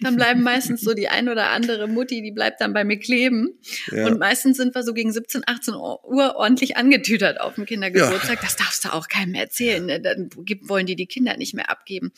dann 0.01 0.15
bleiben 0.15 0.43
meistens 0.43 0.81
so 0.81 0.93
die 0.93 1.07
ein 1.07 1.29
oder 1.29 1.49
andere 1.49 1.88
Mutti, 1.88 2.21
die 2.21 2.31
bleibt 2.31 2.62
dann 2.62 2.73
bei 2.73 2.84
mir 2.84 2.99
kleben. 2.99 3.60
Ja. 3.91 4.07
Und 4.07 4.19
meistens 4.19 4.57
sind 4.57 4.75
wir 4.75 4.84
so 4.84 4.93
gegen 4.93 5.12
17, 5.12 5.43
18 5.45 5.73
Uhr 5.75 6.36
ordentlich 6.36 6.77
angetütert 6.77 7.39
auf 7.39 7.55
dem 7.55 7.65
Kindergeburtstag. 7.65 8.41
Das 8.41 8.55
darfst 8.55 8.86
du 8.86 8.93
auch 8.93 9.07
keinem 9.07 9.36
erzählen. 9.36 9.86
ne? 9.86 10.01
Dann 10.01 10.29
wollen 10.63 10.86
die 10.86 10.95
die 10.95 11.07
Kinder 11.07 11.38
nicht 11.38 11.53
mehr 11.53 11.69
abgeben. 11.69 12.12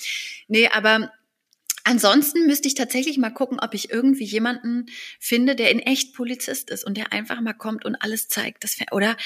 Nee, 0.47 0.69
aber 0.73 1.11
Ansonsten 1.83 2.45
müsste 2.45 2.67
ich 2.67 2.75
tatsächlich 2.75 3.17
mal 3.17 3.29
gucken, 3.29 3.59
ob 3.59 3.73
ich 3.73 3.91
irgendwie 3.91 4.23
jemanden 4.23 4.85
finde, 5.19 5.55
der 5.55 5.69
in 5.71 5.79
echt 5.79 6.13
Polizist 6.13 6.69
ist 6.69 6.85
und 6.85 6.95
der 6.95 7.11
einfach 7.11 7.41
mal 7.41 7.53
kommt 7.53 7.83
und 7.83 7.95
alles 7.95 8.27
zeigt. 8.27 8.63
Das 8.63 8.77
oder 8.91 9.17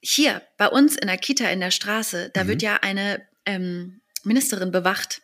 hier 0.00 0.42
bei 0.58 0.68
uns 0.68 0.96
in 0.96 1.06
der 1.06 1.18
Kita 1.18 1.48
in 1.50 1.60
der 1.60 1.70
Straße, 1.70 2.30
da 2.34 2.44
Mhm. 2.44 2.48
wird 2.48 2.62
ja 2.62 2.76
eine 2.82 3.22
ähm, 3.46 4.00
Ministerin 4.24 4.70
bewacht. 4.72 5.22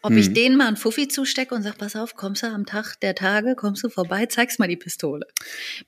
Ob 0.00 0.12
ich 0.12 0.28
Mhm. 0.30 0.34
denen 0.34 0.56
mal 0.56 0.68
einen 0.68 0.76
Fuffi 0.76 1.08
zustecke 1.08 1.54
und 1.54 1.62
sag, 1.64 1.76
pass 1.76 1.96
auf, 1.96 2.14
kommst 2.14 2.42
du 2.44 2.46
am 2.46 2.66
Tag 2.66 3.00
der 3.00 3.14
Tage, 3.16 3.56
kommst 3.56 3.82
du 3.82 3.88
vorbei, 3.88 4.26
zeigst 4.26 4.58
mal 4.60 4.68
die 4.68 4.76
Pistole. 4.76 5.26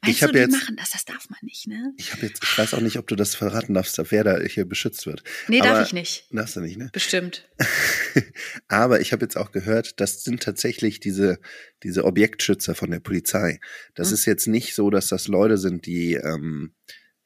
Meinst 0.03 0.21
Ich 0.21 0.27
du, 0.27 0.33
die 0.33 0.39
jetzt- 0.41 0.51
machen 0.53 0.75
das? 0.77 0.91
Das 0.91 1.05
darf 1.05 1.31
man 1.31 1.39
nicht, 1.43 1.69
ne? 1.69 1.93
Ich 1.97 2.13
habe 2.13 2.27
jetzt, 2.27 2.43
ich 2.43 2.59
weiß 2.59 2.75
auch 2.75 2.81
nicht, 2.81 2.97
ob 2.99 3.07
du 3.07 3.15
das 3.15 3.37
verraten 3.37 3.75
darfst, 3.75 4.01
wer 4.11 4.25
da 4.25 4.39
hier 4.41 4.65
beschützt 4.65 5.07
wird. 5.07 5.23
Nee, 5.47 5.61
Aber- 5.61 5.71
darf 5.71 5.87
ich 5.87 5.93
nicht. 5.93 6.25
Darfst 6.33 6.57
du 6.57 6.61
nicht, 6.61 6.77
ne? 6.77 6.91
Bestimmt. 6.93 7.49
Aber 8.69 9.01
ich 9.01 9.13
habe 9.13 9.25
jetzt 9.25 9.37
auch 9.37 9.53
gehört, 9.53 10.01
das 10.01 10.25
sind 10.25 10.43
tatsächlich 10.43 11.01
diese, 11.01 11.39
diese 11.83 12.05
Objektschützer 12.05 12.75
von 12.75 12.91
der 12.91 13.01
Polizei. 13.01 13.61
Das 13.95 14.09
Mhm. 14.09 14.15
ist 14.15 14.25
jetzt 14.27 14.47
nicht 14.49 14.75
so, 14.75 14.91
dass 14.91 15.09
das 15.09 15.29
Leute 15.29 15.57
sind, 15.59 15.87
die, 15.87 16.15
ähm, 16.15 16.73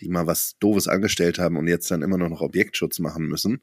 die 0.00 0.08
mal 0.08 0.26
was 0.26 0.56
Doofes 0.60 0.88
angestellt 0.88 1.38
haben 1.38 1.56
und 1.56 1.68
jetzt 1.68 1.90
dann 1.90 2.02
immer 2.02 2.18
noch 2.18 2.40
Objektschutz 2.40 2.98
machen 2.98 3.26
müssen. 3.26 3.62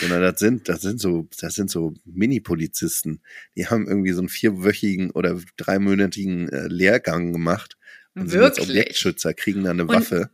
Sondern 0.00 0.20
das 0.22 0.38
sind, 0.38 0.68
das 0.68 0.82
sind 0.82 1.00
so, 1.00 1.28
das 1.40 1.54
sind 1.54 1.70
so 1.70 1.94
Mini-Polizisten. 2.04 3.22
Die 3.56 3.66
haben 3.66 3.86
irgendwie 3.88 4.12
so 4.12 4.20
einen 4.20 4.28
vierwöchigen 4.28 5.10
oder 5.10 5.40
dreimonatigen 5.56 6.48
äh, 6.50 6.66
Lehrgang 6.68 7.32
gemacht 7.32 7.76
und 8.14 8.28
sind 8.28 8.42
jetzt 8.42 8.58
Wirklich. 8.58 8.78
Objektschützer, 8.78 9.34
kriegen 9.34 9.64
dann 9.64 9.80
eine 9.80 9.82
Und- 9.88 9.94
Waffe 9.94 10.30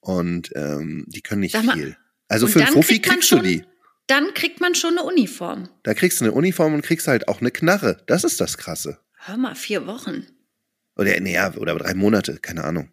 und 0.00 0.50
ähm, 0.54 1.04
die 1.08 1.22
können 1.22 1.40
nicht 1.40 1.60
mal, 1.62 1.74
viel. 1.74 1.96
Also 2.28 2.46
für 2.46 2.64
einen 2.64 2.74
man 2.74 2.82
kriegst 2.84 3.08
du 3.32 3.36
schon- 3.36 3.44
die. 3.44 3.64
Dann 4.06 4.32
kriegt 4.32 4.60
man 4.60 4.74
schon 4.74 4.92
eine 4.96 5.02
Uniform. 5.02 5.68
Da 5.82 5.92
kriegst 5.92 6.20
du 6.20 6.24
eine 6.24 6.32
Uniform 6.32 6.72
und 6.72 6.82
kriegst 6.82 7.08
halt 7.08 7.28
auch 7.28 7.40
eine 7.42 7.50
Knarre. 7.50 8.02
Das 8.06 8.24
ist 8.24 8.40
das 8.40 8.56
Krasse. 8.56 9.00
Hör 9.18 9.36
mal, 9.36 9.54
vier 9.54 9.86
Wochen. 9.86 10.26
Oder, 10.96 11.20
nee, 11.20 11.34
ja, 11.34 11.54
oder 11.56 11.74
drei 11.76 11.92
Monate, 11.94 12.38
keine 12.38 12.64
Ahnung. 12.64 12.90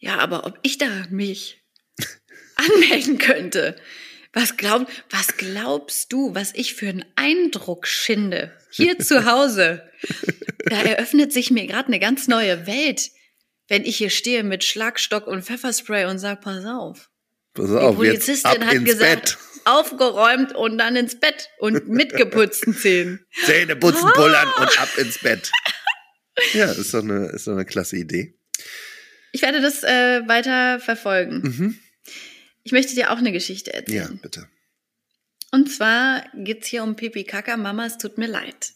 Ja, 0.00 0.18
aber 0.18 0.46
ob 0.46 0.58
ich 0.62 0.78
da 0.78 0.88
mich 1.10 1.62
anmelden 2.56 3.18
könnte? 3.18 3.76
Was, 4.32 4.56
glaub, 4.56 4.88
was 5.10 5.36
glaubst 5.36 6.12
du, 6.12 6.34
was 6.34 6.52
ich 6.54 6.74
für 6.74 6.88
einen 6.88 7.04
Eindruck 7.16 7.86
schinde? 7.86 8.56
Hier 8.70 8.98
zu 8.98 9.24
Hause. 9.24 9.88
Da 10.66 10.80
eröffnet 10.82 11.32
sich 11.32 11.50
mir 11.50 11.66
gerade 11.66 11.88
eine 11.88 11.98
ganz 11.98 12.28
neue 12.28 12.66
Welt, 12.66 13.10
wenn 13.68 13.84
ich 13.84 13.96
hier 13.96 14.10
stehe 14.10 14.44
mit 14.44 14.62
Schlagstock 14.62 15.26
und 15.26 15.44
Pfefferspray 15.44 16.04
und 16.06 16.18
sag, 16.20 16.40
pass 16.42 16.64
auf. 16.64 17.10
Pass 17.54 17.70
Die 17.70 17.76
auf, 17.76 17.96
jetzt 18.04 18.26
Polizistin 18.26 18.66
hat 18.66 18.84
gesagt, 18.84 19.22
Bett. 19.22 19.38
aufgeräumt 19.64 20.54
und 20.54 20.78
dann 20.78 20.94
ins 20.94 21.18
Bett 21.18 21.48
und 21.58 21.88
mit 21.88 22.14
geputzten 22.14 22.72
Zähnen. 22.78 23.26
Zähne 23.44 23.74
putzen, 23.74 24.06
Ah. 24.06 24.12
pullern 24.12 24.48
und 24.58 24.80
ab 24.80 24.96
ins 24.96 25.18
Bett. 25.18 25.50
Ja, 26.54 26.70
ist 26.70 26.94
doch 26.94 27.02
eine, 27.02 27.26
ist 27.30 27.48
doch 27.48 27.52
eine 27.52 27.64
klasse 27.66 27.96
Idee. 27.96 28.38
Ich 29.32 29.42
werde 29.42 29.60
das 29.60 29.82
äh, 29.82 30.26
weiter 30.28 30.80
verfolgen. 30.80 31.40
Mhm. 31.42 31.78
Ich 32.62 32.72
möchte 32.72 32.94
dir 32.94 33.10
auch 33.12 33.18
eine 33.18 33.32
Geschichte 33.32 33.70
Ja, 33.70 33.76
erzählen. 33.78 34.18
bitte. 34.22 34.48
Und 35.52 35.70
zwar 35.70 36.24
geht's 36.34 36.68
hier 36.68 36.82
um 36.82 36.96
Pipi 36.96 37.24
Kaka. 37.24 37.56
Mama, 37.56 37.86
es 37.86 37.98
tut 37.98 38.18
mir 38.18 38.28
leid. 38.28 38.72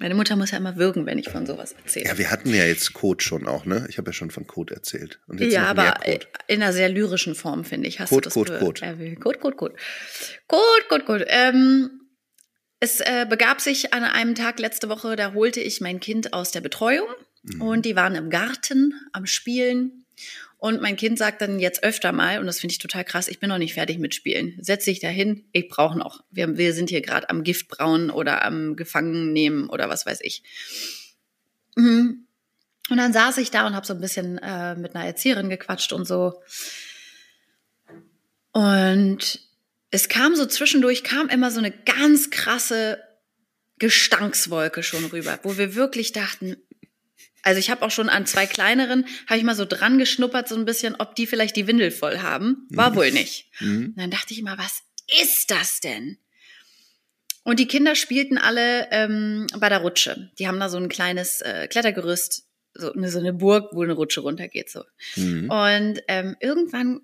Meine 0.00 0.16
Mutter 0.16 0.34
muss 0.34 0.50
ja 0.50 0.58
immer 0.58 0.74
würgen, 0.76 1.06
wenn 1.06 1.18
ich 1.18 1.28
von 1.28 1.46
sowas 1.46 1.72
erzähle. 1.72 2.06
Mhm. 2.06 2.10
Ja, 2.10 2.18
wir 2.18 2.30
hatten 2.32 2.52
ja 2.52 2.64
jetzt 2.64 2.92
Code 2.92 3.22
schon 3.22 3.46
auch, 3.46 3.64
ne? 3.66 3.86
Ich 3.88 3.98
habe 3.98 4.08
ja 4.08 4.12
schon 4.12 4.32
von 4.32 4.48
Code 4.48 4.74
erzählt. 4.74 5.20
Und 5.28 5.40
jetzt 5.40 5.52
Ja, 5.52 5.66
aber 5.66 5.92
Code. 6.04 6.26
in 6.48 6.60
einer 6.62 6.72
sehr 6.72 6.88
lyrischen 6.88 7.36
Form, 7.36 7.64
finde 7.64 7.86
ich. 7.88 8.00
Hast 8.00 8.08
Code, 8.08 8.22
du 8.22 8.24
das 8.24 8.34
Code, 8.34 8.58
Code. 8.58 8.82
erwähnt? 8.82 9.20
Code, 9.20 9.38
Code, 9.38 9.56
Code. 9.56 9.76
Code, 10.48 10.84
Code, 10.88 11.04
Code. 11.04 11.26
Ähm, 11.28 11.90
es 12.80 12.98
äh, 13.00 13.26
begab 13.28 13.60
sich 13.60 13.94
an 13.94 14.02
einem 14.02 14.34
Tag 14.34 14.58
letzte 14.58 14.88
Woche, 14.88 15.14
da 15.14 15.34
holte 15.34 15.60
ich 15.60 15.80
mein 15.80 16.00
Kind 16.00 16.32
aus 16.32 16.50
der 16.50 16.60
Betreuung 16.60 17.06
Mhm. 17.44 17.62
und 17.62 17.84
die 17.84 17.96
waren 17.96 18.14
im 18.14 18.30
Garten 18.30 18.94
am 19.12 19.26
Spielen. 19.26 20.04
Und 20.56 20.80
mein 20.80 20.96
Kind 20.96 21.18
sagt 21.18 21.42
dann 21.42 21.58
jetzt 21.58 21.82
öfter 21.82 22.12
mal, 22.12 22.38
und 22.38 22.46
das 22.46 22.58
finde 22.58 22.72
ich 22.72 22.78
total 22.78 23.04
krass, 23.04 23.28
ich 23.28 23.38
bin 23.38 23.50
noch 23.50 23.58
nicht 23.58 23.74
fertig 23.74 23.98
mit 23.98 24.14
Spielen. 24.14 24.56
Setz 24.60 24.86
dich 24.86 24.98
dahin, 24.98 25.44
ich 25.52 25.68
brauche 25.68 25.98
noch. 25.98 26.24
Wir, 26.30 26.56
wir 26.56 26.72
sind 26.72 26.88
hier 26.88 27.02
gerade 27.02 27.28
am 27.28 27.44
Giftbrauen 27.44 28.10
oder 28.10 28.42
am 28.44 28.74
Gefangennehmen 28.74 29.68
oder 29.68 29.90
was 29.90 30.06
weiß 30.06 30.20
ich. 30.22 30.42
Mhm. 31.76 32.26
Und 32.90 32.96
dann 32.96 33.12
saß 33.12 33.38
ich 33.38 33.50
da 33.50 33.66
und 33.66 33.74
habe 33.74 33.86
so 33.86 33.94
ein 33.94 34.00
bisschen 34.00 34.38
äh, 34.38 34.74
mit 34.74 34.94
einer 34.94 35.04
Erzieherin 35.04 35.50
gequatscht 35.50 35.92
und 35.92 36.06
so. 36.06 36.42
Und 38.52 39.40
es 39.90 40.08
kam 40.08 40.34
so 40.34 40.46
zwischendurch, 40.46 41.02
kam 41.02 41.28
immer 41.28 41.50
so 41.50 41.58
eine 41.58 41.72
ganz 41.72 42.30
krasse 42.30 43.02
Gestankswolke 43.78 44.82
schon 44.82 45.04
rüber, 45.06 45.38
wo 45.42 45.58
wir 45.58 45.74
wirklich 45.74 46.12
dachten, 46.12 46.56
also 47.44 47.60
ich 47.60 47.70
habe 47.70 47.84
auch 47.84 47.90
schon 47.90 48.08
an 48.08 48.26
zwei 48.26 48.46
kleineren, 48.46 49.06
habe 49.28 49.38
ich 49.38 49.44
mal 49.44 49.54
so 49.54 49.66
dran 49.66 49.98
geschnuppert, 49.98 50.48
so 50.48 50.56
ein 50.56 50.64
bisschen, 50.64 50.96
ob 50.96 51.14
die 51.14 51.26
vielleicht 51.26 51.56
die 51.56 51.66
Windel 51.66 51.90
voll 51.90 52.18
haben. 52.18 52.66
War 52.70 52.96
wohl 52.96 53.12
nicht. 53.12 53.50
Mhm. 53.60 53.88
Und 53.88 53.98
dann 53.98 54.10
dachte 54.10 54.32
ich 54.32 54.40
immer, 54.40 54.56
was 54.58 54.82
ist 55.20 55.50
das 55.50 55.80
denn? 55.80 56.18
Und 57.42 57.60
die 57.60 57.68
Kinder 57.68 57.94
spielten 57.94 58.38
alle 58.38 58.88
ähm, 58.90 59.46
bei 59.58 59.68
der 59.68 59.82
Rutsche. 59.82 60.32
Die 60.38 60.48
haben 60.48 60.58
da 60.58 60.70
so 60.70 60.78
ein 60.78 60.88
kleines 60.88 61.42
äh, 61.42 61.68
Klettergerüst, 61.68 62.46
so 62.72 62.92
eine, 62.94 63.10
so 63.10 63.18
eine 63.18 63.34
Burg, 63.34 63.68
wo 63.72 63.82
eine 63.82 63.92
Rutsche 63.92 64.22
runtergeht. 64.22 64.70
So. 64.70 64.82
Mhm. 65.16 65.50
Und 65.50 66.00
ähm, 66.08 66.36
irgendwann 66.40 67.02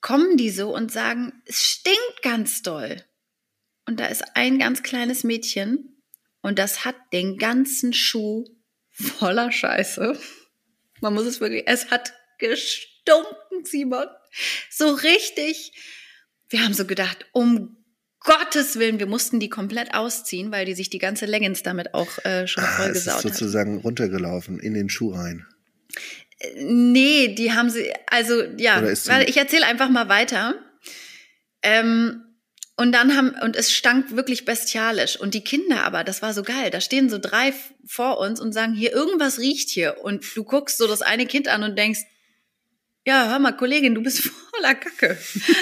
kommen 0.00 0.36
die 0.36 0.50
so 0.50 0.74
und 0.74 0.90
sagen, 0.90 1.32
es 1.44 1.62
stinkt 1.62 2.22
ganz 2.22 2.62
doll. 2.62 3.04
Und 3.86 4.00
da 4.00 4.06
ist 4.06 4.24
ein 4.34 4.58
ganz 4.58 4.82
kleines 4.82 5.22
Mädchen 5.22 6.02
und 6.40 6.58
das 6.58 6.84
hat 6.84 6.96
den 7.12 7.38
ganzen 7.38 7.92
Schuh 7.92 8.44
voller 9.18 9.52
Scheiße. 9.52 10.18
Man 11.00 11.14
muss 11.14 11.26
es 11.26 11.40
wirklich, 11.40 11.64
es 11.66 11.90
hat 11.90 12.12
gestunken, 12.38 13.64
Simon. 13.64 14.06
So 14.70 14.90
richtig. 14.94 15.72
Wir 16.48 16.62
haben 16.64 16.74
so 16.74 16.84
gedacht, 16.86 17.26
um 17.32 17.76
Gottes 18.20 18.78
Willen, 18.78 18.98
wir 18.98 19.06
mussten 19.06 19.38
die 19.40 19.48
komplett 19.48 19.94
ausziehen, 19.94 20.50
weil 20.50 20.64
die 20.66 20.74
sich 20.74 20.90
die 20.90 20.98
ganze 20.98 21.26
Leggings 21.26 21.62
damit 21.62 21.94
auch 21.94 22.24
äh, 22.24 22.46
schon 22.46 22.64
Ah, 22.64 22.66
vollgesaut 22.68 23.14
hat. 23.16 23.22
sozusagen 23.22 23.78
runtergelaufen 23.78 24.58
in 24.58 24.74
den 24.74 24.88
Schuh 24.90 25.12
rein. 25.12 25.46
Nee, 26.56 27.28
die 27.34 27.52
haben 27.52 27.70
sie, 27.70 27.92
also 28.10 28.42
ja, 28.58 28.82
warte, 28.82 29.24
ich 29.28 29.36
erzähle 29.36 29.66
einfach 29.66 29.88
mal 29.88 30.08
weiter. 30.08 30.54
Ähm, 31.62 32.22
und 32.76 32.92
dann 32.92 33.16
haben, 33.16 33.30
und 33.42 33.56
es 33.56 33.72
stank 33.72 34.14
wirklich 34.14 34.44
bestialisch. 34.44 35.18
Und 35.18 35.32
die 35.32 35.42
Kinder 35.42 35.84
aber, 35.84 36.04
das 36.04 36.20
war 36.20 36.34
so 36.34 36.42
geil. 36.42 36.70
Da 36.70 36.82
stehen 36.82 37.08
so 37.08 37.18
drei 37.18 37.54
vor 37.86 38.18
uns 38.18 38.38
und 38.38 38.52
sagen, 38.52 38.74
hier, 38.74 38.92
irgendwas 38.92 39.38
riecht 39.38 39.70
hier. 39.70 39.96
Und 40.02 40.24
du 40.36 40.44
guckst 40.44 40.76
so 40.76 40.86
das 40.86 41.00
eine 41.00 41.26
Kind 41.26 41.48
an 41.48 41.62
und 41.62 41.76
denkst, 41.78 42.00
ja, 43.06 43.30
hör 43.30 43.38
mal, 43.38 43.52
Kollegin, 43.52 43.94
du 43.94 44.02
bist 44.02 44.18
voller 44.50 44.74
Kacke. 44.74 45.16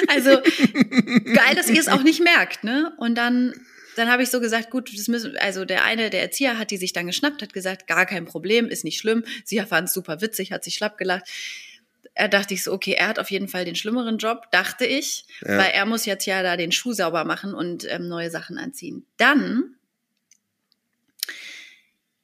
Also 0.08 0.30
geil, 0.30 1.54
dass 1.54 1.70
ihr 1.70 1.78
es 1.78 1.88
auch 1.88 2.02
nicht 2.02 2.20
merkt, 2.20 2.64
ne? 2.64 2.92
Und 2.96 3.14
dann, 3.14 3.54
dann 3.94 4.10
habe 4.10 4.24
ich 4.24 4.30
so 4.30 4.40
gesagt, 4.40 4.70
gut, 4.70 4.90
das 4.92 5.06
müssen, 5.06 5.36
also 5.36 5.64
der 5.64 5.84
eine, 5.84 6.10
der 6.10 6.22
Erzieher 6.22 6.58
hat 6.58 6.72
die 6.72 6.78
sich 6.78 6.92
dann 6.92 7.06
geschnappt, 7.06 7.42
hat 7.42 7.52
gesagt, 7.52 7.86
gar 7.86 8.06
kein 8.06 8.24
Problem, 8.24 8.66
ist 8.66 8.82
nicht 8.82 8.98
schlimm. 8.98 9.24
Sie 9.44 9.60
fand 9.60 9.88
es 9.88 9.94
super 9.94 10.20
witzig, 10.20 10.50
hat 10.50 10.64
sich 10.64 10.74
schlapp 10.74 10.98
gelacht. 10.98 11.28
Er 12.14 12.28
dachte 12.28 12.54
ich 12.54 12.62
so, 12.62 12.72
okay, 12.72 12.92
er 12.92 13.08
hat 13.08 13.18
auf 13.18 13.30
jeden 13.30 13.48
Fall 13.48 13.64
den 13.64 13.74
schlimmeren 13.74 14.18
Job, 14.18 14.46
dachte 14.52 14.86
ich, 14.86 15.24
Ja. 15.40 15.58
weil 15.58 15.70
er 15.72 15.84
muss 15.84 16.06
jetzt 16.06 16.26
ja 16.26 16.42
da 16.42 16.56
den 16.56 16.70
Schuh 16.72 16.92
sauber 16.92 17.24
machen 17.24 17.54
und 17.54 17.86
ähm, 17.90 18.06
neue 18.08 18.30
Sachen 18.30 18.56
anziehen. 18.56 19.04
Dann 19.16 19.74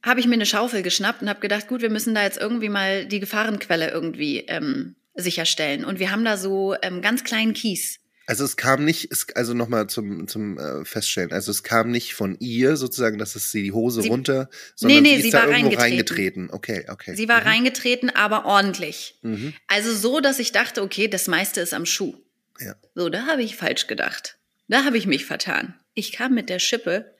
habe 0.03 0.21
ich 0.21 0.27
mir 0.27 0.35
eine 0.35 0.47
Schaufel 0.47 0.83
geschnappt 0.83 1.23
und 1.23 1.29
habe 1.29 1.41
gedacht, 1.41 1.69
gut, 1.69 1.83
wir 1.83 1.91
müssen 1.91 2.15
da 2.15 2.23
jetzt 2.23 2.39
irgendwie 2.39 2.69
mal 2.69 3.05
die 3.05 3.21
Gefahrenquelle 3.21 3.91
irgendwie 3.91 4.39
ähm, 4.49 4.95
sicherstellen. 5.15 5.85
Und 5.85 5.99
wir 5.99 6.11
haben 6.11 6.25
da 6.25 6.37
so 6.37 6.75
ähm, 6.83 7.03
ganz 7.03 7.25
kleinen 7.25 7.53
Kies. 7.53 7.99
Also 8.31 8.45
es 8.45 8.57
kam 8.57 8.85
nicht, 8.85 9.11
es, 9.11 9.27
also 9.35 9.55
nochmal 9.55 9.89
zum, 9.89 10.29
zum 10.29 10.57
äh, 10.57 10.85
Feststellen, 10.85 11.33
also 11.33 11.51
es 11.51 11.65
kam 11.65 11.91
nicht 11.91 12.15
von 12.15 12.37
ihr 12.39 12.77
sozusagen, 12.77 13.19
dass 13.19 13.35
es 13.35 13.51
sie 13.51 13.65
die 13.65 13.73
Hose 13.73 14.03
Sie- 14.03 14.09
runter, 14.09 14.49
sondern 14.77 15.03
nee, 15.03 15.09
sie 15.09 15.17
ist 15.17 15.23
sie 15.25 15.31
da 15.31 15.39
war 15.39 15.49
irgendwo 15.49 15.77
reingetreten. 15.77 16.49
reingetreten. 16.49 16.51
Okay, 16.53 16.87
okay. 16.89 17.17
Sie 17.17 17.29
war 17.29 17.41
mhm. 17.41 17.47
reingetreten, 17.49 18.09
aber 18.11 18.45
ordentlich. 18.45 19.19
Mhm. 19.23 19.53
Also 19.67 19.93
so, 19.93 20.21
dass 20.21 20.39
ich 20.39 20.53
dachte, 20.53 20.83
okay, 20.83 21.09
das 21.09 21.27
meiste 21.27 21.61
ist 21.61 21.75
am 21.75 21.85
Schuh. 21.87 22.15
Ja. 22.61 22.77
So, 22.95 23.09
da 23.09 23.27
habe 23.27 23.43
ich 23.43 23.57
falsch 23.57 23.89
gedacht. 23.89 24.39
Da 24.69 24.85
habe 24.85 24.97
ich 24.97 25.07
mich 25.07 25.25
vertan. 25.25 25.75
Ich 25.95 26.13
kam 26.13 26.33
mit 26.33 26.49
der 26.51 26.61
Schippe 26.61 27.13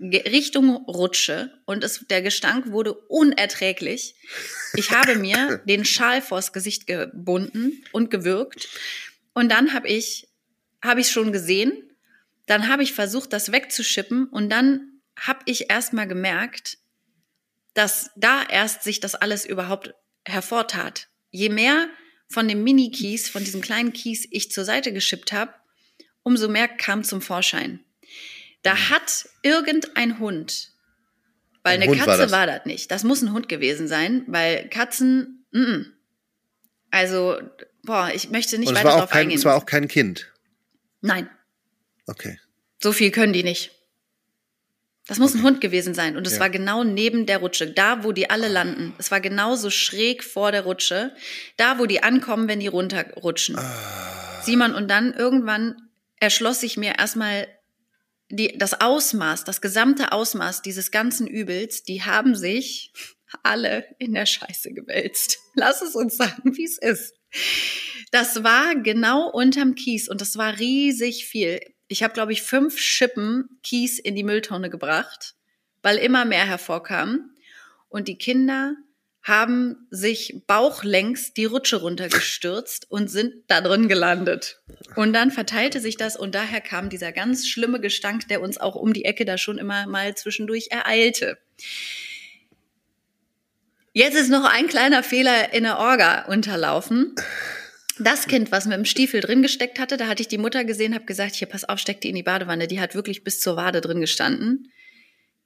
Richtung 0.00 0.70
Rutsche 0.86 1.50
und 1.66 1.84
es, 1.84 2.06
der 2.08 2.22
Gestank 2.22 2.70
wurde 2.70 2.94
unerträglich. 2.94 4.14
Ich 4.72 4.90
habe 4.90 5.16
mir 5.16 5.58
den 5.66 5.84
Schal 5.84 6.22
vors 6.22 6.54
Gesicht 6.54 6.86
gebunden 6.86 7.84
und 7.92 8.10
gewürgt 8.10 8.70
und 9.36 9.50
dann 9.50 9.74
habe 9.74 9.88
ich 9.88 10.25
habe 10.86 11.00
ich 11.00 11.10
schon 11.10 11.32
gesehen, 11.32 11.72
dann 12.46 12.68
habe 12.68 12.82
ich 12.82 12.92
versucht, 12.92 13.32
das 13.32 13.52
wegzuschippen 13.52 14.26
und 14.28 14.50
dann 14.50 15.00
habe 15.18 15.40
ich 15.46 15.70
erst 15.70 15.92
mal 15.92 16.06
gemerkt, 16.06 16.78
dass 17.74 18.10
da 18.16 18.42
erst 18.48 18.82
sich 18.82 19.00
das 19.00 19.14
alles 19.14 19.44
überhaupt 19.44 19.94
hervortat. 20.24 21.08
Je 21.30 21.48
mehr 21.48 21.88
von 22.28 22.48
dem 22.48 22.64
Mini-Kies, 22.64 23.28
von 23.28 23.44
diesem 23.44 23.60
kleinen 23.60 23.92
Kies 23.92 24.26
ich 24.30 24.50
zur 24.50 24.64
Seite 24.64 24.92
geschippt 24.92 25.32
habe, 25.32 25.52
umso 26.22 26.48
mehr 26.48 26.68
kam 26.68 27.04
zum 27.04 27.20
Vorschein. 27.20 27.80
Da 28.62 28.90
hat 28.90 29.28
irgendein 29.42 30.18
Hund, 30.18 30.72
weil 31.62 31.74
Ein 31.74 31.82
eine 31.82 31.90
Hund 31.90 32.00
war 32.00 32.06
Katze 32.06 32.22
das. 32.22 32.32
war 32.32 32.46
das 32.46 32.64
nicht. 32.64 32.90
Das 32.90 33.04
muss 33.04 33.22
ein 33.22 33.32
Hund 33.32 33.48
gewesen 33.48 33.88
sein, 33.88 34.24
weil 34.26 34.68
Katzen, 34.68 35.46
mm 35.52 35.92
also, 36.90 37.38
boah, 37.82 38.10
ich 38.14 38.30
möchte 38.30 38.58
nicht 38.58 38.68
Und 38.68 38.74
weiter 38.74 38.86
war, 38.86 38.94
darauf 38.96 39.10
kein, 39.10 39.22
eingehen. 39.22 39.38
es 39.38 39.44
war 39.44 39.56
auch 39.56 39.66
kein 39.66 39.88
Kind. 39.88 40.32
Nein, 41.00 41.28
Okay. 42.06 42.38
so 42.82 42.92
viel 42.92 43.10
können 43.10 43.32
die 43.32 43.42
nicht. 43.42 43.72
Das 45.08 45.18
muss 45.18 45.34
ein 45.34 45.42
Hund 45.44 45.60
gewesen 45.60 45.94
sein. 45.94 46.16
Und 46.16 46.26
es 46.26 46.34
Ja. 46.34 46.40
war 46.40 46.50
genau 46.50 46.82
neben 46.82 47.26
der 47.26 47.38
Rutsche, 47.38 47.70
da 47.72 48.02
wo 48.02 48.10
die 48.12 48.28
alle 48.28 48.48
landen. 48.48 48.92
Es 48.98 49.10
war 49.12 49.20
genauso 49.20 49.70
schräg 49.70 50.24
vor 50.24 50.50
der 50.50 50.62
Rutsche, 50.62 51.14
da 51.56 51.78
wo 51.78 51.86
die 51.86 52.02
ankommen, 52.02 52.48
wenn 52.48 52.58
die 52.60 52.66
runterrutschen. 52.66 53.56
Ah. 53.56 54.42
Simon, 54.42 54.74
und 54.74 54.88
dann 54.88 55.12
irgendwann 55.14 55.76
erschloss 56.18 56.60
sich 56.60 56.76
mir 56.76 56.94
erstmal 56.98 57.46
die, 58.30 58.58
das 58.58 58.80
Ausmaß, 58.80 59.44
das 59.44 59.60
gesamte 59.60 60.10
Ausmaß 60.10 60.62
dieses 60.62 60.90
ganzen 60.90 61.28
Übels, 61.28 61.84
die 61.84 62.02
haben 62.02 62.34
sich 62.34 62.92
alle 63.44 63.84
in 63.98 64.12
der 64.14 64.26
Scheiße 64.26 64.72
gewälzt. 64.72 65.38
Lass 65.54 65.82
es 65.82 65.94
uns 65.94 66.16
sagen, 66.16 66.56
wie 66.56 66.64
es 66.64 66.78
ist. 66.78 67.14
Das 68.10 68.44
war 68.44 68.74
genau 68.76 69.28
unterm 69.30 69.74
Kies 69.74 70.08
und 70.08 70.20
das 70.20 70.36
war 70.36 70.58
riesig 70.58 71.26
viel. 71.26 71.60
Ich 71.88 72.02
habe, 72.02 72.14
glaube 72.14 72.32
ich, 72.32 72.42
fünf 72.42 72.78
Schippen 72.78 73.58
Kies 73.62 73.98
in 73.98 74.14
die 74.14 74.24
Mülltonne 74.24 74.70
gebracht, 74.70 75.34
weil 75.82 75.96
immer 75.96 76.24
mehr 76.24 76.46
hervorkam. 76.46 77.30
Und 77.88 78.08
die 78.08 78.18
Kinder 78.18 78.74
haben 79.22 79.88
sich 79.90 80.42
bauchlängs 80.46 81.34
die 81.34 81.46
Rutsche 81.46 81.76
runtergestürzt 81.76 82.88
und 82.90 83.10
sind 83.10 83.34
da 83.48 83.60
drin 83.60 83.88
gelandet. 83.88 84.60
Und 84.94 85.12
dann 85.12 85.32
verteilte 85.32 85.80
sich 85.80 85.96
das 85.96 86.16
und 86.16 86.34
daher 86.36 86.60
kam 86.60 86.90
dieser 86.90 87.10
ganz 87.10 87.48
schlimme 87.48 87.80
Gestank, 87.80 88.28
der 88.28 88.40
uns 88.40 88.58
auch 88.58 88.76
um 88.76 88.92
die 88.92 89.04
Ecke 89.04 89.24
da 89.24 89.36
schon 89.36 89.58
immer 89.58 89.88
mal 89.88 90.14
zwischendurch 90.14 90.68
ereilte. 90.70 91.38
Jetzt 93.96 94.14
ist 94.14 94.28
noch 94.28 94.44
ein 94.44 94.66
kleiner 94.66 95.02
Fehler 95.02 95.54
in 95.54 95.62
der 95.62 95.78
Orga 95.78 96.26
unterlaufen. 96.26 97.14
Das 97.98 98.26
Kind, 98.26 98.52
was 98.52 98.66
mit 98.66 98.76
dem 98.76 98.84
Stiefel 98.84 99.22
drin 99.22 99.40
gesteckt 99.40 99.78
hatte, 99.78 99.96
da 99.96 100.06
hatte 100.06 100.20
ich 100.20 100.28
die 100.28 100.36
Mutter 100.36 100.66
gesehen, 100.66 100.94
habe 100.94 101.06
gesagt, 101.06 101.34
hier, 101.34 101.48
pass 101.48 101.64
auf, 101.64 101.78
steck 101.78 102.02
die 102.02 102.10
in 102.10 102.14
die 102.14 102.22
Badewanne. 102.22 102.68
Die 102.68 102.78
hat 102.78 102.94
wirklich 102.94 103.24
bis 103.24 103.40
zur 103.40 103.56
Wade 103.56 103.80
drin 103.80 104.02
gestanden. 104.02 104.70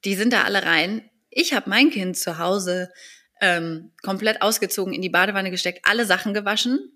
Die 0.03 0.15
sind 0.15 0.33
da 0.33 0.43
alle 0.43 0.63
rein. 0.63 1.09
Ich 1.29 1.53
habe 1.53 1.69
mein 1.69 1.91
Kind 1.91 2.17
zu 2.17 2.39
Hause 2.39 2.91
ähm, 3.39 3.93
komplett 4.01 4.41
ausgezogen 4.41 4.93
in 4.93 5.01
die 5.01 5.07
Badewanne 5.07 5.49
gesteckt, 5.49 5.85
alle 5.85 6.05
Sachen 6.05 6.33
gewaschen. 6.33 6.91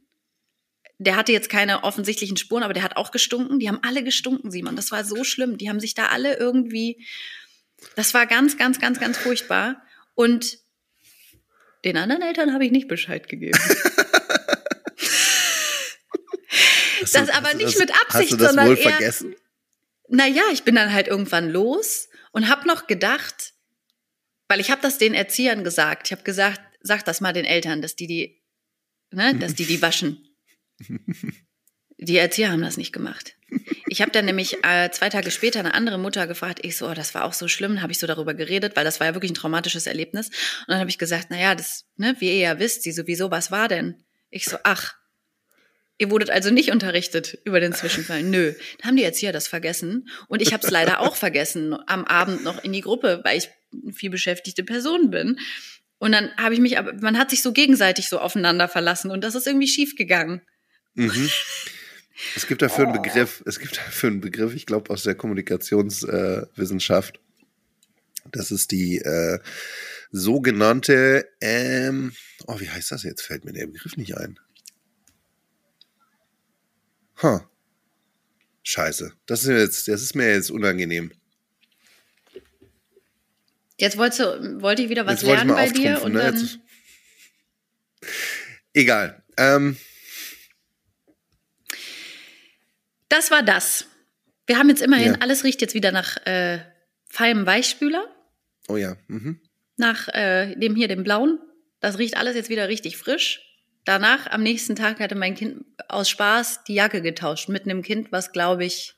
Der 0.97 1.15
hatte 1.15 1.31
jetzt 1.31 1.49
keine 1.49 1.85
offensichtlichen 1.85 2.35
Spuren, 2.35 2.63
aber 2.63 2.73
der 2.73 2.83
hat 2.83 2.97
auch 2.97 3.11
gestunken. 3.11 3.59
Die 3.59 3.69
haben 3.69 3.79
alle 3.81 4.03
gestunken, 4.03 4.51
Simon. 4.51 4.75
Das 4.75 4.91
war 4.91 5.05
so 5.05 5.23
schlimm. 5.23 5.57
Die 5.57 5.69
haben 5.69 5.79
sich 5.79 5.93
da 5.93 6.07
alle 6.07 6.35
irgendwie. 6.35 7.05
Das 7.95 8.13
war 8.13 8.25
ganz, 8.25 8.57
ganz, 8.57 8.77
ganz, 8.77 8.99
ganz 8.99 9.17
furchtbar. 9.17 9.81
Und 10.15 10.64
den 11.85 11.95
anderen 11.97 12.21
Eltern 12.23 12.53
habe 12.53 12.65
ich 12.65 12.71
nicht 12.71 12.87
Bescheid 12.87 13.29
gegeben. 13.29 13.57
Du- 16.99 17.11
Das 17.11 17.29
aber 17.29 17.53
nicht 17.53 17.73
das, 17.75 17.79
mit 17.79 17.91
Absicht, 17.91 18.13
Hast 18.13 18.31
du 18.31 18.37
das 18.37 18.47
sondern 18.47 18.67
wohl 18.69 18.77
eher- 18.77 18.89
vergessen? 18.89 19.35
Naja, 20.07 20.41
ich 20.53 20.63
bin 20.63 20.75
dann 20.75 20.91
halt 20.93 21.07
irgendwann 21.07 21.49
los 21.49 22.09
und 22.31 22.47
habe 22.49 22.67
noch 22.67 22.87
gedacht, 22.87 23.53
weil 24.47 24.59
ich 24.59 24.69
habe 24.71 24.81
das 24.81 24.97
den 24.97 25.13
Erziehern 25.13 25.63
gesagt. 25.63 26.07
Ich 26.07 26.11
habe 26.11 26.23
gesagt, 26.23 26.61
sag 26.81 27.03
das 27.05 27.21
mal 27.21 27.33
den 27.33 27.45
Eltern, 27.45 27.81
dass 27.81 27.95
die 27.95 28.07
die, 28.07 28.43
ne, 29.11 29.35
dass 29.35 29.55
die 29.55 29.65
die 29.65 29.81
waschen. 29.81 30.27
Die 31.97 32.17
Erzieher 32.17 32.51
haben 32.51 32.61
das 32.61 32.75
nicht 32.75 32.91
gemacht. 32.91 33.34
Ich 33.87 34.01
habe 34.01 34.11
dann 34.11 34.25
nämlich 34.25 34.63
äh, 34.63 34.89
zwei 34.91 35.09
Tage 35.09 35.31
später 35.31 35.59
eine 35.59 35.73
andere 35.73 35.97
Mutter 35.97 36.27
gefragt. 36.27 36.59
Ich 36.63 36.77
so, 36.77 36.89
oh, 36.89 36.93
das 36.93 37.13
war 37.13 37.23
auch 37.25 37.33
so 37.33 37.47
schlimm. 37.47 37.81
Habe 37.81 37.91
ich 37.91 37.99
so 37.99 38.07
darüber 38.07 38.33
geredet, 38.33 38.75
weil 38.75 38.83
das 38.83 38.99
war 38.99 39.07
ja 39.07 39.13
wirklich 39.13 39.31
ein 39.31 39.35
traumatisches 39.35 39.87
Erlebnis. 39.87 40.27
Und 40.27 40.69
dann 40.69 40.79
habe 40.79 40.89
ich 40.89 40.97
gesagt, 40.97 41.27
na 41.29 41.39
ja, 41.39 41.55
das, 41.55 41.85
ne, 41.95 42.15
wie 42.19 42.27
ihr 42.27 42.39
ja 42.39 42.59
wisst, 42.59 42.83
sie 42.83 42.91
sowieso, 42.91 43.31
was 43.31 43.51
war 43.51 43.67
denn? 43.67 44.03
Ich 44.29 44.45
so, 44.45 44.57
ach, 44.63 44.95
Ihr 45.97 46.11
wurdet 46.11 46.29
also 46.29 46.51
nicht 46.51 46.71
unterrichtet 46.71 47.37
über 47.45 47.61
den 47.61 47.71
Zwischenfall. 47.71 48.21
Nö. 48.21 48.53
Dann 48.79 48.89
haben 48.89 48.97
die 48.97 49.03
Erzieher 49.03 49.31
das 49.31 49.47
vergessen. 49.47 50.09
Und 50.27 50.41
ich 50.41 50.51
habe 50.51 50.61
es 50.65 50.69
leider 50.69 50.99
auch 50.99 51.15
vergessen 51.15 51.73
am 51.87 52.03
Abend 52.03 52.43
noch 52.43 52.61
in 52.61 52.73
die 52.73 52.81
Gruppe, 52.81 53.21
weil 53.23 53.37
ich 53.37 53.49
eine 53.71 53.93
viel 53.93 54.09
beschäftigte 54.09 54.65
Person 54.65 55.09
bin. 55.09 55.39
Und 55.97 56.11
dann 56.11 56.35
habe 56.35 56.53
ich 56.53 56.59
mich, 56.59 56.77
aber 56.77 56.93
man 56.95 57.17
hat 57.17 57.29
sich 57.29 57.41
so 57.41 57.53
gegenseitig 57.53 58.09
so 58.09 58.19
aufeinander 58.19 58.67
verlassen 58.67 59.09
und 59.09 59.23
das 59.23 59.35
ist 59.35 59.47
irgendwie 59.47 59.67
schief 59.67 59.95
gegangen. 59.95 60.41
Mhm. 60.95 61.29
Es 62.35 62.47
gibt 62.47 62.61
dafür 62.61 62.85
Oh. 62.85 62.89
einen 62.89 63.01
Begriff, 63.01 63.43
es 63.45 63.59
gibt 63.59 63.77
dafür 63.77 64.09
einen 64.09 64.21
Begriff, 64.21 64.53
ich 64.55 64.65
glaube 64.65 64.89
aus 64.91 65.03
der 65.03 65.15
Kommunikationswissenschaft. 65.15 67.17
Äh, 67.17 67.19
das 68.31 68.51
ist 68.51 68.71
die 68.71 68.97
äh, 68.99 69.39
sogenannte, 70.11 71.29
ähm, 71.41 72.13
oh, 72.47 72.59
wie 72.59 72.69
heißt 72.69 72.91
das 72.91 73.03
jetzt? 73.03 73.21
Fällt 73.21 73.45
mir 73.45 73.53
der 73.53 73.67
Begriff 73.67 73.97
nicht 73.97 74.17
ein. 74.17 74.39
Huh. 77.21 77.41
Scheiße. 78.63 79.13
Das 79.25 79.41
ist, 79.43 79.47
mir 79.47 79.59
jetzt, 79.59 79.87
das 79.87 80.01
ist 80.01 80.15
mir 80.15 80.33
jetzt 80.33 80.51
unangenehm. 80.51 81.11
Jetzt 83.77 83.97
wolltest 83.97 84.21
du, 84.21 84.61
wollte 84.61 84.83
ich 84.83 84.89
wieder 84.89 85.05
was 85.05 85.21
Jetzt 85.21 85.25
wollte 85.27 85.41
ich 85.41 85.47
lernen 85.47 85.49
mal 85.49 85.67
bei 85.67 85.73
dir 85.73 86.01
und 86.01 86.13
ne? 86.13 86.19
dann, 86.19 86.49
Egal. 88.73 89.21
Ähm, 89.37 89.77
das 93.15 93.31
war 93.31 93.43
das. 93.43 93.87
Wir 94.45 94.57
haben 94.57 94.69
jetzt 94.69 94.81
immerhin, 94.81 95.13
Ja. 95.13 95.19
alles 95.21 95.43
riecht 95.43 95.61
jetzt 95.61 95.73
wieder 95.73 95.91
nach 95.91 96.17
äh, 96.25 96.59
feinem 97.09 97.45
Weichspüler, 97.45 98.05
oh 98.67 98.77
ja. 98.77 98.97
Mhm. 99.07 99.39
nach 99.77 100.07
äh, 100.09 100.55
dem 100.55 100.75
hier, 100.75 100.87
dem 100.87 101.03
blauen. 101.03 101.39
Das 101.79 101.97
riecht 101.97 102.17
alles 102.17 102.35
jetzt 102.35 102.49
wieder 102.49 102.67
richtig 102.67 102.97
frisch. 102.97 103.41
Danach, 103.85 104.27
am 104.27 104.41
nächsten 104.41 104.75
Tag, 104.75 104.99
hatte 104.99 105.15
mein 105.15 105.35
Kind 105.35 105.63
aus 105.87 106.09
Spaß 106.09 106.63
die 106.63 106.73
Jacke 106.73 107.01
getauscht 107.01 107.49
mit 107.49 107.63
einem 107.65 107.83
Kind, 107.83 108.11
was, 108.11 108.31
glaube 108.31 108.65
ich, 108.65 108.95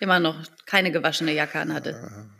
immer 0.00 0.20
noch 0.20 0.44
keine 0.66 0.92
gewaschene 0.92 1.32
Jacke 1.32 1.58
anhatte. 1.58 2.30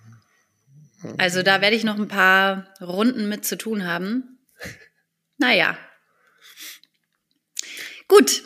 Also 1.19 1.43
da 1.43 1.61
werde 1.61 1.77
ich 1.77 1.85
noch 1.85 1.99
ein 1.99 2.09
paar 2.09 2.73
Runden 2.81 3.29
mit 3.29 3.45
zu 3.45 3.59
tun 3.59 3.85
haben. 3.87 4.39
Naja. 5.37 5.77
Gut, 8.07 8.45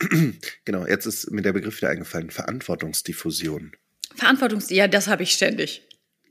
Genau, 0.64 0.86
jetzt 0.86 1.06
ist 1.06 1.30
mir 1.30 1.42
der 1.42 1.52
Begriff 1.52 1.76
wieder 1.80 1.90
eingefallen. 1.90 2.30
Verantwortungsdiffusion. 2.30 3.72
Verantwortungs... 4.16 4.70
Ja, 4.70 4.88
das 4.88 5.08
habe 5.08 5.22
ich 5.22 5.32
ständig. 5.32 5.82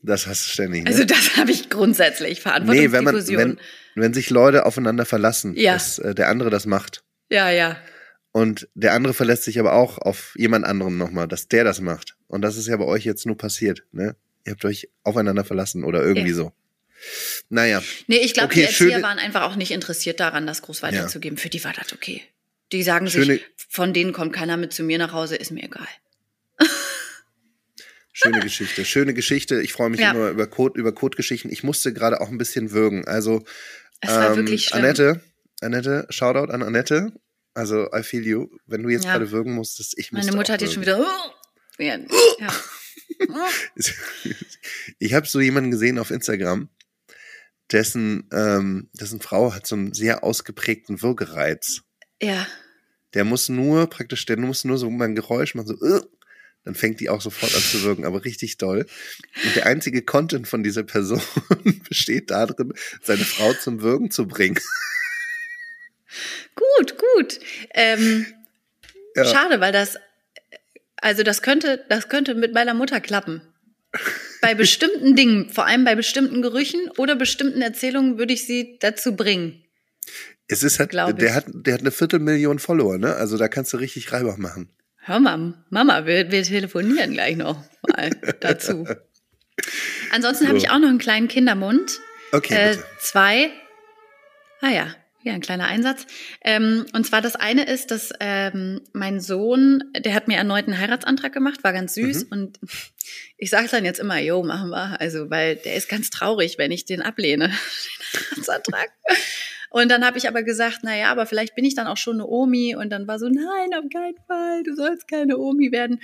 Das 0.01 0.28
hast 0.28 0.45
du 0.45 0.49
ständig. 0.51 0.84
Ne? 0.84 0.89
Also 0.89 1.03
das 1.03 1.36
habe 1.38 1.51
ich 1.51 1.70
grundsätzlich. 1.70 2.39
nee, 2.43 2.45
wenn 2.45 2.53
man, 2.53 2.72
Verantwortungsdiffusion. 2.91 3.57
wenn, 3.95 4.03
wenn 4.03 4.13
sich 4.13 4.30
Leute 4.30 4.65
aufeinander 4.65 5.05
verlassen, 5.05 5.55
Ja. 5.55 5.74
dass 5.74 5.99
äh, 5.99 6.15
der 6.15 6.30
andere 6.30 6.49
das 6.49 6.65
macht. 6.65 7.03
ja, 7.30 7.49
ja. 7.49 7.78
Und 8.32 8.70
der 8.76 8.93
andere 8.93 9.15
verlässt 9.15 9.43
sich 9.43 9.59
aber 9.59 9.74
auch 9.74 9.97
auf 9.97 10.34
jemand 10.38 10.63
anderen 10.63 10.99
nochmal, 10.99 11.28
dass 11.28 11.47
der 11.47 11.63
das 11.63 11.82
macht. 11.82 12.15
Und 12.28 12.43
das 12.43 12.57
ist 12.57 12.67
ja 12.67 12.78
bei 12.78 12.86
euch 12.86 13.03
jetzt 13.03 13.26
nur 13.26 13.36
passiert, 13.36 13.86
ne? 13.91 14.15
Ihr 14.45 14.51
habt 14.51 14.63
euch 14.65 14.88
aufeinander 15.01 15.43
verlassen 15.43 15.84
oder 15.84 16.03
irgendwie 16.03 16.30
Ja. 16.30 16.36
so. 16.36 16.53
Naja, 17.49 17.82
Nee, 18.05 18.17
ich 18.17 18.36
glaube, 18.36 18.49
Okay, 18.51 18.59
die 18.59 18.65
Erzieher 18.67 18.89
schöne- 18.91 19.01
waren 19.03 19.17
einfach 19.17 19.41
auch 19.41 19.55
nicht 19.55 19.72
interessiert 19.72 20.20
daran, 20.20 20.45
das 20.45 20.61
groß 20.61 20.84
weiterzugeben. 20.84 21.39
Für 21.39 21.49
die 21.49 21.63
war 21.63 21.74
das 21.74 21.91
okay. 21.91 22.22
Die 22.72 22.84
sagen 22.84 23.09
Schöne- 23.09 23.26
sich, 23.36 23.45
von 23.70 23.93
denen 23.93 24.13
kommt 24.13 24.34
keiner 24.34 24.57
mit 24.57 24.74
zu 24.74 24.84
mir 24.84 24.97
nach 24.97 25.13
Hause, 25.13 25.36
ist 25.36 25.51
mir 25.51 25.63
egal. 25.63 25.88
schöne 28.13 28.39
Geschichte, 28.41 28.84
schöne 28.86 29.13
Geschichte. 29.13 29.61
Ich 29.61 29.72
freue 29.74 29.89
mich 29.89 30.01
Ja. 30.01 30.11
immer 30.11 30.30
über 30.30 30.45
Code, 30.47 30.80
über 30.80 30.91
Code-Geschichten. 30.93 31.49
Ich 31.49 31.63
musste 31.63 31.93
gerade 31.93 32.20
auch 32.22 32.30
ein 32.30 32.38
bisschen 32.38 32.72
würgen. 32.72 33.05
Also, 33.07 33.43
Es 34.01 34.09
war 34.11 34.32
ähm, 34.32 34.36
wirklich 34.38 34.65
schlimm. 34.65 34.80
Annette, 34.84 35.22
Annette, 35.61 36.05
Shoutout 36.09 36.51
an 36.51 36.61
Annette. 36.63 37.13
Also, 37.53 37.88
I 37.93 38.03
feel 38.03 38.26
you. 38.26 38.47
Wenn 38.67 38.84
du 38.84 38.89
jetzt 38.89 39.05
Ja. 39.05 39.13
gerade 39.13 39.32
würgen 39.32 39.53
musstest, 39.53 39.97
ich 39.97 40.11
musste 40.11 40.28
Meine 40.28 40.38
Mutter 40.38 40.53
hat 40.53 40.61
jetzt 40.61 40.74
schon 40.74 40.82
wieder. 40.84 40.97
Ja. 41.82 41.97
Ich 44.99 45.13
habe 45.13 45.28
so 45.28 45.39
jemanden 45.39 45.72
gesehen 45.72 45.97
auf 45.99 46.11
Instagram, 46.11 46.70
dessen, 47.72 48.28
ähm, 48.34 48.89
dessen 48.93 49.22
Frau 49.22 49.53
hat 49.53 49.65
so 49.67 49.76
einen 49.76 49.93
sehr 49.93 50.24
ausgeprägten 50.24 51.01
Würgereiz. 51.01 51.82
Ja. 52.22 52.47
Der 53.15 53.24
muss 53.26 53.49
nur 53.49 53.88
praktisch, 53.88 54.26
der 54.26 54.38
muss 54.38 54.65
nur 54.65 54.78
so 54.78 54.89
mal 54.89 55.05
ein 55.05 55.15
Geräusch 55.15 55.55
machen, 55.55 55.67
so, 55.67 55.86
äh, 55.86 56.01
dann 56.63 56.76
fängt 56.76 56.99
die 56.99 57.09
auch 57.09 57.22
sofort 57.22 57.55
an 57.55 57.61
zu 57.61 57.82
wirken, 57.84 58.05
aber 58.05 58.24
richtig 58.26 58.57
doll. 58.57 58.86
Und 59.43 59.55
der 59.55 59.65
einzige 59.65 60.01
Content 60.03 60.47
von 60.47 60.61
dieser 60.61 60.84
Person 60.84 61.22
besteht 61.89 62.30
darin, 62.30 62.74
seine 63.01 63.24
Frau 63.24 63.53
zum 63.53 63.82
Würgen 63.82 64.11
zu 64.11 64.28
bringen. 64.28 64.59
Gut, 66.55 66.95
gut. 66.97 67.39
Ähm, 67.74 68.26
Ja. 69.15 69.26
Schade, 69.26 69.59
weil 69.59 69.72
das, 69.72 69.97
also 70.97 71.24
das 71.24 71.41
könnte, 71.41 71.84
das 71.89 72.09
könnte 72.09 72.36
mit 72.36 72.53
meiner 72.53 72.74
Mutter 72.74 73.01
klappen. 73.01 73.41
Bei 74.41 74.53
bestimmten 74.53 75.15
Dingen, 75.15 75.49
vor 75.49 75.65
allem 75.65 75.84
bei 75.84 75.95
bestimmten 75.95 76.41
Gerüchen 76.41 76.89
oder 76.97 77.15
bestimmten 77.15 77.61
Erzählungen 77.61 78.17
würde 78.20 78.34
ich 78.34 78.45
sie 78.45 78.78
dazu 78.80 79.15
bringen. 79.15 79.63
Es 80.50 80.64
ist 80.64 80.80
halt, 80.80 80.93
der 80.93 81.34
hat, 81.36 81.45
der 81.47 81.74
hat 81.76 81.82
eine 81.82 81.91
Viertelmillion 81.91 82.60
Follower, 82.60 82.97
ne? 82.97 83.14
Also 83.16 83.38
da 83.38 83.47
kannst 83.47 83.72
du 83.74 83.78
richtig 83.78 84.12
Reibach 84.12 84.38
machen. 84.38 84.70
Hör 84.97 85.20
mal, 85.20 85.54
Mama, 85.70 86.06
wir, 86.06 86.32
wir 86.32 86.43
telefonieren 86.43 87.14
gleich 87.14 87.36
noch 87.38 87.64
mal 87.88 88.10
dazu. 88.41 88.86
Ansonsten 90.12 90.47
habe 90.47 90.60
So. 90.60 90.66
ich 90.66 90.72
auch 90.72 90.80
noch 90.80 90.89
einen 90.89 90.97
kleinen 91.00 91.28
Kindermund. 91.28 92.00
Okay, 92.32 92.54
Äh, 92.56 92.70
bitte. 92.76 92.86
zwei. 93.00 93.50
Ah 94.62 94.70
ja, 94.70 94.95
ja, 95.24 95.34
ein 95.34 95.41
kleiner 95.41 95.68
Einsatz. 95.68 96.06
Ähm, 96.43 96.86
und 96.93 97.06
zwar 97.06 97.22
das 97.22 97.36
eine 97.36 97.66
ist, 97.66 97.91
dass 97.91 98.12
ähm, 98.20 98.82
mein 98.93 99.20
Sohn, 99.20 99.84
der 99.97 100.14
hat 100.14 100.28
mir 100.28 100.38
erneut 100.38 100.66
einen 100.68 100.80
Heiratsantrag 100.80 101.32
gemacht, 101.34 101.64
war 101.64 101.74
ganz 101.74 101.93
süß. 101.95 102.26
Mhm. 102.26 102.32
Und 102.32 102.60
ich 103.38 103.50
sage 103.50 103.68
dann 103.70 103.86
jetzt 103.86 104.00
immer, 104.00 104.20
jo, 104.20 104.43
machen 104.43 104.70
wir. 104.70 105.00
Also, 105.00 105.30
weil 105.30 105.58
der 105.58 105.76
ist 105.76 105.89
ganz 105.89 106.10
traurig, 106.10 106.58
wenn 106.58 106.72
ich 106.72 106.86
den 106.86 107.02
ablehne, 107.02 107.47
den 108.16 108.22
Heiratsantrag. 108.38 108.89
Und 109.70 109.89
dann 109.89 110.05
habe 110.05 110.17
ich 110.17 110.28
aber 110.28 110.43
gesagt, 110.43 110.80
na 110.84 110.95
ja, 110.97 111.11
aber 111.11 111.26
vielleicht 111.26 111.55
bin 111.55 111.65
ich 111.65 111.76
dann 111.76 111.88
auch 111.88 111.97
schon 111.97 112.15
eine 112.15 112.28
Omi. 112.28 112.76
Und 112.76 112.89
dann 112.89 113.07
war 113.07 113.20
so, 113.20 113.28
nein, 113.28 113.74
auf 113.74 113.86
keinen 113.91 114.17
Fall, 114.28 114.63
du 114.63 114.76
sollst 114.76 115.07
keine 115.07 115.38
Omi 115.38 115.72
werden. 115.72 116.01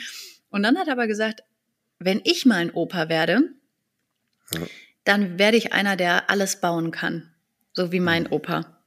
Und 0.49 0.63
dann 0.63 0.78
hat 0.78 0.88
er 0.88 0.93
aber 0.93 1.07
gesagt, 1.07 1.43
wenn 1.99 2.22
ich 2.24 2.45
mal 2.45 2.57
ein 2.57 2.72
Opa 2.72 3.09
werde, 3.09 3.49
Ja. 4.53 4.61
dann 5.03 5.39
werde 5.39 5.57
ich 5.57 5.74
einer, 5.74 5.95
der 5.95 6.30
alles 6.30 6.61
bauen 6.61 6.91
kann. 6.91 7.32
So 7.74 7.91
wie 7.91 7.99
mein 7.99 8.28
Opa. 8.28 8.78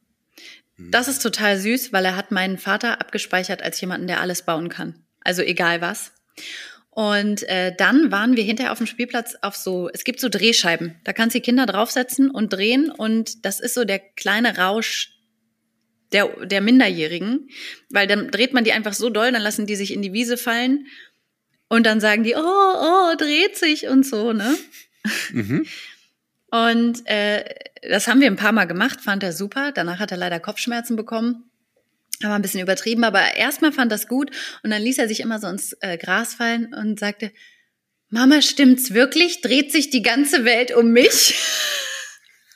Das 0.79 1.09
ist 1.09 1.23
total 1.23 1.59
süß, 1.59 1.93
weil 1.93 2.05
er 2.05 2.15
hat 2.17 2.31
meinen 2.31 2.57
Vater 2.57 3.01
abgespeichert 3.01 3.63
als 3.63 3.81
jemanden, 3.81 4.07
der 4.07 4.21
alles 4.21 4.43
bauen 4.43 4.69
kann. 4.69 4.95
Also 5.25 5.43
egal 5.43 5.81
was. 5.81 6.13
Und 6.91 7.45
äh, 7.45 7.75
dann 7.77 8.11
waren 8.11 8.37
wir 8.37 8.43
hinterher 8.43 8.73
auf 8.73 8.79
dem 8.79 8.87
Spielplatz 8.87 9.37
auf 9.43 9.55
so, 9.55 9.89
es 9.93 10.05
gibt 10.05 10.21
so 10.21 10.29
Drehscheiben. 10.29 10.97
Da 11.05 11.13
kannst 11.13 11.35
du 11.35 11.39
die 11.39 11.45
Kinder 11.45 11.67
draufsetzen 11.67 12.31
und 12.31 12.53
drehen 12.53 12.91
und 12.91 13.45
das 13.45 13.61
ist 13.61 13.75
so 13.75 13.85
der 13.85 14.01
kleine 14.01 14.59
Rausch 14.59 15.13
der, 16.13 16.47
der 16.47 16.61
Minderjährigen, 16.61 17.51
weil 17.91 18.07
dann 18.07 18.31
dreht 18.31 18.53
man 18.53 18.65
die 18.65 18.73
einfach 18.73 18.95
so 18.95 19.11
doll, 19.11 19.31
dann 19.31 19.43
lassen 19.43 19.67
die 19.67 19.77
sich 19.77 19.93
in 19.93 20.03
die 20.03 20.13
Wiese 20.13 20.37
fallen 20.37 20.87
und 21.69 21.87
dann 21.87 22.01
sagen 22.01 22.25
die, 22.25 22.35
oh, 22.35 22.41
oh, 22.41 23.15
dreht 23.17 23.57
sich 23.57 23.89
und 23.89 24.05
so, 24.07 24.33
ne? 24.33 24.57
Mhm. 25.33 25.67
Und 26.51 27.07
äh, 27.07 27.45
das 27.83 28.09
haben 28.09 28.21
wir 28.21 28.27
ein 28.27 28.37
paar 28.37 28.53
Mal 28.53 28.65
gemacht, 28.65 29.01
fand 29.03 29.23
er 29.23 29.33
super. 29.33 29.73
Danach 29.73 29.99
hat 29.99 30.11
er 30.11 30.17
leider 30.17 30.41
Kopfschmerzen 30.41 30.97
bekommen. 30.97 31.51
Aber 32.25 32.35
ein 32.35 32.43
bisschen 32.43 32.61
übertrieben, 32.61 33.05
aber 33.05 33.37
erstmal 33.37 33.73
fand 33.73 33.93
das 33.93 34.09
gut 34.09 34.31
und 34.63 34.71
dann 34.71 34.83
ließ 34.83 34.99
er 34.99 35.07
sich 35.09 35.21
immer 35.21 35.39
so 35.39 35.47
ins 35.47 35.73
äh, 35.81 35.97
Gras 35.99 36.35
fallen 36.35 36.75
und 36.75 36.99
sagte, 36.99 37.33
Mama, 38.11 38.43
stimmt's 38.43 38.93
wirklich? 38.95 39.41
Dreht 39.43 39.71
sich 39.71 39.91
die 39.91 40.03
ganze 40.03 40.45
Welt 40.45 40.73
um 40.73 40.91
mich? 40.91 41.35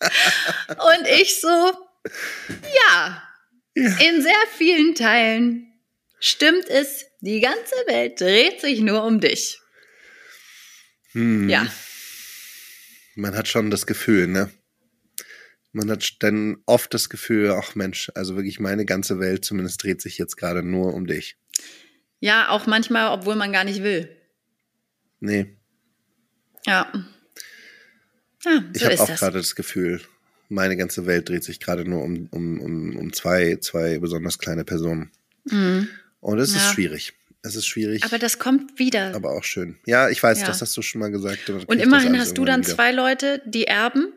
und 0.69 1.07
ich 1.21 1.41
so, 1.41 1.49
ja, 1.49 3.23
Ja. 3.75 3.97
in 3.99 4.23
sehr 4.23 4.35
vielen 4.57 4.95
Teilen 4.95 5.73
stimmt 6.19 6.69
es, 6.69 7.05
die 7.21 7.41
ganze 7.41 7.75
Welt 7.87 8.21
dreht 8.21 8.61
sich 8.61 8.81
nur 8.81 9.05
um 9.05 9.21
dich. 9.21 9.61
Hm. 11.13 11.49
Ja, 11.49 11.67
Man 13.15 13.37
hat 13.37 13.47
schon 13.47 13.71
das 13.71 13.87
Gefühl, 13.87 14.27
ne? 14.27 14.51
Man 15.73 15.91
hat 15.91 16.17
dann 16.23 16.59
oft 16.67 16.93
das 16.93 17.09
Gefühl, 17.09 17.51
ach 17.53 17.75
Mensch, 17.75 18.11
also 18.15 18.37
wirklich 18.37 18.61
meine 18.61 18.85
ganze 18.85 19.19
Welt 19.19 19.45
zumindest 19.45 19.83
dreht 19.83 20.03
sich 20.03 20.19
jetzt 20.19 20.37
gerade 20.37 20.63
nur 20.63 20.93
um 20.95 21.07
dich. 21.07 21.37
ja, 22.21 22.51
auch 22.51 22.67
manchmal, 22.67 23.11
obwohl 23.19 23.37
man 23.37 23.53
gar 23.53 23.65
nicht 23.65 23.83
will. 23.83 24.09
Nee, 25.21 25.57
Ja. 26.67 26.93
Ja, 28.45 28.63
ich 28.75 28.81
so 28.81 28.85
habe 28.87 28.95
ist 28.95 29.01
auch 29.01 29.17
gerade 29.17 29.39
das 29.39 29.55
Gefühl, 29.55 30.01
meine 30.49 30.77
ganze 30.77 31.07
Welt 31.07 31.29
dreht 31.29 31.45
sich 31.45 31.61
gerade 31.61 31.85
nur 31.89 32.03
um, 32.03 32.27
um, 32.33 32.61
um, 32.61 32.97
um 32.97 33.13
zwei, 33.13 33.57
zwei 33.57 33.99
besonders 33.99 34.39
kleine 34.39 34.65
Personen. 34.65 35.11
Mhm. 35.45 35.89
Und 36.21 36.39
es 36.39 36.51
ist 36.51 36.57
Ja. 36.67 36.73
schwierig. 36.73 37.15
Es 37.43 37.57
ist 37.57 37.67
schwierig, 37.67 38.05
Aber 38.05 38.19
das 38.19 38.39
kommt 38.39 38.79
wieder. 38.79 39.15
aber 39.17 39.31
auch 39.31 39.43
schön. 39.45 39.77
Ja, 39.87 40.09
ich 40.09 40.23
weiß, 40.23 40.41
Ja. 40.41 40.47
das 40.47 40.61
hast 40.61 40.77
du 40.77 40.83
schon 40.83 41.01
mal 41.01 41.11
gesagt. 41.11 41.51
Und 41.51 41.79
ich 41.79 41.83
immerhin 41.83 42.17
hast 42.19 42.37
du 42.39 42.45
dann 42.45 42.61
wieder. 42.65 42.75
zwei 42.75 42.93
Leute, 42.93 43.43
die 43.47 43.65
erben, 43.67 44.13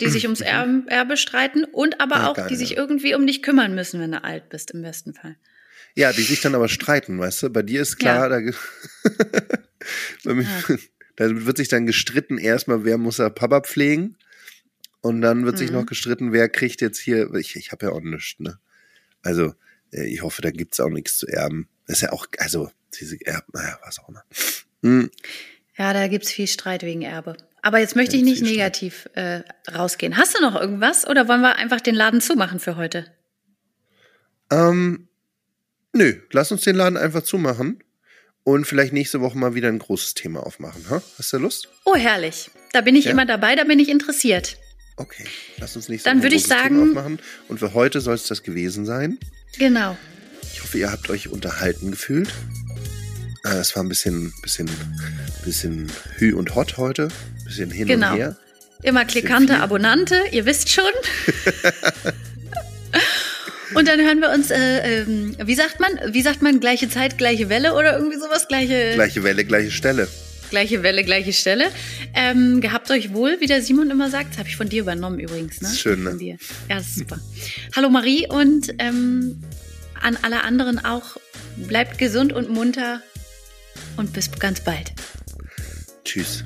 die 0.00 0.08
sich 0.08 0.24
ums 0.24 0.40
Erbe, 0.40 1.16
streiten 1.16 1.64
und 1.64 2.00
aber 2.00 2.16
Ja, 2.16 2.28
auch, 2.28 2.34
geil, 2.36 2.48
die 2.48 2.56
sich 2.56 2.70
ja. 2.70 2.76
irgendwie 2.78 3.14
um 3.14 3.26
dich 3.26 3.42
kümmern 3.42 3.74
müssen, 3.74 4.00
wenn 4.00 4.12
du 4.12 4.22
alt 4.24 4.48
bist, 4.48 4.72
im 4.72 4.82
besten 4.82 5.14
Fall. 5.14 5.36
Ja, 5.94 6.12
die 6.12 6.22
sich 6.22 6.40
dann 6.40 6.54
aber 6.54 6.68
streiten, 6.68 7.18
weißt 7.18 7.44
du? 7.44 7.50
Bei 7.50 7.62
dir 7.62 7.80
ist 7.82 7.96
klar, 7.96 8.28
da, 8.28 8.40
ge- 8.40 8.54
Bei 10.24 10.34
mir, 10.34 10.46
da 11.16 11.44
wird 11.46 11.56
sich 11.56 11.68
dann 11.68 11.86
gestritten, 11.86 12.38
erstmal, 12.38 12.84
wer 12.84 12.98
muss 12.98 13.18
er 13.18 13.30
Papa 13.30 13.60
pflegen? 13.60 14.16
Und 15.00 15.20
dann 15.20 15.44
wird 15.44 15.56
sich 15.58 15.70
Mhm. 15.70 15.76
noch 15.76 15.86
gestritten, 15.86 16.32
wer 16.32 16.48
kriegt 16.48 16.80
jetzt 16.80 16.98
hier, 16.98 17.32
ich, 17.34 17.56
ich 17.56 17.70
habe 17.72 17.86
ja 17.86 17.92
auch 17.92 18.00
nichts, 18.00 18.38
ne? 18.40 18.58
Also, 19.22 19.54
äh, 19.92 20.06
ich 20.06 20.22
hoffe, 20.22 20.42
da 20.42 20.50
gibt's 20.50 20.80
auch 20.80 20.88
nichts 20.90 21.16
zu 21.18 21.26
erben. 21.28 21.68
Das 21.86 21.98
ist 21.98 22.02
ja 22.02 22.12
auch, 22.12 22.26
also, 22.38 22.70
diese 22.98 23.16
Erben, 23.24 23.46
naja, 23.52 23.78
was 23.84 23.98
auch 24.00 24.08
immer. 24.08 24.24
Hm, 24.82 25.10
Ja, 25.78 25.92
da 25.92 26.08
gibt's 26.08 26.32
viel 26.32 26.46
Streit 26.48 26.82
wegen 26.82 27.02
Erbe. 27.02 27.36
Aber 27.66 27.80
jetzt 27.80 27.96
möchte 27.96 28.16
ich 28.16 28.22
nicht 28.22 28.42
negativ 28.42 29.08
äh, 29.14 29.40
rausgehen. 29.74 30.16
Hast 30.16 30.38
du 30.38 30.40
noch 30.40 30.54
irgendwas 30.54 31.04
oder 31.04 31.26
wollen 31.26 31.40
wir 31.40 31.56
einfach 31.56 31.80
den 31.80 31.96
Laden 31.96 32.20
zumachen 32.20 32.60
für 32.60 32.76
heute? 32.76 33.06
ähm, 34.52 35.08
nö, 35.92 36.14
lass 36.30 36.52
uns 36.52 36.60
den 36.62 36.76
Laden 36.76 36.96
einfach 36.96 37.22
zumachen 37.22 37.82
und 38.44 38.64
vielleicht 38.66 38.92
nächste 38.92 39.20
Woche 39.20 39.36
mal 39.36 39.56
wieder 39.56 39.66
ein 39.66 39.80
großes 39.80 40.14
Thema 40.14 40.46
aufmachen. 40.46 40.88
Ha? 40.90 41.02
Hast 41.18 41.32
du 41.32 41.38
Lust? 41.38 41.68
Oh, 41.84 41.96
herrlich. 41.96 42.50
Da 42.72 42.82
bin 42.82 42.94
ich 42.94 43.06
Ja? 43.06 43.10
immer 43.10 43.26
dabei, 43.26 43.56
da 43.56 43.64
bin 43.64 43.80
ich 43.80 43.88
interessiert. 43.88 44.56
Okay, 44.96 45.24
lass 45.58 45.74
uns 45.74 45.88
nächste 45.88 46.08
Dann 46.08 46.18
Woche 46.18 46.26
würde 46.26 46.36
ein 46.36 46.38
ich 46.38 46.44
großes 46.44 46.62
sagen- 46.62 46.76
Thema 46.78 46.88
aufmachen. 47.00 47.18
Und 47.48 47.58
für 47.58 47.74
heute 47.74 48.00
soll 48.00 48.14
es 48.14 48.28
das 48.28 48.44
gewesen 48.44 48.86
sein. 48.86 49.18
Genau. 49.58 49.96
Ich 50.52 50.62
hoffe, 50.62 50.78
ihr 50.78 50.92
habt 50.92 51.10
euch 51.10 51.28
unterhalten 51.30 51.90
gefühlt. 51.90 52.28
Äh, 53.46 53.58
Es 53.58 53.74
war 53.76 53.82
ein 53.82 53.88
bisschen, 53.88 54.32
bisschen, 54.42 54.68
bisschen 55.44 55.90
Hü 56.18 56.34
und 56.34 56.54
Hot 56.54 56.76
heute. 56.76 57.08
Bisschen 57.44 57.70
hin 57.70 57.86
Genau. 57.86 58.12
und 58.12 58.16
her. 58.18 58.36
Immer 58.82 59.04
klikante 59.04 59.54
viel. 59.54 59.62
Abonnante, 59.62 60.16
ihr 60.32 60.44
wisst 60.46 60.70
schon. 60.70 60.84
Und 63.74 63.88
dann 63.88 63.98
hören 64.00 64.20
wir 64.20 64.30
uns, 64.30 64.50
äh, 64.52 65.00
ähm, 65.02 65.36
wie 65.44 65.54
sagt 65.56 65.80
man, 65.80 65.90
wie 66.14 66.22
sagt 66.22 66.40
man, 66.40 66.60
gleiche 66.60 66.88
Zeit, 66.88 67.18
gleiche 67.18 67.48
Welle 67.48 67.74
oder 67.74 67.96
irgendwie 67.98 68.16
sowas, 68.16 68.46
gleiche, 68.48 68.92
Gleiche 68.94 69.24
Welle, 69.24 69.44
gleiche 69.44 69.70
Stelle. 69.72 70.06
gleiche 70.50 70.82
Welle, 70.84 71.02
gleiche 71.04 71.32
Stelle. 71.32 71.64
Ähm, 72.14 72.60
gehabt 72.60 72.90
euch 72.92 73.12
wohl, 73.12 73.38
wie 73.40 73.46
der 73.46 73.60
Simon 73.62 73.90
immer 73.90 74.08
sagt. 74.08 74.30
Das 74.32 74.38
habe 74.38 74.48
ich 74.48 74.56
von 74.56 74.68
dir 74.68 74.82
übernommen 74.82 75.18
übrigens, 75.18 75.60
ne? 75.62 75.68
Schön, 75.76 76.04
ne? 76.04 76.10
Von 76.10 76.18
dir. 76.20 76.36
Ja, 76.68 76.76
das 76.78 76.86
ist 76.86 76.96
super. 77.00 77.18
Hallo 77.74 77.90
Marie 77.90 78.28
und 78.28 78.72
ähm, 78.78 79.42
an 80.00 80.16
alle 80.22 80.44
anderen 80.44 80.82
auch. 80.84 81.16
Bleibt 81.56 81.98
gesund 81.98 82.32
und 82.32 82.48
munter 82.48 83.00
und 83.96 84.12
bis 84.12 84.30
ganz 84.30 84.60
bald. 84.60 84.92
Tschüss. 86.04 86.44